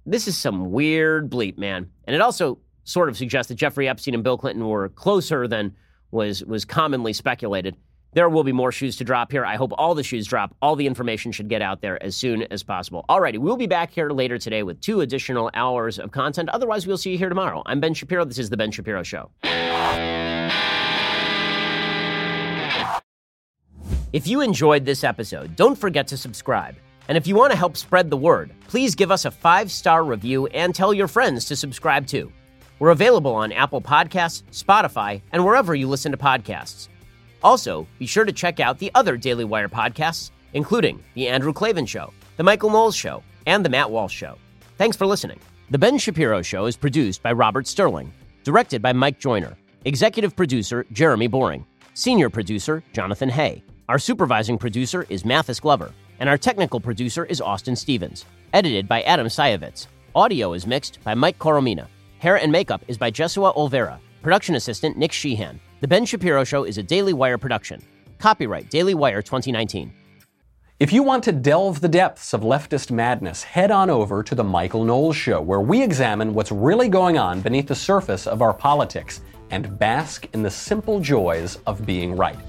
This 0.05 0.27
is 0.27 0.37
some 0.37 0.71
weird 0.71 1.31
bleep, 1.31 1.57
man. 1.57 1.89
And 2.05 2.15
it 2.15 2.21
also 2.21 2.59
sort 2.83 3.09
of 3.09 3.17
suggests 3.17 3.47
that 3.49 3.55
Jeffrey 3.55 3.87
Epstein 3.87 4.13
and 4.13 4.23
Bill 4.23 4.37
Clinton 4.37 4.67
were 4.67 4.89
closer 4.89 5.47
than 5.47 5.75
was 6.11 6.43
was 6.45 6.65
commonly 6.65 7.13
speculated 7.13 7.75
there 8.15 8.29
will 8.29 8.45
be 8.45 8.53
more 8.53 8.71
shoes 8.71 8.95
to 8.95 9.03
drop 9.03 9.31
here. 9.31 9.45
I 9.45 9.57
hope 9.57 9.73
all 9.77 9.93
the 9.93 10.01
shoes 10.01 10.25
drop. 10.25 10.55
All 10.61 10.77
the 10.77 10.87
information 10.87 11.33
should 11.33 11.49
get 11.49 11.61
out 11.61 11.81
there 11.81 12.01
as 12.01 12.15
soon 12.15 12.43
as 12.43 12.63
possible. 12.63 13.03
Alrighty, 13.09 13.37
we'll 13.37 13.57
be 13.57 13.67
back 13.67 13.91
here 13.91 14.09
later 14.09 14.37
today 14.37 14.63
with 14.63 14.79
two 14.79 15.01
additional 15.01 15.51
hours 15.53 15.99
of 15.99 16.11
content. 16.11 16.49
Otherwise, 16.49 16.87
we'll 16.87 16.97
see 16.97 17.11
you 17.11 17.17
here 17.17 17.27
tomorrow. 17.27 17.61
I'm 17.65 17.81
Ben 17.81 17.93
Shapiro. 17.93 18.23
This 18.23 18.39
is 18.39 18.49
The 18.49 18.57
Ben 18.57 18.71
Shapiro 18.71 19.03
Show. 19.03 19.29
If 24.13 24.27
you 24.27 24.39
enjoyed 24.39 24.85
this 24.85 25.03
episode, 25.03 25.57
don't 25.57 25.77
forget 25.77 26.07
to 26.07 26.15
subscribe. 26.15 26.77
And 27.09 27.17
if 27.17 27.27
you 27.27 27.35
want 27.35 27.51
to 27.51 27.57
help 27.57 27.75
spread 27.75 28.09
the 28.09 28.15
word, 28.17 28.53
please 28.69 28.95
give 28.95 29.11
us 29.11 29.25
a 29.25 29.31
five 29.31 29.69
star 29.69 30.05
review 30.05 30.47
and 30.47 30.73
tell 30.73 30.93
your 30.93 31.09
friends 31.09 31.43
to 31.45 31.55
subscribe 31.57 32.07
too. 32.07 32.31
We're 32.79 32.91
available 32.91 33.35
on 33.35 33.51
Apple 33.51 33.81
Podcasts, 33.81 34.43
Spotify, 34.51 35.21
and 35.33 35.43
wherever 35.43 35.75
you 35.75 35.89
listen 35.89 36.13
to 36.13 36.17
podcasts. 36.17 36.87
Also, 37.45 37.85
be 37.99 38.07
sure 38.07 38.25
to 38.25 38.33
check 38.33 38.59
out 38.59 38.79
the 38.79 38.89
other 38.95 39.15
Daily 39.15 39.45
Wire 39.45 39.69
podcasts, 39.69 40.31
including 40.53 41.03
The 41.13 41.27
Andrew 41.27 41.53
Klavan 41.53 41.85
Show, 41.85 42.11
The 42.37 42.43
Michael 42.43 42.71
Knowles 42.71 42.95
Show, 42.95 43.21
and 43.45 43.63
The 43.63 43.69
Matt 43.69 43.91
Walsh 43.91 44.15
Show. 44.15 44.39
Thanks 44.79 44.97
for 44.97 45.05
listening. 45.05 45.39
The 45.69 45.77
Ben 45.77 45.99
Shapiro 45.99 46.41
Show 46.41 46.65
is 46.65 46.75
produced 46.75 47.21
by 47.21 47.33
Robert 47.33 47.67
Sterling, 47.67 48.11
directed 48.43 48.81
by 48.81 48.93
Mike 48.93 49.19
Joyner, 49.19 49.55
executive 49.85 50.35
producer 50.35 50.87
Jeremy 50.91 51.27
Boring, 51.27 51.67
senior 51.93 52.31
producer 52.31 52.83
Jonathan 52.93 53.29
Hay. 53.29 53.63
Our 53.89 53.99
supervising 53.99 54.57
producer 54.57 55.05
is 55.09 55.23
Mathis 55.23 55.59
Glover, 55.59 55.93
and 56.19 56.27
our 56.27 56.39
technical 56.39 56.79
producer 56.79 57.25
is 57.25 57.41
Austin 57.41 57.75
Stevens, 57.75 58.25
edited 58.53 58.87
by 58.87 59.03
Adam 59.03 59.27
Sayevitz. 59.27 59.85
Audio 60.15 60.53
is 60.53 60.65
mixed 60.65 60.97
by 61.03 61.13
Mike 61.13 61.37
Coromina. 61.37 61.85
Hair 62.17 62.37
and 62.37 62.51
makeup 62.51 62.81
is 62.87 62.97
by 62.97 63.11
Jesua 63.11 63.55
Olvera. 63.55 63.99
Production 64.23 64.55
assistant 64.55 64.97
Nick 64.97 65.11
Sheehan. 65.11 65.59
The 65.81 65.89
Ben 65.89 66.05
Shapiro 66.05 66.45
Show 66.45 66.63
is 66.63 66.77
a 66.77 66.83
Daily 66.83 67.11
Wire 67.11 67.37
production. 67.37 67.81
Copyright 68.17 68.69
Daily 68.69 68.93
Wire 68.93 69.21
2019. 69.21 69.93
If 70.79 70.93
you 70.93 71.03
want 71.03 71.21
to 71.25 71.33
delve 71.33 71.81
the 71.81 71.89
depths 71.89 72.33
of 72.33 72.43
leftist 72.43 72.91
madness, 72.91 73.43
head 73.43 73.71
on 73.71 73.89
over 73.89 74.23
to 74.23 74.35
The 74.35 74.43
Michael 74.43 74.85
Knowles 74.85 75.17
Show, 75.17 75.41
where 75.41 75.59
we 75.59 75.83
examine 75.83 76.33
what's 76.33 76.49
really 76.49 76.87
going 76.87 77.17
on 77.17 77.41
beneath 77.41 77.67
the 77.67 77.75
surface 77.75 78.25
of 78.25 78.41
our 78.41 78.53
politics 78.53 79.19
and 79.49 79.77
bask 79.77 80.29
in 80.31 80.43
the 80.43 80.49
simple 80.49 81.01
joys 81.01 81.57
of 81.67 81.85
being 81.85 82.15
right. 82.15 82.39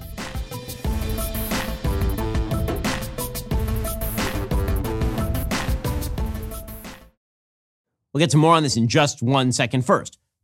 We'll 8.15 8.21
get 8.21 8.31
to 8.31 8.37
more 8.37 8.55
on 8.55 8.63
this 8.63 8.77
in 8.77 8.87
just 8.87 9.21
one 9.21 9.51
second. 9.51 9.85
First, 9.85 10.17